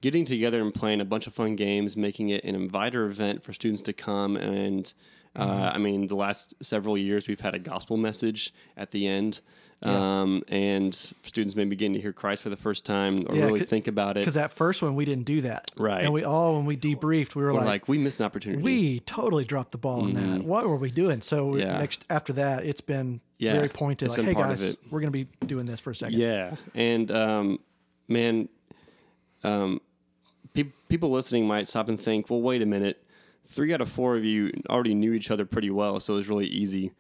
Getting 0.02 0.26
together 0.26 0.62
and 0.62 0.74
playing 0.74 1.02
a 1.02 1.06
bunch 1.06 1.28
of 1.28 1.34
fun 1.34 1.56
games, 1.56 1.98
making 1.98 2.30
it 2.30 2.44
an 2.44 2.56
inviter 2.56 3.06
event 3.06 3.44
for 3.44 3.54
students 3.54 3.82
to 3.84 3.94
come. 3.94 4.36
And 4.36 4.92
uh, 5.36 5.72
I 5.74 5.78
mean, 5.78 6.08
the 6.08 6.16
last 6.16 6.54
several 6.64 6.98
years, 6.98 7.28
we've 7.28 7.40
had 7.40 7.56
a 7.56 7.60
gospel 7.60 7.98
message 7.98 8.54
at 8.76 8.92
the 8.92 9.08
end. 9.08 9.42
Um, 9.84 10.42
and 10.48 10.94
students 10.96 11.56
may 11.56 11.63
begin 11.66 11.94
to 11.94 12.02
hear 12.02 12.12
Christ 12.12 12.42
for 12.42 12.50
the 12.50 12.58
first 12.58 12.84
time 12.84 13.24
or 13.30 13.36
Yeah, 13.36 13.46
really 13.46 13.60
think 13.60 13.88
about 13.88 14.18
it. 14.18 14.22
Because 14.22 14.34
that 14.34 14.50
first 14.52 14.82
one 14.82 14.96
we 14.96 15.06
didn't 15.06 15.26
do 15.26 15.42
that, 15.42 15.70
Right. 15.78 16.04
And 16.04 16.12
we 16.12 16.24
all 16.24 16.56
when 16.56 16.66
we 16.66 16.76
debriefed, 16.76 17.36
we 17.36 17.44
were 17.44 17.50
We're 17.54 17.60
like, 17.60 17.66
like, 17.66 17.88
we 17.88 18.00
missed 18.00 18.20
an 18.20 18.26
opportunity. 18.26 18.63
we 18.63 19.02
totally 19.02 19.46
dropped 19.46 19.72
the 19.72 19.78
ball 19.78 20.02
on 20.02 20.13
that. 20.13 20.44
What 20.44 20.68
were 20.68 20.78
we 20.78 20.90
doing? 20.90 21.22
So 21.22 21.52
Mm-hmm. 21.52 21.60
Yeah. 21.60 21.78
next 21.80 22.06
after 22.10 22.34
that, 22.34 22.66
it's 22.66 22.82
been 22.82 23.22
Yeah, 23.38 23.54
very 23.54 23.70
pointed. 23.70 24.10
Like, 24.10 24.20
hey 24.26 24.34
part 24.34 24.52
of 24.52 24.58
guys, 24.58 24.70
it. 24.70 24.80
we're 24.90 25.00
going 25.02 25.13
to 25.13 25.26
be 25.26 25.28
doing 25.46 25.68
this 25.68 25.80
for 25.80 25.92
a 25.92 25.96
second. 25.96 26.18
Yeah, 26.18 26.56
and 26.74 27.12
um, 27.12 27.60
man, 28.08 28.50
um, 29.44 29.80
pe- 30.54 30.72
people 30.90 31.12
listening 31.12 31.46
might 31.46 31.68
stop 31.68 31.88
and 31.88 32.00
think, 32.00 32.30
well, 32.32 32.42
wait 32.42 32.63
a 32.63 32.66
minute. 32.66 33.04
Three 33.46 33.74
out 33.74 33.82
of 33.82 33.90
four 33.90 34.18
of 34.18 34.26
you 34.26 34.52
already 34.70 34.94
knew 34.96 35.13
each 35.13 35.30
other 35.32 35.46
pretty 35.46 35.70
well, 35.70 36.00
so 36.00 36.13
it 36.16 36.18
was 36.18 36.30
really 36.30 36.48
easy. 36.48 36.92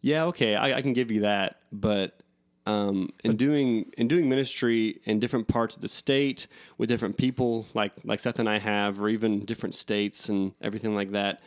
Yeah, 0.00 0.24
okay, 0.26 0.54
I, 0.56 0.78
I 0.78 0.82
can 0.82 0.92
give 0.92 1.10
you 1.10 1.20
that, 1.20 1.60
but 1.80 2.22
um, 2.66 3.10
in 3.22 3.36
doing 3.36 3.92
in 3.96 4.08
doing 4.08 4.28
ministry 4.28 5.00
in 5.04 5.20
different 5.20 5.46
parts 5.46 5.76
of 5.76 5.82
the 5.82 5.88
state 5.88 6.48
with 6.78 6.88
different 6.88 7.16
people, 7.16 7.66
like 7.74 7.92
like 8.04 8.20
Seth 8.20 8.38
and 8.38 8.48
I 8.48 8.58
have, 8.58 9.00
or 9.00 9.08
even 9.08 9.44
different 9.44 9.74
states 9.74 10.28
and 10.28 10.52
everything 10.60 10.94
like 10.94 11.12
that, 11.12 11.40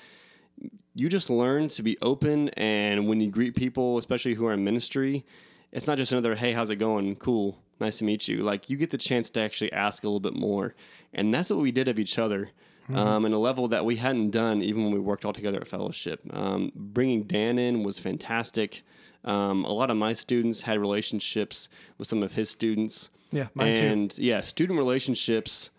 you 0.96 1.10
just 1.10 1.30
learn 1.30 1.68
to 1.70 1.84
be 1.84 1.98
open 2.02 2.50
and 2.50 3.08
when 3.08 3.22
you 3.22 3.30
greet 3.30 3.56
people 3.56 3.98
especially 3.98 4.34
who 4.34 4.46
are 4.46 4.54
in 4.54 4.64
ministry 4.64 5.26
it's 5.72 5.88
not 5.88 5.98
just 5.98 6.12
another 6.12 6.36
hey 6.36 6.54
how's 6.54 6.70
it 6.70 6.78
going? 6.78 7.16
Cool. 7.16 7.58
Nice 7.80 8.00
to 8.00 8.04
meet 8.04 8.28
you. 8.28 8.44
Like 8.44 8.70
you 8.70 8.78
get 8.78 8.90
the 8.90 8.98
chance 8.98 9.30
to 9.32 9.42
actually 9.42 9.72
ask 9.72 10.04
a 10.04 10.08
little 10.08 10.20
bit 10.20 10.36
more. 10.36 10.76
And 11.14 11.34
that's 11.34 11.50
what 11.50 11.60
we 11.60 11.72
did 11.72 11.88
of 11.88 12.00
each 12.00 12.20
other 12.20 12.52
um, 12.94 13.26
in 13.26 13.34
a 13.34 13.38
level 13.38 13.68
that 13.68 13.86
we 13.86 13.98
hadn't 13.98 14.32
done 14.32 14.62
even 14.62 14.84
when 14.84 14.92
we 14.92 15.00
worked 15.00 15.24
all 15.24 15.34
together 15.34 15.62
at 15.62 15.68
fellowship. 15.68 16.22
Um, 16.32 16.72
bringing 16.76 17.24
dan 17.24 17.60
in 17.60 17.84
was 17.84 18.00
fantastic 18.00 18.82
um, 19.26 19.66
a 19.66 19.72
lot 19.74 19.90
of 19.90 19.98
my 19.98 20.14
students 20.14 20.62
had 20.64 20.80
relationships 20.80 21.70
with 21.98 22.08
some 22.08 22.24
of 22.24 22.34
his 22.34 22.50
students 22.50 23.10
Yeah, 23.32 23.48
mine 23.54 23.76
too. 23.76 23.86
and 23.86 24.18
yeah 24.18 24.42
student 24.42 24.78
relationships 24.80 25.72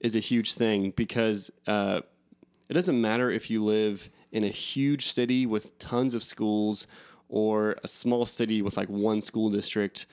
is 0.00 0.14
a 0.16 0.20
huge 0.20 0.54
thing 0.54 0.90
because 0.96 1.50
uh, 1.66 2.00
it 2.68 2.74
doesn't 2.74 3.00
matter 3.00 3.30
if 3.30 3.50
you 3.50 3.64
live 3.64 4.10
in 4.32 4.44
a 4.44 4.48
huge 4.48 5.06
city 5.12 5.46
with 5.46 5.78
tons 5.78 6.14
of 6.14 6.24
schools 6.24 6.86
or 7.28 7.76
a 7.84 7.88
small 7.88 8.26
city 8.26 8.60
with 8.62 8.76
like 8.76 8.88
one 8.88 9.20
school 9.20 9.48
district. 9.50 10.06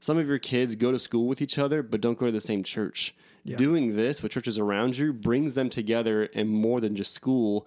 Some 0.00 0.18
of 0.18 0.26
your 0.28 0.38
kids 0.38 0.74
go 0.74 0.92
to 0.92 0.98
school 0.98 1.26
with 1.26 1.40
each 1.40 1.58
other, 1.58 1.82
but 1.82 2.00
don't 2.00 2.18
go 2.18 2.26
to 2.26 2.32
the 2.32 2.40
same 2.40 2.62
church. 2.62 3.14
Doing 3.56 3.94
this 3.96 4.22
with 4.22 4.32
churches 4.32 4.58
around 4.58 4.98
you 4.98 5.12
brings 5.12 5.54
them 5.54 5.70
together 5.70 6.24
in 6.24 6.48
more 6.48 6.80
than 6.80 6.96
just 6.96 7.12
school 7.14 7.66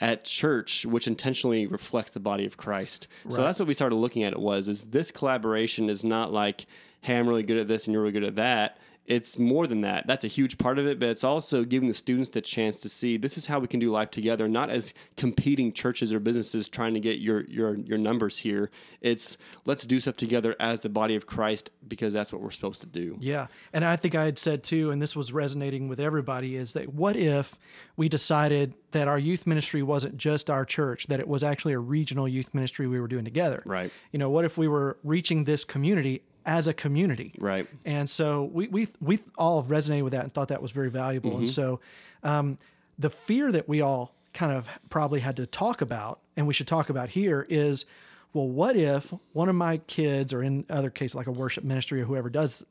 at 0.00 0.24
church, 0.24 0.84
which 0.84 1.06
intentionally 1.06 1.66
reflects 1.66 2.10
the 2.10 2.20
body 2.20 2.44
of 2.44 2.56
Christ. 2.56 3.08
So 3.28 3.42
that's 3.42 3.58
what 3.58 3.68
we 3.68 3.74
started 3.74 3.96
looking 3.96 4.22
at. 4.24 4.32
It 4.32 4.38
was 4.38 4.68
is 4.68 4.86
this 4.86 5.10
collaboration 5.10 5.88
is 5.88 6.04
not 6.04 6.32
like, 6.32 6.66
hey, 7.00 7.16
I'm 7.16 7.28
really 7.28 7.42
good 7.42 7.58
at 7.58 7.68
this 7.68 7.86
and 7.86 7.92
you're 7.92 8.02
really 8.02 8.12
good 8.12 8.24
at 8.24 8.36
that. 8.36 8.78
It's 9.06 9.38
more 9.38 9.66
than 9.66 9.82
that. 9.82 10.06
That's 10.06 10.24
a 10.24 10.28
huge 10.28 10.58
part 10.58 10.78
of 10.78 10.86
it, 10.86 10.98
but 10.98 11.08
it's 11.08 11.24
also 11.24 11.64
giving 11.64 11.88
the 11.88 11.94
students 11.94 12.30
the 12.30 12.40
chance 12.40 12.76
to 12.78 12.88
see 12.88 13.16
this 13.16 13.38
is 13.38 13.46
how 13.46 13.58
we 13.58 13.68
can 13.68 13.80
do 13.80 13.90
life 13.90 14.10
together, 14.10 14.48
not 14.48 14.70
as 14.70 14.94
competing 15.16 15.72
churches 15.72 16.12
or 16.12 16.20
businesses 16.20 16.68
trying 16.68 16.94
to 16.94 17.00
get 17.00 17.18
your 17.18 17.44
your 17.44 17.76
your 17.76 17.98
numbers 17.98 18.38
here. 18.38 18.70
It's 19.00 19.38
let's 19.64 19.84
do 19.84 20.00
stuff 20.00 20.16
together 20.16 20.56
as 20.58 20.80
the 20.80 20.88
body 20.88 21.14
of 21.14 21.26
Christ 21.26 21.70
because 21.86 22.12
that's 22.12 22.32
what 22.32 22.42
we're 22.42 22.50
supposed 22.50 22.80
to 22.80 22.86
do. 22.86 23.16
Yeah. 23.20 23.46
And 23.72 23.84
I 23.84 23.96
think 23.96 24.14
I 24.14 24.24
had 24.24 24.38
said 24.38 24.62
too, 24.62 24.90
and 24.90 25.00
this 25.00 25.14
was 25.14 25.32
resonating 25.32 25.88
with 25.88 26.00
everybody, 26.00 26.56
is 26.56 26.72
that 26.72 26.92
what 26.92 27.16
if 27.16 27.58
we 27.96 28.08
decided 28.08 28.74
that 28.90 29.08
our 29.08 29.18
youth 29.18 29.46
ministry 29.46 29.82
wasn't 29.82 30.16
just 30.16 30.50
our 30.50 30.64
church, 30.64 31.06
that 31.06 31.20
it 31.20 31.28
was 31.28 31.42
actually 31.42 31.74
a 31.74 31.78
regional 31.78 32.26
youth 32.26 32.54
ministry 32.54 32.86
we 32.86 33.00
were 33.00 33.08
doing 33.08 33.24
together? 33.24 33.62
Right. 33.64 33.90
You 34.10 34.18
know, 34.18 34.30
what 34.30 34.44
if 34.44 34.58
we 34.58 34.68
were 34.68 34.96
reaching 35.04 35.44
this 35.44 35.64
community 35.64 36.22
as 36.46 36.68
a 36.68 36.72
community? 36.72 37.34
Right. 37.38 37.66
And 37.84 38.08
so 38.08 38.44
we 38.44 38.68
we 38.68 38.88
we 39.00 39.18
all 39.36 39.62
resonated 39.64 40.04
with 40.04 40.12
that 40.12 40.22
and 40.22 40.32
thought 40.32 40.48
that 40.48 40.62
was 40.62 40.72
very 40.72 40.90
valuable. 40.90 41.32
Mm-hmm. 41.32 41.40
And 41.40 41.48
so 41.48 41.80
um, 42.22 42.58
the 42.98 43.10
fear 43.10 43.52
that 43.52 43.68
we 43.68 43.82
all 43.82 44.14
kind 44.32 44.52
of 44.52 44.68
probably 44.88 45.20
had 45.20 45.36
to 45.36 45.46
talk 45.46 45.80
about, 45.80 46.20
and 46.36 46.46
we 46.46 46.54
should 46.54 46.68
talk 46.68 46.88
about 46.88 47.10
here, 47.10 47.46
is 47.50 47.84
well, 48.32 48.48
what 48.48 48.76
if 48.76 49.12
one 49.32 49.48
of 49.48 49.54
my 49.54 49.78
kids, 49.78 50.32
or 50.32 50.42
in 50.42 50.64
other 50.70 50.90
cases 50.90 51.14
like 51.14 51.26
a 51.26 51.32
worship 51.32 51.64
ministry 51.64 52.00
or 52.00 52.04
whoever 52.04 52.30
does, 52.30 52.64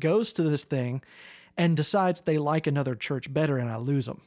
goes 0.00 0.32
to 0.34 0.42
this 0.42 0.64
thing 0.64 1.02
and 1.58 1.76
decides 1.76 2.22
they 2.22 2.38
like 2.38 2.66
another 2.66 2.94
church 2.94 3.32
better, 3.32 3.58
and 3.58 3.68
I 3.68 3.76
lose 3.76 4.06
them. 4.06 4.22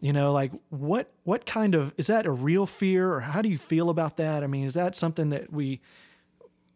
You 0.00 0.12
know, 0.12 0.32
like 0.32 0.52
what 0.70 1.10
what 1.24 1.44
kind 1.44 1.74
of 1.74 1.92
is 1.98 2.06
that 2.06 2.26
a 2.26 2.32
real 2.32 2.66
fear, 2.66 3.12
or 3.12 3.20
how 3.20 3.42
do 3.42 3.48
you 3.48 3.58
feel 3.58 3.90
about 3.90 4.16
that? 4.16 4.42
I 4.42 4.46
mean, 4.46 4.64
is 4.64 4.74
that 4.74 4.96
something 4.96 5.30
that 5.30 5.52
we 5.52 5.80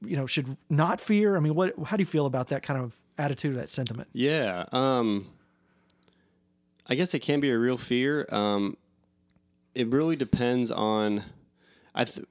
you 0.02 0.16
know 0.16 0.26
should 0.26 0.56
not 0.70 1.00
fear 1.00 1.36
i 1.36 1.40
mean 1.40 1.54
what 1.54 1.74
how 1.84 1.96
do 1.96 2.00
you 2.00 2.06
feel 2.06 2.26
about 2.26 2.48
that 2.48 2.62
kind 2.62 2.80
of 2.80 2.96
attitude 3.18 3.56
that 3.56 3.68
sentiment 3.68 4.08
Yeah. 4.12 4.64
Um, 4.72 5.26
I 6.86 6.94
guess 6.94 7.12
it 7.12 7.18
can 7.20 7.40
be 7.40 7.50
a 7.50 7.58
real 7.58 7.76
fear. 7.76 8.26
Um, 8.30 8.76
it 9.74 9.88
really 9.88 10.16
depends 10.16 10.70
on. 10.70 11.22
I 11.94 12.04
th- 12.04 12.26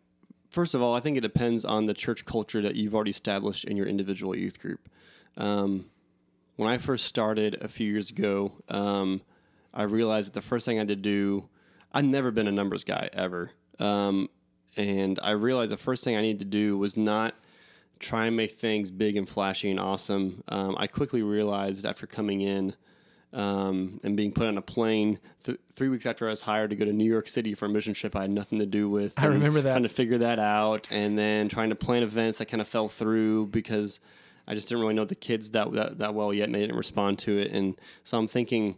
first 0.50 0.74
of 0.74 0.82
all, 0.82 0.96
I 0.96 1.00
think 1.00 1.16
it 1.18 1.22
depends 1.22 1.64
on 1.64 1.86
the 1.86 1.94
church 1.94 2.26
culture 2.26 2.62
that 2.62 2.76
you've 2.76 2.96
already 2.96 3.12
established 3.12 3.66
in 3.66 3.78
your 3.78 3.86
individual 3.86 4.36
youth 4.36 4.60
group. 4.60 4.90
Um, 5.36 5.86
when 6.56 6.70
I 6.70 6.80
first 6.80 7.06
started 7.06 7.58
a 7.62 7.68
few 7.68 7.92
years 7.92 8.10
ago, 8.10 8.54
um, 8.70 9.22
I 9.74 9.84
realized 9.84 10.30
that 10.30 10.34
the 10.34 10.42
first 10.42 10.66
thing 10.66 10.78
I 10.78 10.82
had 10.82 10.88
to 10.88 10.96
do. 10.96 11.50
I've 11.94 12.06
never 12.06 12.32
been 12.32 12.48
a 12.48 12.52
numbers 12.52 12.84
guy 12.84 13.10
ever, 13.14 13.52
um, 13.80 14.30
and 14.76 15.20
I 15.22 15.32
realized 15.32 15.72
the 15.72 15.78
first 15.78 16.04
thing 16.04 16.16
I 16.16 16.22
needed 16.22 16.40
to 16.40 16.46
do 16.46 16.78
was 16.78 16.98
not 16.98 17.36
try 18.00 18.28
and 18.28 18.36
make 18.36 18.52
things 18.52 18.92
big 18.92 19.16
and 19.16 19.28
flashy 19.28 19.70
and 19.70 19.80
awesome. 19.80 20.44
Um, 20.48 20.76
I 20.78 20.88
quickly 20.88 21.22
realized 21.22 21.86
after 21.86 22.08
coming 22.08 22.42
in 22.42 22.74
um, 23.34 24.00
and 24.04 24.16
being 24.16 24.32
put 24.32 24.48
on 24.48 24.58
a 24.58 24.62
plane 24.62 25.20
th- 25.44 25.60
three 25.74 25.90
weeks 25.90 26.06
after 26.06 26.28
I 26.28 26.30
was 26.30 26.42
hired 26.42 26.70
to 26.70 26.76
go 26.76 26.86
to 26.86 26.94
New 26.94 27.10
York 27.10 27.28
City 27.28 27.54
for 27.54 27.66
a 27.66 27.70
mission 27.70 27.94
trip 27.94 28.16
I 28.16 28.22
had 28.22 28.32
nothing 28.32 28.60
to 28.60 28.66
do 28.66 28.90
with. 28.90 29.14
I 29.18 29.26
remember 29.26 29.62
that. 29.62 29.72
Trying 29.72 29.84
to 29.84 29.90
figure 29.90 30.18
that 30.20 30.40
out 30.40 30.88
and 30.92 31.18
then 31.18 31.50
trying 31.50 31.70
to 31.70 31.76
plan 31.76 32.04
events 32.04 32.38
that 32.38 32.46
kind 32.46 32.62
of 32.62 32.68
fell 32.68 32.88
through 32.88 33.48
because 33.48 34.00
I 34.48 34.56
just 34.56 34.70
didn't 34.70 34.82
really 34.82 34.94
know 34.94 35.06
the 35.06 35.16
kids 35.16 35.52
that, 35.52 35.72
that, 35.74 35.98
that 35.98 36.14
well 36.14 36.34
yet 36.34 36.46
and 36.46 36.56
they 36.56 36.62
didn't 36.62 36.78
respond 36.78 37.20
to 37.20 37.38
it. 37.38 37.52
And 37.52 37.76
so 38.04 38.18
I'm 38.18 38.28
thinking, 38.28 38.78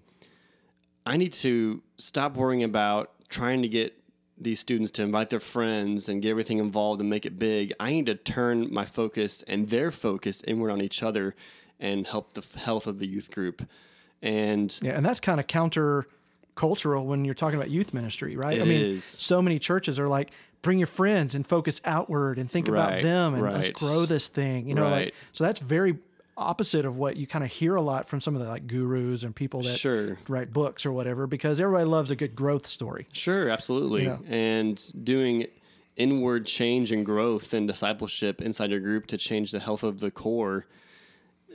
I 1.06 1.18
need 1.18 1.34
to 1.34 1.82
stop 1.98 2.36
worrying 2.36 2.64
about 2.64 3.12
trying 3.30 3.62
to 3.62 3.68
get 3.68 3.99
these 4.40 4.60
students 4.60 4.92
to 4.92 5.04
invite 5.04 5.30
their 5.30 5.40
friends 5.40 6.10
and 6.10 6.22
get 6.22 6.30
everything 6.30 6.60
involved 6.60 7.02
and 7.02 7.10
make 7.10 7.26
it 7.26 7.38
big. 7.38 7.74
I 7.80 7.92
need 7.92 8.06
to 8.08 8.16
turn 8.16 8.72
my 8.74 8.86
focus 8.86 9.44
and 9.44 9.70
their 9.70 9.92
focus 9.92 10.42
inward 10.44 10.72
on 10.72 10.82
each 10.82 11.04
other 11.04 11.36
and 11.80 12.08
help 12.08 12.34
the 12.34 12.46
health 12.60 12.88
of 12.88 13.00
the 13.00 13.08
youth 13.08 13.32
group. 13.32 13.68
And 14.22 14.78
yeah 14.82 14.98
and 14.98 15.06
that's 15.06 15.20
kind 15.20 15.40
of 15.40 15.48
counter 15.48 16.06
cultural 16.56 17.08
when 17.08 17.24
you're 17.24 17.34
talking 17.34 17.58
about 17.58 17.70
youth 17.70 17.94
ministry 17.94 18.36
right 18.36 18.60
i 18.60 18.66
mean 18.66 18.82
is. 18.82 19.06
so 19.06 19.42
many 19.42 19.58
churches 19.60 19.98
are 19.98 20.10
like 20.10 20.32
bring 20.62 20.78
your 20.78 20.88
friends 20.88 21.34
and 21.34 21.48
focus 21.48 21.80
outward 21.86 22.38
and 22.38 22.52
think 22.52 22.68
about 22.68 23.02
them 23.02 23.34
and 23.34 23.42
let's 23.42 23.70
grow 23.70 24.06
this 24.06 24.28
thing 24.28 24.68
you 24.68 24.76
know 24.76 24.90
like 24.90 25.16
so 25.32 25.46
that's 25.46 25.62
very 25.62 25.98
opposite 26.40 26.86
of 26.86 26.96
what 26.98 27.18
you 27.18 27.28
kind 27.28 27.44
of 27.44 27.52
hear 27.52 27.76
a 27.76 27.82
lot 27.82 28.08
from 28.08 28.20
some 28.20 28.36
of 28.36 28.42
the 28.42 28.48
like 28.48 28.66
gurus 28.68 29.24
and 29.24 29.36
people 29.36 29.62
that 29.62 29.78
Sure. 29.78 30.18
write 30.28 30.52
books 30.54 30.86
or 30.86 30.92
whatever 30.92 31.28
because 31.28 31.60
everybody 31.60 31.86
loves 31.86 32.12
a 32.12 32.16
good 32.16 32.36
growth 32.36 32.66
story 32.66 33.06
Sure, 33.12 33.50
absolutely. 33.50 34.06
Yeah. 34.06 34.18
And 34.28 34.82
doing 35.04 35.48
inward 35.96 36.46
change 36.46 36.92
and 36.92 37.06
growth 37.06 37.54
and 37.54 37.68
discipleship 37.68 38.42
inside 38.42 38.72
your 38.72 38.80
group 38.80 39.06
to 39.08 39.18
change 39.18 39.52
the 39.52 39.60
health 39.60 39.84
of 39.84 40.00
the 40.00 40.10
core 40.12 40.66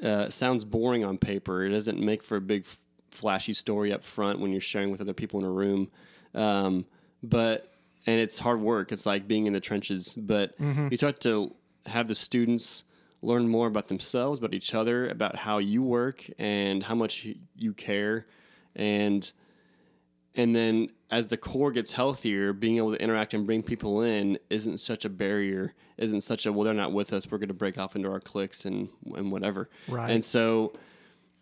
uh, 0.02 0.28
sounds 0.28 0.64
boring 0.64 1.04
on 1.04 1.16
paper. 1.18 1.64
It 1.64 1.70
doesn't 1.70 1.98
make 1.98 2.22
for 2.22 2.36
a 2.36 2.40
big, 2.40 2.62
f- 2.64 2.78
flashy 3.10 3.52
story 3.54 3.92
up 3.92 4.04
front 4.04 4.40
when 4.40 4.50
you're 4.50 4.60
sharing 4.60 4.90
with 4.90 5.00
other 5.00 5.14
people 5.14 5.40
in 5.40 5.46
a 5.46 5.50
room. 5.50 5.90
Um, 6.34 6.84
but 7.22 7.72
and 8.06 8.20
it's 8.20 8.38
hard 8.38 8.60
work. 8.60 8.92
It's 8.92 9.06
like 9.06 9.26
being 9.26 9.46
in 9.46 9.52
the 9.54 9.60
trenches. 9.60 10.14
But 10.14 10.54
you 10.60 10.96
start 10.96 11.20
to 11.20 11.54
have 11.86 12.06
the 12.08 12.14
students 12.14 12.84
learn 13.24 13.48
more 13.48 13.66
about 13.66 13.88
themselves, 13.88 14.38
about 14.38 14.54
each 14.54 14.74
other, 14.74 15.08
about 15.08 15.36
how 15.36 15.58
you 15.58 15.82
work 15.82 16.24
and 16.38 16.82
how 16.82 16.94
much 16.94 17.26
you 17.56 17.72
care, 17.72 18.26
and 18.76 19.32
and 20.36 20.54
then 20.54 20.88
as 21.10 21.28
the 21.28 21.36
core 21.36 21.70
gets 21.70 21.92
healthier, 21.92 22.52
being 22.52 22.76
able 22.76 22.90
to 22.90 23.00
interact 23.00 23.34
and 23.34 23.46
bring 23.46 23.62
people 23.62 24.02
in 24.02 24.38
isn't 24.50 24.78
such 24.78 25.04
a 25.04 25.08
barrier, 25.08 25.74
isn't 25.96 26.22
such 26.22 26.44
a 26.46 26.52
well 26.52 26.64
they're 26.64 26.74
not 26.74 26.92
with 26.92 27.12
us, 27.12 27.30
we're 27.30 27.38
going 27.38 27.48
to 27.48 27.54
break 27.54 27.78
off 27.78 27.96
into 27.96 28.10
our 28.10 28.20
cliques 28.20 28.64
and 28.64 28.88
and 29.14 29.30
whatever. 29.30 29.70
Right. 29.88 30.10
And 30.10 30.24
so 30.24 30.74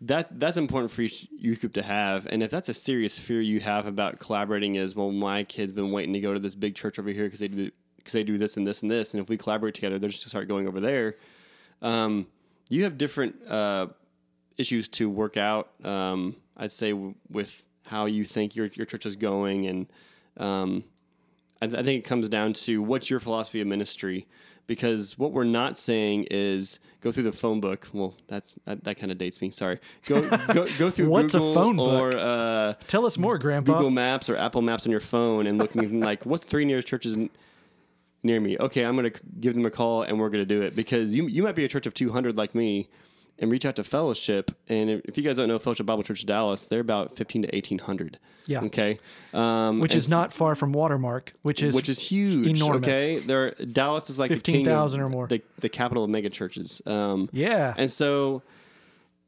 that 0.01 0.39
that's 0.39 0.57
important 0.57 0.91
for 0.91 1.01
each 1.01 1.27
youth 1.31 1.61
group 1.61 1.73
to 1.73 1.81
have. 1.81 2.27
And 2.27 2.43
if 2.43 2.51
that's 2.51 2.69
a 2.69 2.73
serious 2.73 3.17
fear 3.17 3.41
you 3.41 3.59
have 3.61 3.87
about 3.87 4.19
collaborating, 4.19 4.75
is 4.75 4.95
well, 4.95 5.11
my 5.11 5.43
kid's 5.43 5.71
been 5.71 5.91
waiting 5.91 6.13
to 6.13 6.19
go 6.19 6.33
to 6.33 6.39
this 6.39 6.55
big 6.55 6.75
church 6.75 6.99
over 6.99 7.09
here 7.09 7.25
because 7.25 7.39
they 7.39 7.47
do 7.47 7.71
because 7.97 8.13
they 8.13 8.23
do 8.23 8.37
this 8.37 8.57
and 8.57 8.67
this 8.67 8.81
and 8.81 8.91
this, 8.91 9.13
and 9.13 9.23
if 9.23 9.29
we 9.29 9.37
collaborate 9.37 9.73
together, 9.75 9.97
they're 9.97 10.09
just 10.09 10.21
going 10.21 10.25
to 10.25 10.29
start 10.29 10.47
going 10.47 10.67
over 10.67 10.81
there. 10.81 11.15
Um, 11.83 12.25
you 12.69 12.83
have 12.85 12.97
different 12.97 13.35
uh, 13.47 13.87
issues 14.57 14.87
to 14.89 15.09
work 15.09 15.37
out. 15.37 15.69
Um, 15.83 16.35
I'd 16.57 16.71
say 16.71 16.91
w- 16.91 17.13
with 17.29 17.63
how 17.83 18.05
you 18.05 18.23
think 18.23 18.55
your 18.55 18.67
your 18.73 18.85
church 18.85 19.05
is 19.05 19.15
going, 19.15 19.67
and 19.67 19.87
um, 20.37 20.83
I, 21.61 21.67
th- 21.67 21.77
I 21.79 21.83
think 21.83 21.99
it 22.03 22.07
comes 22.07 22.29
down 22.29 22.53
to 22.53 22.81
what's 22.81 23.09
your 23.09 23.19
philosophy 23.19 23.61
of 23.61 23.67
ministry. 23.67 24.25
Because 24.65 25.17
what 25.19 25.33
we're 25.33 25.43
not 25.43 25.77
saying 25.77 26.27
is 26.31 26.79
go 27.01 27.11
through 27.11 27.23
the 27.23 27.33
phone 27.33 27.59
book. 27.59 27.89
Well, 27.91 28.13
that's 28.29 28.53
that, 28.63 28.85
that 28.85 28.95
kind 28.95 29.11
of 29.11 29.17
dates 29.17 29.41
me. 29.41 29.49
Sorry. 29.51 29.77
Go 30.05 30.21
go, 30.53 30.65
go 30.79 30.89
through 30.89 31.09
What's 31.09 31.35
a 31.35 31.39
Google 31.39 31.53
phone 31.53 31.79
or 31.79 32.11
book? 32.11 32.21
uh, 32.21 32.73
tell 32.87 33.05
us 33.05 33.17
more 33.17 33.37
grandpa 33.37 33.73
Google 33.73 33.89
Maps 33.91 34.29
or 34.29 34.37
Apple 34.37 34.61
Maps 34.61 34.85
on 34.85 34.91
your 34.91 35.01
phone 35.01 35.47
and 35.47 35.57
looking 35.57 35.99
like 36.09 36.25
what's 36.25 36.45
the 36.45 36.49
three 36.49 36.63
nearest 36.63 36.87
churches 36.87 37.17
n- 37.17 37.29
near 38.23 38.39
me. 38.39 38.57
Okay, 38.57 38.83
I'm 38.83 38.95
going 38.95 39.11
to 39.11 39.19
give 39.39 39.53
them 39.53 39.65
a 39.65 39.71
call 39.71 40.03
and 40.03 40.19
we're 40.19 40.29
going 40.29 40.41
to 40.41 40.45
do 40.45 40.61
it 40.61 40.75
because 40.75 41.13
you 41.13 41.27
you 41.27 41.43
might 41.43 41.55
be 41.55 41.65
a 41.65 41.67
church 41.67 41.85
of 41.85 41.93
200 41.93 42.37
like 42.37 42.55
me 42.55 42.89
and 43.39 43.51
reach 43.51 43.65
out 43.65 43.75
to 43.75 43.83
Fellowship. 43.83 44.51
And 44.69 44.89
if 45.05 45.17
you 45.17 45.23
guys 45.23 45.37
don't 45.37 45.47
know 45.47 45.59
Fellowship 45.59 45.85
Bible 45.85 46.03
Church 46.03 46.25
Dallas, 46.25 46.67
they're 46.67 46.79
about 46.79 47.15
15 47.15 47.43
to 47.43 47.47
1800. 47.47 48.19
Yeah. 48.45 48.61
Okay. 48.63 48.99
Um, 49.33 49.79
which 49.79 49.95
is 49.95 50.09
not 50.09 50.31
far 50.31 50.53
from 50.55 50.73
watermark 50.73 51.33
which 51.43 51.63
is 51.63 51.73
which 51.73 51.89
is 51.89 51.99
huge. 51.99 52.47
enormous. 52.47 52.87
Okay, 52.87 53.19
there 53.19 53.51
Dallas 53.51 54.09
is 54.09 54.19
like 54.19 54.29
the 54.29 54.35
king 54.35 54.67
of 54.67 54.91
15,000 54.91 55.01
or 55.01 55.09
more. 55.09 55.27
the, 55.27 55.41
the 55.59 55.69
capital 55.69 56.03
of 56.03 56.09
mega 56.09 56.29
churches. 56.29 56.81
Um, 56.85 57.29
yeah 57.31 57.73
and 57.77 57.91
so, 57.91 58.43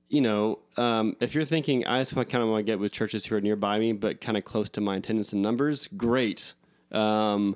you 0.09 0.21
know, 0.21 0.59
um, 0.77 1.15
if 1.19 1.33
you're 1.33 1.45
thinking 1.45 1.85
I 1.85 1.99
just 1.99 2.13
kind 2.13 2.35
of 2.35 2.49
want 2.49 2.65
to 2.65 2.71
get 2.71 2.79
with 2.79 2.91
churches 2.91 3.25
who 3.25 3.35
are 3.35 3.41
nearby 3.41 3.79
me, 3.79 3.93
but 3.93 4.21
kind 4.21 4.37
of 4.37 4.43
close 4.43 4.69
to 4.71 4.81
my 4.81 4.97
attendance 4.97 5.33
and 5.33 5.41
numbers, 5.41 5.87
great. 5.87 6.53
Um, 6.91 7.55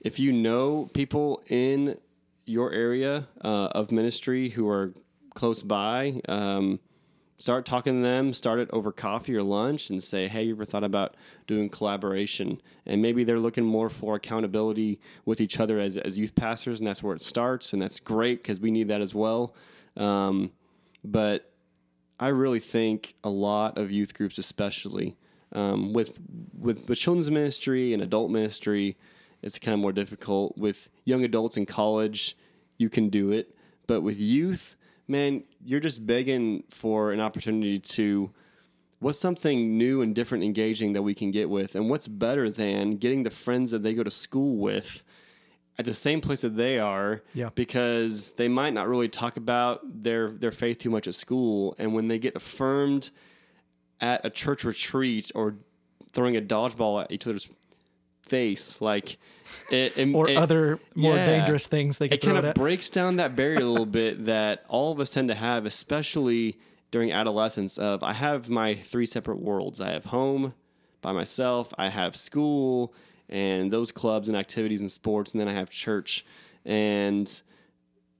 if 0.00 0.18
you 0.18 0.32
know 0.32 0.88
people 0.94 1.42
in 1.48 1.98
your 2.46 2.72
area 2.72 3.28
uh, 3.42 3.68
of 3.72 3.92
ministry 3.92 4.50
who 4.50 4.68
are 4.68 4.92
close 5.34 5.62
by, 5.62 6.20
um, 6.28 6.80
start 7.38 7.64
talking 7.64 7.94
to 7.94 8.02
them. 8.02 8.32
Start 8.34 8.58
it 8.58 8.68
over 8.72 8.92
coffee 8.92 9.34
or 9.34 9.42
lunch, 9.42 9.90
and 9.90 10.02
say, 10.02 10.28
"Hey, 10.28 10.44
you 10.44 10.54
ever 10.54 10.64
thought 10.64 10.84
about 10.84 11.16
doing 11.46 11.68
collaboration?" 11.68 12.60
And 12.86 13.02
maybe 13.02 13.24
they're 13.24 13.38
looking 13.38 13.64
more 13.64 13.88
for 13.88 14.16
accountability 14.16 15.00
with 15.24 15.40
each 15.40 15.58
other 15.58 15.78
as 15.78 15.96
as 15.96 16.16
youth 16.18 16.34
pastors, 16.34 16.80
and 16.80 16.86
that's 16.86 17.02
where 17.02 17.14
it 17.14 17.22
starts, 17.22 17.72
and 17.72 17.80
that's 17.80 17.98
great 17.98 18.42
because 18.42 18.60
we 18.60 18.70
need 18.70 18.88
that 18.88 19.00
as 19.00 19.14
well. 19.14 19.54
Um, 19.96 20.52
but 21.04 21.52
I 22.18 22.28
really 22.28 22.60
think 22.60 23.14
a 23.24 23.30
lot 23.30 23.78
of 23.78 23.90
youth 23.90 24.14
groups, 24.14 24.36
especially 24.38 25.16
um, 25.52 25.92
with, 25.92 26.18
with 26.58 26.88
with 26.88 26.98
children's 26.98 27.30
ministry 27.30 27.92
and 27.94 28.02
adult 28.02 28.30
ministry, 28.30 28.96
it's 29.42 29.58
kind 29.58 29.72
of 29.74 29.80
more 29.80 29.92
difficult. 29.92 30.56
With 30.58 30.90
young 31.04 31.24
adults 31.24 31.56
in 31.56 31.66
college, 31.66 32.36
you 32.78 32.88
can 32.88 33.08
do 33.08 33.32
it, 33.32 33.54
but 33.86 34.02
with 34.02 34.18
youth, 34.18 34.76
man, 35.08 35.44
you're 35.64 35.80
just 35.80 36.06
begging 36.06 36.64
for 36.70 37.12
an 37.12 37.20
opportunity 37.20 37.78
to. 37.78 38.30
What's 39.00 39.18
something 39.18 39.78
new 39.78 40.02
and 40.02 40.14
different, 40.14 40.44
engaging 40.44 40.92
that 40.92 41.00
we 41.00 41.14
can 41.14 41.30
get 41.30 41.48
with, 41.48 41.74
and 41.74 41.88
what's 41.88 42.06
better 42.06 42.50
than 42.50 42.96
getting 42.96 43.22
the 43.22 43.30
friends 43.30 43.70
that 43.70 43.82
they 43.82 43.94
go 43.94 44.02
to 44.02 44.10
school 44.10 44.56
with 44.58 45.04
at 45.78 45.86
the 45.86 45.94
same 45.94 46.20
place 46.20 46.42
that 46.42 46.54
they 46.58 46.78
are 46.78 47.22
Yeah. 47.32 47.48
because 47.54 48.32
they 48.32 48.46
might 48.48 48.74
not 48.74 48.88
really 48.88 49.08
talk 49.08 49.38
about 49.38 50.02
their 50.02 50.30
their 50.30 50.52
faith 50.52 50.78
too 50.80 50.90
much 50.90 51.08
at 51.08 51.14
school 51.14 51.74
and 51.78 51.94
when 51.94 52.08
they 52.08 52.18
get 52.18 52.36
affirmed 52.36 53.08
at 54.02 54.22
a 54.22 54.28
church 54.28 54.64
retreat 54.64 55.32
or 55.34 55.56
throwing 56.12 56.36
a 56.36 56.42
dodgeball 56.42 57.02
at 57.02 57.10
each 57.10 57.26
other's 57.26 57.48
face 58.30 58.80
like 58.80 59.18
it, 59.70 59.96
it- 59.98 60.14
or 60.14 60.28
it- 60.28 60.36
other 60.36 60.78
more 60.94 61.14
yeah. 61.16 61.26
dangerous 61.26 61.66
things 61.66 61.98
they 61.98 62.08
could 62.08 62.22
it 62.22 62.26
kind 62.26 62.44
of 62.46 62.54
breaks 62.54 62.88
down 62.88 63.16
that 63.16 63.34
barrier 63.36 63.60
a 63.60 63.64
little 63.64 63.86
bit 64.02 64.24
that 64.26 64.64
all 64.68 64.92
of 64.92 65.00
us 65.00 65.10
tend 65.10 65.28
to 65.28 65.34
have, 65.34 65.66
especially 65.66 66.58
during 66.90 67.12
adolescence. 67.12 67.78
Of 67.78 68.02
I 68.02 68.12
have 68.14 68.48
my 68.48 68.74
three 68.74 69.06
separate 69.06 69.40
worlds. 69.40 69.80
I 69.80 69.90
have 69.90 70.06
home 70.06 70.54
by 71.02 71.12
myself. 71.12 71.72
I 71.78 71.88
have 71.88 72.16
school 72.16 72.92
and 73.28 73.70
those 73.72 73.92
clubs 73.92 74.28
and 74.28 74.36
activities 74.36 74.80
and 74.80 74.90
sports, 74.90 75.32
and 75.32 75.40
then 75.40 75.46
I 75.48 75.52
have 75.52 75.70
church. 75.70 76.24
And 76.64 77.26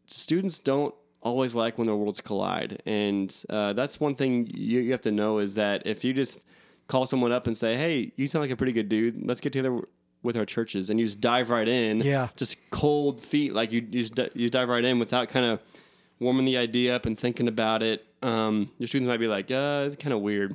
students 0.07 0.59
don't 0.61 0.95
always 1.23 1.55
like 1.55 1.79
when 1.79 1.87
their 1.87 1.97
worlds 1.97 2.21
collide, 2.21 2.81
and 2.87 3.31
uh, 3.51 3.73
that's 3.75 4.01
one 4.01 4.15
thing 4.15 4.47
you, 4.55 4.81
you 4.81 4.93
have 4.93 5.01
to 5.03 5.11
know 5.11 5.39
is 5.39 5.55
that 5.57 5.83
if 5.87 6.05
you 6.05 6.13
just 6.15 6.41
call 6.87 7.07
someone 7.07 7.33
up 7.33 7.47
and 7.47 7.57
say, 7.57 7.77
"Hey, 7.77 8.13
you 8.17 8.27
sound 8.27 8.43
like 8.43 8.51
a 8.53 8.57
pretty 8.57 8.73
good 8.73 8.89
dude. 8.89 9.27
Let's 9.27 9.41
get 9.41 9.53
together." 9.53 9.81
With 10.23 10.37
our 10.37 10.45
churches, 10.45 10.91
and 10.91 11.01
you 11.01 11.07
just 11.07 11.21
dive 11.23 11.49
right 11.49 11.67
in, 11.67 12.01
Yeah. 12.03 12.29
just 12.37 12.59
cold 12.71 13.23
feet, 13.23 13.55
like 13.55 13.73
you 13.73 13.81
you 13.91 14.03
just, 14.07 14.19
you 14.37 14.51
dive 14.51 14.69
right 14.69 14.85
in 14.85 14.99
without 14.99 15.31
kind 15.31 15.47
of 15.47 15.61
warming 16.19 16.45
the 16.45 16.59
idea 16.59 16.95
up 16.95 17.07
and 17.07 17.19
thinking 17.19 17.49
about 17.49 17.83
it. 17.83 18.05
Um, 18.23 18.71
your 18.77 18.87
students 18.87 19.09
might 19.09 19.17
be 19.21 19.29
like, 19.29 19.51
uh, 19.51 19.85
it's 19.87 19.97
kind 19.97 20.13
of 20.13 20.21
weird. 20.21 20.55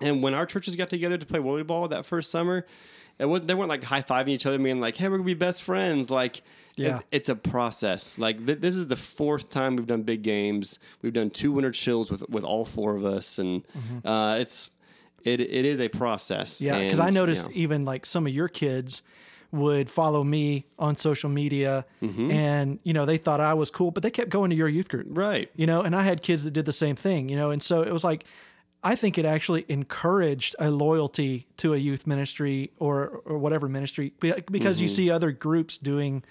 And 0.00 0.20
when 0.20 0.34
our 0.34 0.46
churches 0.46 0.74
got 0.74 0.88
together 0.88 1.16
to 1.16 1.24
play 1.24 1.38
volleyball 1.38 1.88
that 1.90 2.06
first 2.06 2.32
summer, 2.32 2.66
it 3.20 3.26
was 3.26 3.42
they 3.42 3.54
weren't 3.54 3.68
like 3.68 3.84
high 3.84 4.02
fiving 4.02 4.30
each 4.30 4.46
other, 4.46 4.58
being 4.58 4.80
like, 4.80 4.96
"Hey, 4.96 5.08
we're 5.08 5.18
gonna 5.18 5.26
be 5.26 5.34
best 5.34 5.62
friends." 5.62 6.10
Like, 6.10 6.42
Yeah. 6.76 6.98
it- 6.98 7.04
it's 7.12 7.28
a 7.28 7.36
process. 7.36 8.18
Like 8.18 8.44
th- 8.46 8.58
this 8.60 8.74
is 8.74 8.88
the 8.88 8.96
fourth 8.96 9.48
time 9.50 9.76
we've 9.76 9.86
done 9.86 10.02
big 10.02 10.22
games. 10.22 10.80
We've 11.02 11.12
done 11.12 11.30
two 11.30 11.52
winter 11.52 11.70
chills 11.70 12.10
with 12.10 12.28
with 12.28 12.42
all 12.42 12.64
four 12.64 12.96
of 12.96 13.04
us, 13.04 13.38
and 13.38 13.62
uh, 14.04 14.38
it's 14.40 14.70
it 15.34 15.40
it 15.40 15.64
is 15.64 15.80
a 15.80 15.88
process. 15.88 16.60
Yeah, 16.60 16.78
because 16.82 17.00
I 17.00 17.10
noticed 17.10 17.48
yeah. 17.50 17.62
even 17.64 17.84
like 17.84 18.06
some 18.06 18.26
of 18.26 18.32
your 18.32 18.48
kids 18.48 19.02
would 19.50 19.88
follow 19.88 20.22
me 20.22 20.66
on 20.78 20.94
social 20.94 21.30
media, 21.30 21.84
Mm-hmm. 22.02 22.30
and 22.30 22.78
you 22.82 22.92
know 22.92 23.06
they 23.06 23.16
thought 23.18 23.40
I 23.40 23.54
was 23.54 23.70
cool, 23.70 23.90
but 23.90 24.02
they 24.02 24.10
kept 24.10 24.30
going 24.30 24.50
to 24.50 24.56
your 24.56 24.68
youth 24.68 24.88
group, 24.88 25.06
right. 25.10 25.50
you 25.56 25.66
know. 25.66 25.80
And 25.82 25.94
I 25.96 26.02
had 26.02 26.20
kids 26.22 26.44
that 26.44 26.50
did 26.52 26.66
the 26.66 26.72
same 26.72 26.96
thing, 26.96 27.28
you 27.30 27.36
know, 27.36 27.50
and 27.50 27.62
so 27.62 27.82
it 27.82 27.92
was 27.92 28.04
like. 28.04 28.24
I 28.84 28.94
think 28.94 29.18
it 29.18 29.24
actually 29.24 29.64
encouraged 29.68 30.54
a 30.60 30.70
loyalty 30.70 31.48
to 31.56 31.74
a 31.74 31.76
youth 31.76 32.06
ministry 32.06 32.70
or 32.78 33.22
or 33.24 33.36
whatever 33.36 33.68
ministry 33.68 34.12
because 34.20 34.44
Mm-hmm. 34.76 34.82
you 34.82 34.88
see 34.88 35.10
other 35.10 35.32
groups 35.32 35.78
doing 35.78 36.22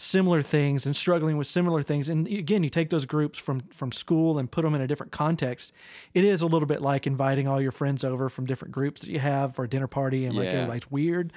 similar 0.00 0.42
things 0.42 0.86
and 0.86 0.94
struggling 0.94 1.36
with 1.36 1.48
similar 1.48 1.82
things. 1.82 2.08
And 2.08 2.26
again, 2.28 2.62
you 2.62 2.70
take 2.70 2.88
those 2.88 3.04
groups 3.04 3.38
from 3.38 3.60
from 3.72 3.90
school 3.92 4.38
and 4.38 4.50
put 4.50 4.62
them 4.62 4.74
in 4.74 4.80
a 4.80 4.86
different 4.86 5.10
context. 5.12 5.72
It 6.14 6.22
is 6.24 6.40
a 6.40 6.46
little 6.46 6.66
bit 6.66 6.80
like 6.80 7.06
inviting 7.06 7.48
all 7.48 7.60
your 7.60 7.72
friends 7.72 8.04
over 8.04 8.28
from 8.28 8.46
different 8.46 8.72
groups 8.72 9.00
that 9.02 9.10
you 9.10 9.18
have 9.18 9.54
for 9.56 9.64
a 9.64 9.68
dinner 9.68 9.88
party, 9.88 10.24
and 10.24 10.34
like 10.36 10.46
Yeah. 10.46 10.52
everybody's 10.52 10.90
weird. 10.90 11.32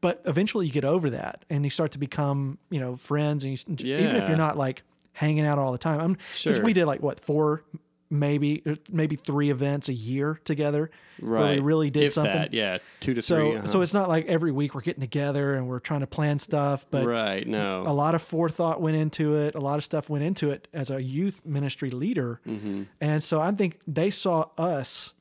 But 0.00 0.22
eventually, 0.24 0.66
you 0.66 0.72
get 0.72 0.84
over 0.84 1.10
that, 1.10 1.44
and 1.50 1.62
you 1.64 1.70
start 1.70 1.92
to 1.92 1.98
become, 1.98 2.58
you 2.70 2.80
know, 2.80 2.96
friends. 2.96 3.44
And 3.44 3.80
you, 3.80 3.96
even 3.98 4.16
if 4.16 4.28
you're 4.28 4.36
not 4.38 4.56
like 4.56 4.82
hanging 5.12 5.44
out 5.46 5.58
all 5.58 5.72
the 5.72 5.78
time, 5.78 6.00
I'm 6.00 6.16
Sure. 6.34 6.62
we 6.64 6.72
did 6.72 6.86
like 6.86 7.02
what 7.02 7.20
four, 7.20 7.64
maybe 8.08 8.62
maybe 8.90 9.16
three 9.16 9.50
events 9.50 9.88
a 9.88 9.92
year 9.92 10.38
together, 10.44 10.90
Right. 11.20 11.40
where 11.40 11.52
we 11.54 11.60
really 11.60 11.90
did 11.90 12.04
If 12.04 12.12
something. 12.12 12.32
That, 12.32 12.52
yeah, 12.54 12.78
two 13.00 13.14
to 13.14 13.22
So, 13.22 13.36
three. 13.36 13.56
uh-huh. 13.56 13.66
so 13.68 13.80
it's 13.80 13.94
not 13.94 14.08
like 14.08 14.26
every 14.26 14.52
week 14.52 14.74
we're 14.74 14.80
getting 14.82 15.00
together 15.00 15.54
and 15.54 15.66
we're 15.68 15.80
trying 15.80 16.00
to 16.00 16.06
plan 16.06 16.38
stuff, 16.38 16.86
but 16.90 17.04
right. 17.06 17.46
No. 17.46 17.82
a 17.86 17.92
lot 17.92 18.14
of 18.14 18.22
forethought 18.22 18.80
went 18.80 18.96
into 18.96 19.34
it. 19.34 19.54
A 19.54 19.60
lot 19.60 19.76
of 19.78 19.84
stuff 19.84 20.08
went 20.08 20.22
into 20.24 20.50
it 20.50 20.68
as 20.72 20.90
a 20.90 21.02
youth 21.02 21.40
ministry 21.44 21.90
leader. 21.90 22.40
Mm-hmm. 22.46 22.84
And 23.00 23.22
so 23.24 23.40
I 23.40 23.50
think 23.52 23.80
they 23.86 24.10
saw 24.10 24.46
us 24.56 25.14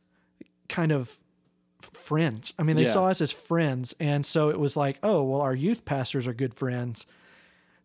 kind 0.70 0.92
of 0.92 1.18
friends. 1.82 2.54
I 2.60 2.64
mean, 2.64 2.76
they 2.76 2.84
Yeah. 2.84 2.90
saw 2.90 3.06
us 3.08 3.22
as 3.22 3.32
friends. 3.32 3.94
And 4.00 4.26
so 4.26 4.50
it 4.50 4.60
was 4.60 4.76
like, 4.76 4.98
oh, 5.04 5.24
well, 5.24 5.42
our 5.42 5.56
youth 5.56 5.86
pastors 5.86 6.28
are 6.28 6.34
good 6.34 6.54
friends. 6.54 7.06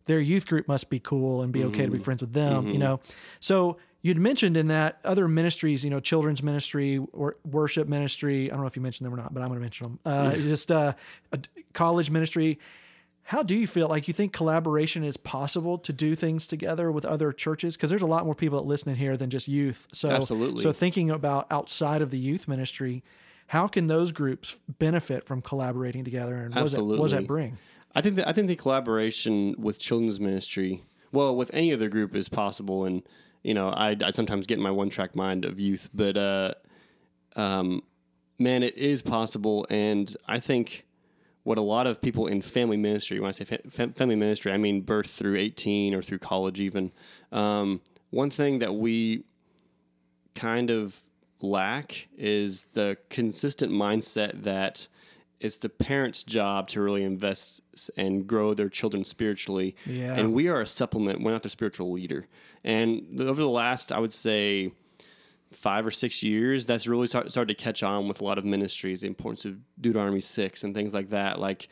Their 0.05 0.19
youth 0.19 0.47
group 0.47 0.67
must 0.67 0.89
be 0.89 0.99
cool 0.99 1.43
and 1.43 1.53
be 1.53 1.63
okay 1.65 1.83
Mm-hmm. 1.83 1.91
to 1.91 1.97
be 1.97 2.03
friends 2.03 2.21
with 2.21 2.33
them, 2.33 2.67
you 2.67 2.79
know? 2.79 2.99
So 3.39 3.77
you'd 4.01 4.17
mentioned 4.17 4.57
in 4.57 4.67
that 4.67 4.99
other 5.03 5.27
ministries, 5.27 5.83
you 5.83 5.89
know, 5.89 5.99
children's 5.99 6.41
ministry 6.41 6.99
or 7.13 7.37
worship 7.49 7.87
ministry. 7.87 8.49
I 8.49 8.53
don't 8.53 8.61
know 8.61 8.67
if 8.67 8.75
you 8.75 8.81
mentioned 8.81 9.05
them 9.05 9.13
or 9.13 9.17
not, 9.17 9.33
but 9.33 9.41
I'm 9.41 9.47
going 9.47 9.59
to 9.59 9.63
mention 9.63 9.85
them. 9.85 9.99
Uh, 10.05 10.35
just 10.35 10.71
uh, 10.71 10.93
college 11.73 12.09
ministry. 12.09 12.59
How 13.23 13.43
do 13.43 13.55
you 13.55 13.67
feel? 13.67 13.87
Like 13.87 14.07
you 14.07 14.13
think 14.13 14.33
collaboration 14.33 15.03
is 15.03 15.15
possible 15.15 15.77
to 15.79 15.93
do 15.93 16.15
things 16.15 16.47
together 16.47 16.91
with 16.91 17.05
other 17.05 17.31
churches? 17.31 17.77
Because 17.77 17.89
there's 17.89 18.01
a 18.01 18.07
lot 18.07 18.25
more 18.25 18.35
people 18.35 18.59
that 18.59 18.67
listen 18.67 18.89
in 18.89 18.95
here 18.95 19.15
than 19.15 19.29
just 19.29 19.47
youth. 19.47 19.87
So 19.93 20.09
Absolutely. 20.09 20.63
So 20.63 20.71
thinking 20.71 21.11
about 21.11 21.47
outside 21.51 22.01
of 22.01 22.09
the 22.09 22.17
youth 22.17 22.47
ministry, 22.47 23.03
how 23.47 23.67
can 23.67 23.87
those 23.87 24.11
groups 24.11 24.57
benefit 24.79 25.25
from 25.25 25.41
collaborating 25.41 26.03
together, 26.03 26.35
and 26.35 26.55
what 26.55 26.63
does, 26.63 26.71
that, 26.73 26.83
what 26.83 27.01
does 27.01 27.11
that 27.11 27.27
bring? 27.27 27.57
I 27.93 28.01
think 28.01 28.15
that 28.15 28.27
I 28.27 28.33
think 28.33 28.47
the 28.47 28.55
collaboration 28.55 29.55
with 29.57 29.77
children's 29.77 30.19
ministry, 30.19 30.83
well, 31.11 31.35
with 31.35 31.51
any 31.53 31.73
other 31.73 31.89
group 31.89 32.15
is 32.15 32.29
possible, 32.29 32.85
and 32.85 33.03
you 33.43 33.53
know, 33.53 33.69
I, 33.69 33.95
I 34.03 34.09
sometimes 34.11 34.45
get 34.45 34.57
in 34.57 34.63
my 34.63 34.71
one 34.71 34.89
track 34.89 35.15
mind 35.15 35.45
of 35.45 35.59
youth, 35.59 35.89
but 35.93 36.17
uh, 36.17 36.53
um, 37.35 37.83
man, 38.37 38.63
it 38.63 38.77
is 38.77 39.01
possible, 39.01 39.65
and 39.69 40.15
I 40.27 40.39
think 40.39 40.85
what 41.43 41.57
a 41.57 41.61
lot 41.61 41.87
of 41.87 42.01
people 42.01 42.27
in 42.27 42.41
family 42.41 42.77
ministry, 42.77 43.19
when 43.19 43.29
I 43.29 43.31
say 43.31 43.45
fa- 43.45 43.89
family 43.89 44.15
ministry, 44.15 44.51
I 44.51 44.57
mean 44.57 44.81
birth 44.81 45.09
through 45.09 45.37
eighteen 45.37 45.93
or 45.95 46.01
through 46.01 46.19
college, 46.19 46.59
even. 46.59 46.91
Um, 47.31 47.81
one 48.11 48.29
thing 48.29 48.59
that 48.59 48.75
we 48.75 49.23
kind 50.35 50.69
of 50.69 51.01
lack 51.41 52.09
is 52.17 52.65
the 52.73 52.97
consistent 53.09 53.71
mindset 53.71 54.43
that 54.43 54.87
it's 55.41 55.57
the 55.57 55.69
parents' 55.69 56.23
job 56.23 56.67
to 56.69 56.81
really 56.81 57.03
invest 57.03 57.61
and 57.97 58.27
grow 58.27 58.53
their 58.53 58.69
children 58.69 59.03
spiritually. 59.03 59.75
Yeah. 59.85 60.13
And 60.15 60.33
we 60.33 60.47
are 60.47 60.61
a 60.61 60.67
supplement. 60.67 61.21
We're 61.21 61.31
not 61.31 61.41
their 61.41 61.49
spiritual 61.49 61.91
leader. 61.91 62.27
And 62.63 63.19
over 63.19 63.41
the 63.41 63.49
last, 63.49 63.91
I 63.91 63.99
would 63.99 64.13
say, 64.13 64.71
five 65.51 65.85
or 65.85 65.91
six 65.91 66.21
years, 66.21 66.65
that's 66.65 66.87
really 66.87 67.07
start, 67.07 67.31
started 67.31 67.57
to 67.57 67.63
catch 67.63 67.81
on 67.81 68.07
with 68.07 68.21
a 68.21 68.23
lot 68.23 68.37
of 68.37 68.45
ministries, 68.45 69.01
the 69.01 69.07
importance 69.07 69.43
of 69.43 69.57
Deuteronomy 69.81 70.21
6 70.21 70.63
and 70.63 70.73
things 70.75 70.93
like 70.93 71.09
that. 71.09 71.39
Like, 71.39 71.67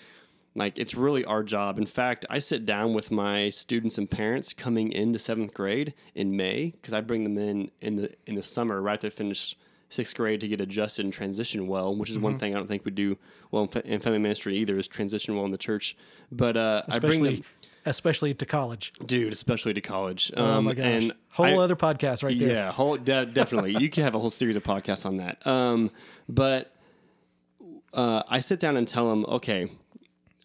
like 0.55 0.79
it's 0.79 0.95
really 0.95 1.23
our 1.25 1.43
job. 1.43 1.77
In 1.77 1.85
fact, 1.85 2.25
I 2.29 2.39
sit 2.39 2.65
down 2.65 2.93
with 2.93 3.11
my 3.11 3.51
students 3.51 3.99
and 3.99 4.09
parents 4.09 4.51
coming 4.51 4.91
into 4.91 5.19
seventh 5.19 5.53
grade 5.53 5.93
in 6.15 6.35
May 6.35 6.71
because 6.71 6.93
I 6.93 7.01
bring 7.01 7.23
them 7.23 7.37
in 7.37 7.69
in 7.81 7.97
the 7.97 8.13
in 8.25 8.33
the 8.33 8.43
summer 8.43 8.81
right 8.81 8.95
after 8.95 9.09
they 9.09 9.15
finish 9.15 9.55
sixth 9.89 10.15
grade 10.15 10.39
to 10.41 10.47
get 10.47 10.61
adjusted 10.61 11.03
and 11.05 11.13
transition 11.13 11.67
well, 11.67 11.95
which 11.95 12.09
is 12.09 12.17
one 12.19 12.33
Mm-hmm. 12.33 12.39
thing 12.39 12.55
I 12.55 12.57
don't 12.59 12.67
think 12.67 12.85
we 12.85 12.91
do 12.91 13.17
well 13.51 13.63
in, 13.63 13.69
fa- 13.69 13.85
in 13.85 13.99
family 13.99 14.19
ministry 14.19 14.55
either 14.57 14.77
is 14.77 14.87
transition 14.87 15.35
well 15.35 15.45
in 15.45 15.51
the 15.51 15.57
church. 15.57 15.97
But 16.31 16.55
uh, 16.57 16.83
I 16.87 16.99
bring 16.99 17.13
Especially, 17.13 17.35
them, 17.37 17.43
especially 17.85 18.33
to 18.35 18.45
college. 18.45 18.93
dude, 19.05 19.33
especially 19.33 19.73
to 19.73 19.81
college. 19.81 20.31
Um, 20.37 20.45
oh 20.45 20.61
my 20.61 20.73
gosh! 20.75 20.85
And 20.85 21.13
Whole 21.31 21.45
I- 21.59 21.63
other 21.63 21.75
podcast 21.75 22.23
right 22.23 22.37
there. 22.37 22.49
yeah, 22.49 22.71
whole 22.71 22.97
de- 22.97 23.25
definitely. 23.25 23.77
you 23.77 23.89
can 23.89 24.03
have 24.03 24.15
a 24.15 24.19
whole 24.19 24.29
series 24.29 24.55
of 24.55 24.63
podcasts 24.63 25.05
on 25.05 25.17
that. 25.17 25.45
Um, 25.47 25.89
but 26.27 26.73
uh, 27.93 28.23
I 28.29 28.39
sit 28.39 28.59
down 28.59 28.77
and 28.77 28.87
tell 28.87 29.09
them, 29.09 29.25
okay. 29.25 29.69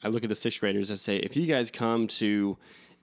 I 0.02 0.08
look 0.08 0.22
at 0.22 0.28
the 0.28 0.36
sixth 0.36 0.60
graders. 0.60 0.90
I 0.90 0.94
say, 0.96 1.16
if 1.16 1.34
you 1.36 1.46
guys 1.46 1.70
come 1.70 2.06
to 2.08 2.58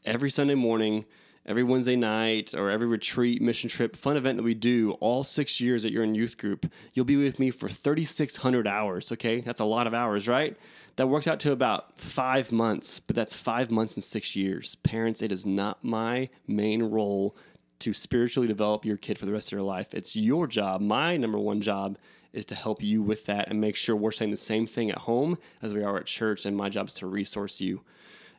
every 0.05 0.29
Sunday 0.29 0.53
morning, 0.55 1.05
every 1.45 1.63
Wednesday 1.63 1.95
night, 1.95 2.53
or 2.53 2.69
every 2.69 2.87
retreat, 2.87 3.41
mission 3.41 3.69
trip, 3.69 3.95
fun 3.95 4.17
event 4.17 4.37
that 4.37 4.43
we 4.43 4.53
do, 4.53 4.91
all 4.99 5.23
six 5.23 5.59
years 5.59 5.83
that 5.83 5.91
you're 5.91 6.03
in 6.03 6.15
youth 6.15 6.37
group, 6.37 6.71
you'll 6.93 7.05
be 7.05 7.15
with 7.15 7.39
me 7.39 7.51
for 7.51 7.69
3,600 7.69 8.67
hours. 8.67 9.11
Okay, 9.11 9.41
that's 9.41 9.59
a 9.59 9.65
lot 9.65 9.87
of 9.87 9.93
hours, 9.93 10.27
right? 10.27 10.57
That 10.97 11.07
works 11.07 11.27
out 11.27 11.39
to 11.41 11.51
about 11.51 11.99
five 11.99 12.51
months, 12.51 12.99
but 12.99 13.15
that's 13.15 13.35
five 13.35 13.71
months 13.71 13.95
and 13.95 14.03
six 14.03 14.35
years. 14.35 14.75
Parents, 14.75 15.21
it 15.21 15.31
is 15.31 15.45
not 15.45 15.83
my 15.83 16.29
main 16.47 16.83
role 16.83 17.35
to 17.79 17.93
spiritually 17.93 18.47
develop 18.47 18.85
your 18.85 18.97
kid 18.97 19.17
for 19.17 19.25
the 19.25 19.31
rest 19.31 19.51
of 19.51 19.57
their 19.57 19.65
life. 19.65 19.93
It's 19.93 20.15
your 20.15 20.47
job. 20.47 20.81
My 20.81 21.17
number 21.17 21.39
one 21.39 21.61
job 21.61 21.97
is 22.33 22.45
to 22.45 22.55
help 22.55 22.81
you 22.81 23.01
with 23.01 23.25
that 23.25 23.49
and 23.49 23.59
make 23.59 23.75
sure 23.75 23.95
we're 23.95 24.11
saying 24.11 24.31
the 24.31 24.37
same 24.37 24.67
thing 24.67 24.89
at 24.89 24.99
home 24.99 25.37
as 25.61 25.73
we 25.73 25.83
are 25.83 25.97
at 25.97 26.05
church. 26.05 26.45
And 26.45 26.55
my 26.55 26.69
job 26.69 26.87
is 26.87 26.93
to 26.95 27.07
resource 27.07 27.59
you. 27.59 27.81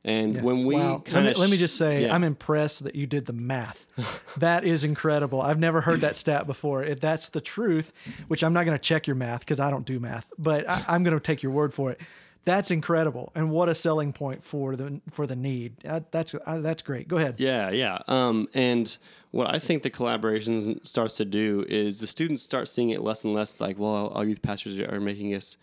And 0.05 0.42
when 0.42 0.64
we 0.66 0.74
Wow. 0.74 0.94
Let 0.94 1.05
kind 1.05 1.24
me, 1.26 1.30
of 1.30 1.38
let 1.38 1.50
me 1.50 1.57
just 1.57 1.76
say, 1.76 2.03
yeah. 2.03 2.14
I'm 2.14 2.24
impressed 2.24 2.84
that 2.84 2.96
you 2.96 3.07
did 3.07 3.26
the 3.26 3.32
math. 3.32 3.86
that 4.38 4.64
is 4.64 4.82
incredible. 4.82 5.40
I've 5.40 5.61
never 5.61 5.80
heard 5.80 6.00
that 6.00 6.16
stat 6.16 6.46
before. 6.46 6.82
If 6.82 7.00
that's 7.00 7.28
the 7.28 7.40
truth, 7.40 7.92
which 8.26 8.42
I'm 8.42 8.53
not 8.53 8.66
going 8.66 8.76
to 8.76 8.82
check 8.82 9.07
your 9.07 9.16
math 9.16 9.40
because 9.40 9.61
I 9.61 9.70
don't 9.70 9.86
do 9.86 10.00
math, 10.00 10.30
but 10.38 10.68
I, 10.68 10.84
I'm 10.88 11.05
going 11.05 11.16
to 11.16 11.20
take 11.20 11.42
your 11.42 11.53
word 11.53 11.72
for 11.72 11.92
it. 11.92 12.00
That's 12.44 12.72
incredible, 12.72 13.30
and 13.36 13.53
what 13.53 13.68
a 13.68 13.74
selling 13.74 14.12
point 14.12 14.42
for 14.42 14.74
the 14.74 15.00
for 15.12 15.28
the 15.28 15.36
need. 15.36 15.74
Uh, 15.86 16.00
that's 16.11 16.34
uh, 16.34 16.59
that's 16.59 16.82
great. 16.82 17.07
Go 17.07 17.16
ahead. 17.16 17.36
Yeah, 17.38 17.70
yeah. 17.70 17.98
Um, 18.09 18.48
and 18.53 18.98
what 19.30 19.55
I 19.55 19.61
think 19.61 19.84
the 19.84 19.90
collaboration 19.90 20.84
starts 20.84 21.16
to 21.18 21.24
do 21.24 21.64
is 21.68 22.00
the 22.00 22.09
students 22.09 22.42
start 22.42 22.66
seeing 22.66 22.90
it 22.90 23.00
less 23.00 23.22
and 23.22 23.32
less 23.32 23.61
like, 23.61 23.78
well, 23.78 24.11
our 24.12 24.24
youth 24.24 24.42
pastors 24.42 24.76
are 24.80 24.98
making 24.98 25.32
us 25.34 25.57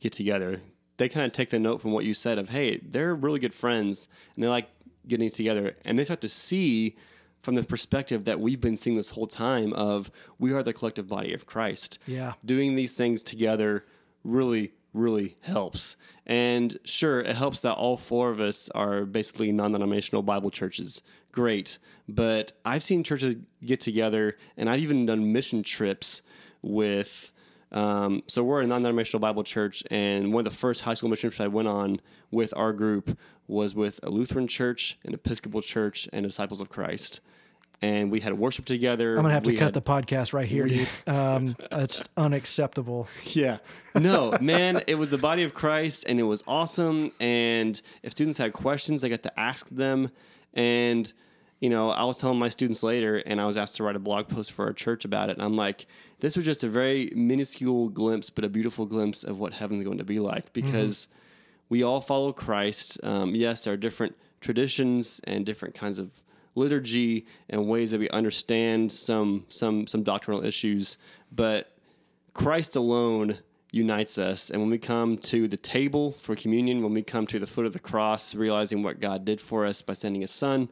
get 0.00 0.12
together. 0.12 0.60
They 0.98 1.08
kind 1.08 1.24
of 1.24 1.32
take 1.32 1.50
the 1.50 1.58
note 1.58 1.80
from 1.80 1.92
what 1.92 2.04
you 2.04 2.12
said 2.12 2.38
of, 2.38 2.50
hey, 2.50 2.78
they're 2.78 3.14
really 3.14 3.40
good 3.40 3.54
friends 3.54 4.08
and 4.34 4.44
they 4.44 4.48
like 4.48 4.68
getting 5.06 5.30
together, 5.30 5.74
and 5.84 5.98
they 5.98 6.04
start 6.04 6.20
to 6.20 6.28
see 6.28 6.96
from 7.42 7.54
the 7.54 7.62
perspective 7.62 8.24
that 8.24 8.40
we've 8.40 8.60
been 8.60 8.76
seeing 8.76 8.96
this 8.96 9.10
whole 9.10 9.26
time 9.26 9.72
of 9.72 10.10
we 10.38 10.52
are 10.52 10.62
the 10.62 10.72
collective 10.72 11.08
body 11.08 11.32
of 11.32 11.46
Christ. 11.46 11.98
Yeah. 12.06 12.34
Doing 12.44 12.76
these 12.76 12.96
things 12.96 13.22
together 13.22 13.86
really, 14.22 14.72
really 14.92 15.36
helps. 15.40 15.96
And 16.26 16.78
sure, 16.84 17.20
it 17.20 17.36
helps 17.36 17.62
that 17.62 17.74
all 17.74 17.96
four 17.96 18.30
of 18.30 18.40
us 18.40 18.68
are 18.70 19.04
basically 19.06 19.50
non 19.52 19.72
denominational 19.72 20.22
Bible 20.22 20.50
churches. 20.50 21.02
Great. 21.32 21.78
But 22.08 22.52
I've 22.64 22.82
seen 22.82 23.04
churches 23.04 23.36
get 23.64 23.80
together, 23.80 24.36
and 24.56 24.68
I've 24.68 24.80
even 24.80 25.06
done 25.06 25.32
mission 25.32 25.62
trips 25.62 26.22
with. 26.60 27.32
Um, 27.72 28.22
so 28.26 28.42
we're 28.44 28.62
a 28.62 28.66
non-denominational 28.66 29.20
Bible 29.20 29.44
church, 29.44 29.82
and 29.90 30.32
one 30.32 30.46
of 30.46 30.52
the 30.52 30.58
first 30.58 30.82
high 30.82 30.94
school 30.94 31.10
mission 31.10 31.30
trips 31.30 31.40
I 31.40 31.48
went 31.48 31.68
on 31.68 32.00
with 32.30 32.54
our 32.56 32.72
group 32.72 33.18
was 33.46 33.74
with 33.74 34.00
a 34.02 34.10
Lutheran 34.10 34.46
church, 34.48 34.98
an 35.04 35.14
Episcopal 35.14 35.60
church, 35.60 36.08
and 36.12 36.24
Disciples 36.26 36.60
of 36.60 36.68
Christ. 36.70 37.20
And 37.80 38.10
we 38.10 38.18
had 38.20 38.36
worship 38.36 38.64
together. 38.64 39.16
I'm 39.16 39.22
gonna 39.22 39.34
have 39.34 39.44
to 39.44 39.52
cut 39.52 39.66
had- 39.66 39.74
the 39.74 39.82
podcast 39.82 40.32
right 40.32 40.48
here, 40.48 40.66
dude. 40.66 40.88
Um, 41.06 41.54
that's 41.70 42.02
unacceptable. 42.16 43.06
Yeah. 43.34 43.58
No, 43.94 44.36
man, 44.40 44.82
it 44.88 44.96
was 44.96 45.10
the 45.10 45.18
body 45.18 45.44
of 45.44 45.54
Christ 45.54 46.04
and 46.08 46.18
it 46.18 46.24
was 46.24 46.42
awesome. 46.48 47.12
And 47.20 47.80
if 48.02 48.12
students 48.12 48.36
had 48.38 48.52
questions, 48.52 49.04
I 49.04 49.08
got 49.08 49.22
to 49.24 49.38
ask 49.40 49.68
them. 49.68 50.10
And, 50.54 51.12
you 51.60 51.70
know, 51.70 51.90
I 51.90 52.02
was 52.04 52.18
telling 52.20 52.38
my 52.38 52.48
students 52.48 52.82
later 52.82 53.16
and 53.24 53.40
I 53.40 53.46
was 53.46 53.56
asked 53.56 53.76
to 53.76 53.84
write 53.84 53.94
a 53.96 54.00
blog 54.00 54.26
post 54.28 54.50
for 54.52 54.64
our 54.66 54.72
church 54.72 55.04
about 55.04 55.30
it. 55.30 55.36
And 55.36 55.42
I'm 55.42 55.56
like, 55.56 55.86
this 56.20 56.36
was 56.36 56.44
just 56.44 56.64
a 56.64 56.68
very 56.68 57.12
minuscule 57.14 57.88
glimpse, 57.88 58.30
but 58.30 58.44
a 58.44 58.48
beautiful 58.48 58.86
glimpse 58.86 59.24
of 59.24 59.38
what 59.38 59.52
heaven's 59.54 59.82
going 59.82 59.98
to 59.98 60.04
be 60.04 60.18
like 60.18 60.52
because 60.52 61.08
we 61.68 61.82
all 61.82 62.00
follow 62.00 62.32
Christ. 62.32 62.98
Um, 63.02 63.34
yes, 63.34 63.64
there 63.64 63.74
are 63.74 63.78
different 63.78 64.16
traditions 64.40 65.20
and 65.24 65.46
different 65.46 65.74
kinds 65.74 65.98
of 65.98 66.22
liturgy 66.54 67.26
and 67.48 67.68
ways 67.68 67.92
that 67.92 68.00
we 68.00 68.08
understand 68.10 68.90
some 68.90 69.46
some 69.48 69.86
some 69.86 70.02
doctrinal 70.02 70.44
issues, 70.44 70.98
but 71.30 71.72
Christ 72.34 72.76
alone 72.76 73.38
unites 73.70 74.18
us. 74.18 74.50
And 74.50 74.60
when 74.60 74.70
we 74.70 74.78
come 74.78 75.18
to 75.18 75.46
the 75.46 75.56
table 75.56 76.12
for 76.12 76.34
communion, 76.34 76.82
when 76.82 76.94
we 76.94 77.02
come 77.02 77.26
to 77.26 77.38
the 77.38 77.46
foot 77.46 77.66
of 77.66 77.72
the 77.72 77.78
cross, 77.78 78.34
realizing 78.34 78.82
what 78.82 79.00
God 79.00 79.24
did 79.24 79.40
for 79.40 79.66
us 79.66 79.82
by 79.82 79.92
sending 79.92 80.22
his 80.22 80.30
son, 80.30 80.70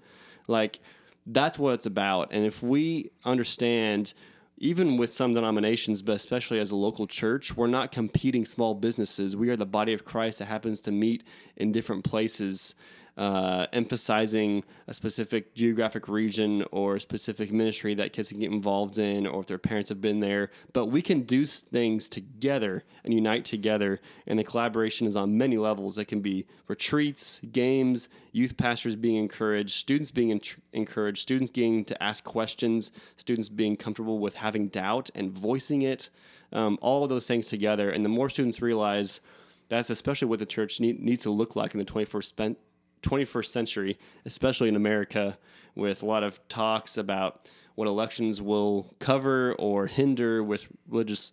like 0.48 0.80
that's 1.26 1.58
what 1.58 1.74
it's 1.74 1.86
about. 1.86 2.28
And 2.32 2.44
if 2.44 2.62
we 2.62 3.10
understand, 3.24 4.14
even 4.58 4.96
with 4.96 5.12
some 5.12 5.34
denominations, 5.34 6.02
but 6.02 6.16
especially 6.16 6.58
as 6.58 6.70
a 6.70 6.76
local 6.76 7.06
church, 7.06 7.56
we're 7.56 7.66
not 7.66 7.92
competing 7.92 8.44
small 8.44 8.74
businesses. 8.74 9.36
We 9.36 9.50
are 9.50 9.56
the 9.56 9.66
body 9.66 9.92
of 9.92 10.04
Christ 10.04 10.38
that 10.38 10.46
happens 10.46 10.80
to 10.80 10.92
meet 10.92 11.24
in 11.56 11.72
different 11.72 12.04
places 12.04 12.74
uh, 13.16 13.66
emphasizing 13.72 14.62
a 14.86 14.94
specific 14.94 15.54
geographic 15.54 16.06
region 16.06 16.64
or 16.70 16.98
specific 16.98 17.50
ministry 17.50 17.94
that 17.94 18.12
kids 18.12 18.28
can 18.28 18.40
get 18.40 18.52
involved 18.52 18.98
in, 18.98 19.26
or 19.26 19.40
if 19.40 19.46
their 19.46 19.58
parents 19.58 19.88
have 19.88 20.00
been 20.00 20.20
there. 20.20 20.50
But 20.72 20.86
we 20.86 21.00
can 21.00 21.22
do 21.22 21.44
things 21.46 22.08
together 22.08 22.84
and 23.04 23.14
unite 23.14 23.44
together, 23.44 24.00
and 24.26 24.38
the 24.38 24.44
collaboration 24.44 25.06
is 25.06 25.16
on 25.16 25.38
many 25.38 25.56
levels. 25.56 25.96
It 25.96 26.06
can 26.06 26.20
be 26.20 26.46
retreats, 26.68 27.40
games, 27.52 28.08
youth 28.32 28.56
pastors 28.56 28.96
being 28.96 29.16
encouraged, 29.16 29.70
students 29.70 30.10
being 30.10 30.32
en- 30.32 30.40
encouraged, 30.72 31.18
students 31.18 31.50
getting 31.50 31.84
to 31.86 32.02
ask 32.02 32.22
questions, 32.22 32.92
students 33.16 33.48
being 33.48 33.76
comfortable 33.76 34.18
with 34.18 34.34
having 34.34 34.68
doubt 34.68 35.10
and 35.14 35.30
voicing 35.30 35.82
it. 35.82 36.10
Um, 36.52 36.78
all 36.80 37.02
of 37.02 37.08
those 37.08 37.26
things 37.26 37.48
together, 37.48 37.90
and 37.90 38.04
the 38.04 38.08
more 38.08 38.30
students 38.30 38.62
realize 38.62 39.20
that's 39.68 39.90
especially 39.90 40.28
what 40.28 40.38
the 40.38 40.46
church 40.46 40.80
need, 40.80 41.00
needs 41.00 41.22
to 41.22 41.30
look 41.30 41.56
like 41.56 41.74
in 41.74 41.78
the 41.78 41.84
21st 41.84 42.24
spen- 42.24 42.56
21st 43.02 43.46
century, 43.46 43.98
especially 44.24 44.68
in 44.68 44.76
America, 44.76 45.38
with 45.74 46.02
a 46.02 46.06
lot 46.06 46.22
of 46.22 46.46
talks 46.48 46.96
about 46.96 47.48
what 47.74 47.86
elections 47.88 48.40
will 48.40 48.94
cover 48.98 49.54
or 49.58 49.86
hinder 49.86 50.42
with 50.42 50.66
religious 50.88 51.32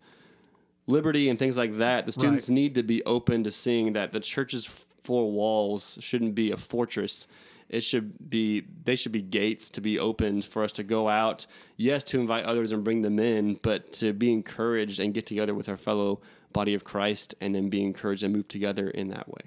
liberty 0.88 1.30
and 1.30 1.39
things 1.39 1.57
like 1.57 1.78
that. 1.78 2.05
The 2.05 2.11
students 2.11 2.49
Right. 2.49 2.55
need 2.55 2.76
to 2.76 2.84
be 2.84 3.03
open 3.05 3.43
to 3.45 3.51
seeing 3.51 3.93
that 3.93 4.11
the 4.11 4.20
church's 4.20 4.66
four 5.03 5.32
walls 5.32 5.97
shouldn't 6.01 6.36
be 6.36 6.51
a 6.51 6.57
fortress. 6.57 7.28
It 7.70 7.82
should 7.82 8.30
be 8.30 8.64
they 8.84 8.95
should 8.97 9.14
be 9.14 9.22
gates 9.22 9.70
to 9.72 9.82
be 9.82 9.97
opened 9.97 10.43
for 10.45 10.64
us 10.64 10.72
to 10.74 10.84
go 10.84 11.07
out, 11.07 11.47
yes, 11.78 12.03
to 12.05 12.20
invite 12.20 12.43
others 12.45 12.72
and 12.72 12.84
bring 12.84 13.01
them 13.01 13.18
in, 13.20 13.55
but 13.61 13.93
to 13.93 14.14
be 14.14 14.32
encouraged 14.32 14.99
and 14.99 15.14
get 15.14 15.26
together 15.26 15.55
with 15.55 15.70
our 15.70 15.78
fellow 15.78 16.22
body 16.51 16.74
of 16.74 16.84
Christ 16.84 17.34
and 17.41 17.55
then 17.55 17.70
be 17.70 17.82
encouraged 17.82 18.22
and 18.22 18.34
move 18.34 18.47
together 18.47 18.89
in 18.89 19.09
that 19.09 19.28
way. 19.30 19.41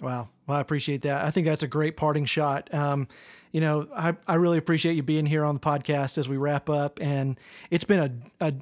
Wow. 0.00 0.28
Well, 0.50 0.58
I 0.58 0.62
appreciate 0.62 1.02
that. 1.02 1.24
I 1.24 1.30
think 1.30 1.46
that's 1.46 1.62
a 1.62 1.68
great 1.68 1.96
parting 1.96 2.24
shot. 2.24 2.74
Um, 2.74 3.06
you 3.52 3.60
know, 3.60 3.86
I, 3.94 4.16
I 4.26 4.34
really 4.34 4.58
appreciate 4.58 4.94
you 4.94 5.02
being 5.04 5.24
here 5.24 5.44
on 5.44 5.54
the 5.54 5.60
podcast 5.60 6.18
as 6.18 6.28
we 6.28 6.38
wrap 6.38 6.68
up. 6.68 6.98
And 7.00 7.38
it's 7.70 7.84
been 7.84 8.00
a, 8.40 8.48
a 8.48 8.54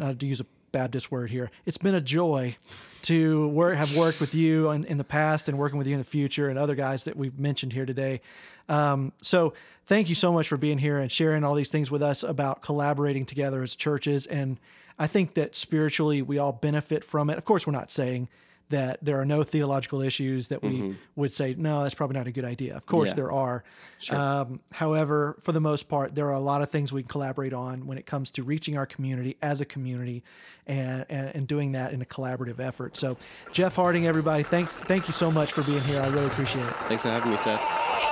not 0.00 0.18
to 0.18 0.26
use 0.26 0.40
a 0.40 0.46
Baptist 0.72 1.12
word 1.12 1.30
here, 1.30 1.52
it's 1.64 1.78
been 1.78 1.94
a 1.94 2.00
joy 2.00 2.56
to 3.02 3.46
work, 3.50 3.76
have 3.76 3.96
worked 3.96 4.20
with 4.20 4.34
you 4.34 4.70
in, 4.70 4.84
in 4.86 4.98
the 4.98 5.04
past 5.04 5.48
and 5.48 5.56
working 5.56 5.78
with 5.78 5.86
you 5.86 5.92
in 5.92 6.00
the 6.00 6.04
future 6.04 6.48
and 6.48 6.58
other 6.58 6.74
guys 6.74 7.04
that 7.04 7.16
we've 7.16 7.38
mentioned 7.38 7.72
here 7.72 7.86
today. 7.86 8.20
Um, 8.68 9.12
so 9.22 9.54
thank 9.86 10.08
you 10.08 10.16
so 10.16 10.32
much 10.32 10.48
for 10.48 10.56
being 10.56 10.78
here 10.78 10.98
and 10.98 11.10
sharing 11.10 11.44
all 11.44 11.54
these 11.54 11.70
things 11.70 11.88
with 11.88 12.02
us 12.02 12.24
about 12.24 12.62
collaborating 12.62 13.24
together 13.24 13.62
as 13.62 13.76
churches. 13.76 14.26
And 14.26 14.58
I 14.98 15.06
think 15.06 15.34
that 15.34 15.54
spiritually 15.54 16.20
we 16.20 16.38
all 16.38 16.52
benefit 16.52 17.04
from 17.04 17.30
it. 17.30 17.38
Of 17.38 17.44
course, 17.44 17.64
we're 17.64 17.74
not 17.74 17.92
saying 17.92 18.28
that 18.70 18.98
there 19.02 19.18
are 19.20 19.24
no 19.24 19.42
theological 19.42 20.02
issues 20.02 20.48
that 20.48 20.62
we 20.62 20.94
would 21.16 21.32
say, 21.32 21.54
no, 21.56 21.82
that's 21.82 21.94
probably 21.94 22.16
not 22.18 22.26
a 22.26 22.30
good 22.30 22.44
idea. 22.44 22.76
Of 22.76 22.84
course, 22.86 23.08
Yeah. 23.10 23.14
there 23.14 23.32
are. 23.32 23.64
Um, 24.10 24.60
however, 24.72 25.36
for 25.40 25.52
the 25.52 25.60
most 25.60 25.88
part, 25.88 26.14
there 26.14 26.26
are 26.26 26.32
a 26.34 26.40
lot 26.40 26.60
of 26.62 26.70
things 26.70 26.92
we 26.92 27.02
can 27.02 27.08
collaborate 27.08 27.52
on 27.54 27.86
when 27.86 27.96
it 27.98 28.04
comes 28.06 28.30
to 28.32 28.42
reaching 28.42 28.76
our 28.76 28.86
community 28.86 29.36
as 29.40 29.60
a 29.60 29.64
community 29.64 30.22
and, 30.66 31.06
and, 31.08 31.34
and 31.34 31.46
doing 31.48 31.72
that 31.72 31.92
in 31.92 32.02
a 32.02 32.06
collaborative 32.06 32.60
effort. 32.60 32.96
So, 32.96 33.16
Jeff 33.52 33.74
Harding, 33.76 34.06
everybody, 34.06 34.42
thank, 34.42 34.68
thank 34.70 35.08
you 35.08 35.12
so 35.14 35.30
much 35.30 35.52
for 35.52 35.62
being 35.62 35.80
here. 35.82 36.02
I 36.02 36.08
really 36.08 36.26
appreciate 36.26 36.66
it. 36.66 36.74
Thanks 36.88 37.02
for 37.02 37.08
having 37.08 37.30
me, 37.30 37.36
Seth. 37.38 38.07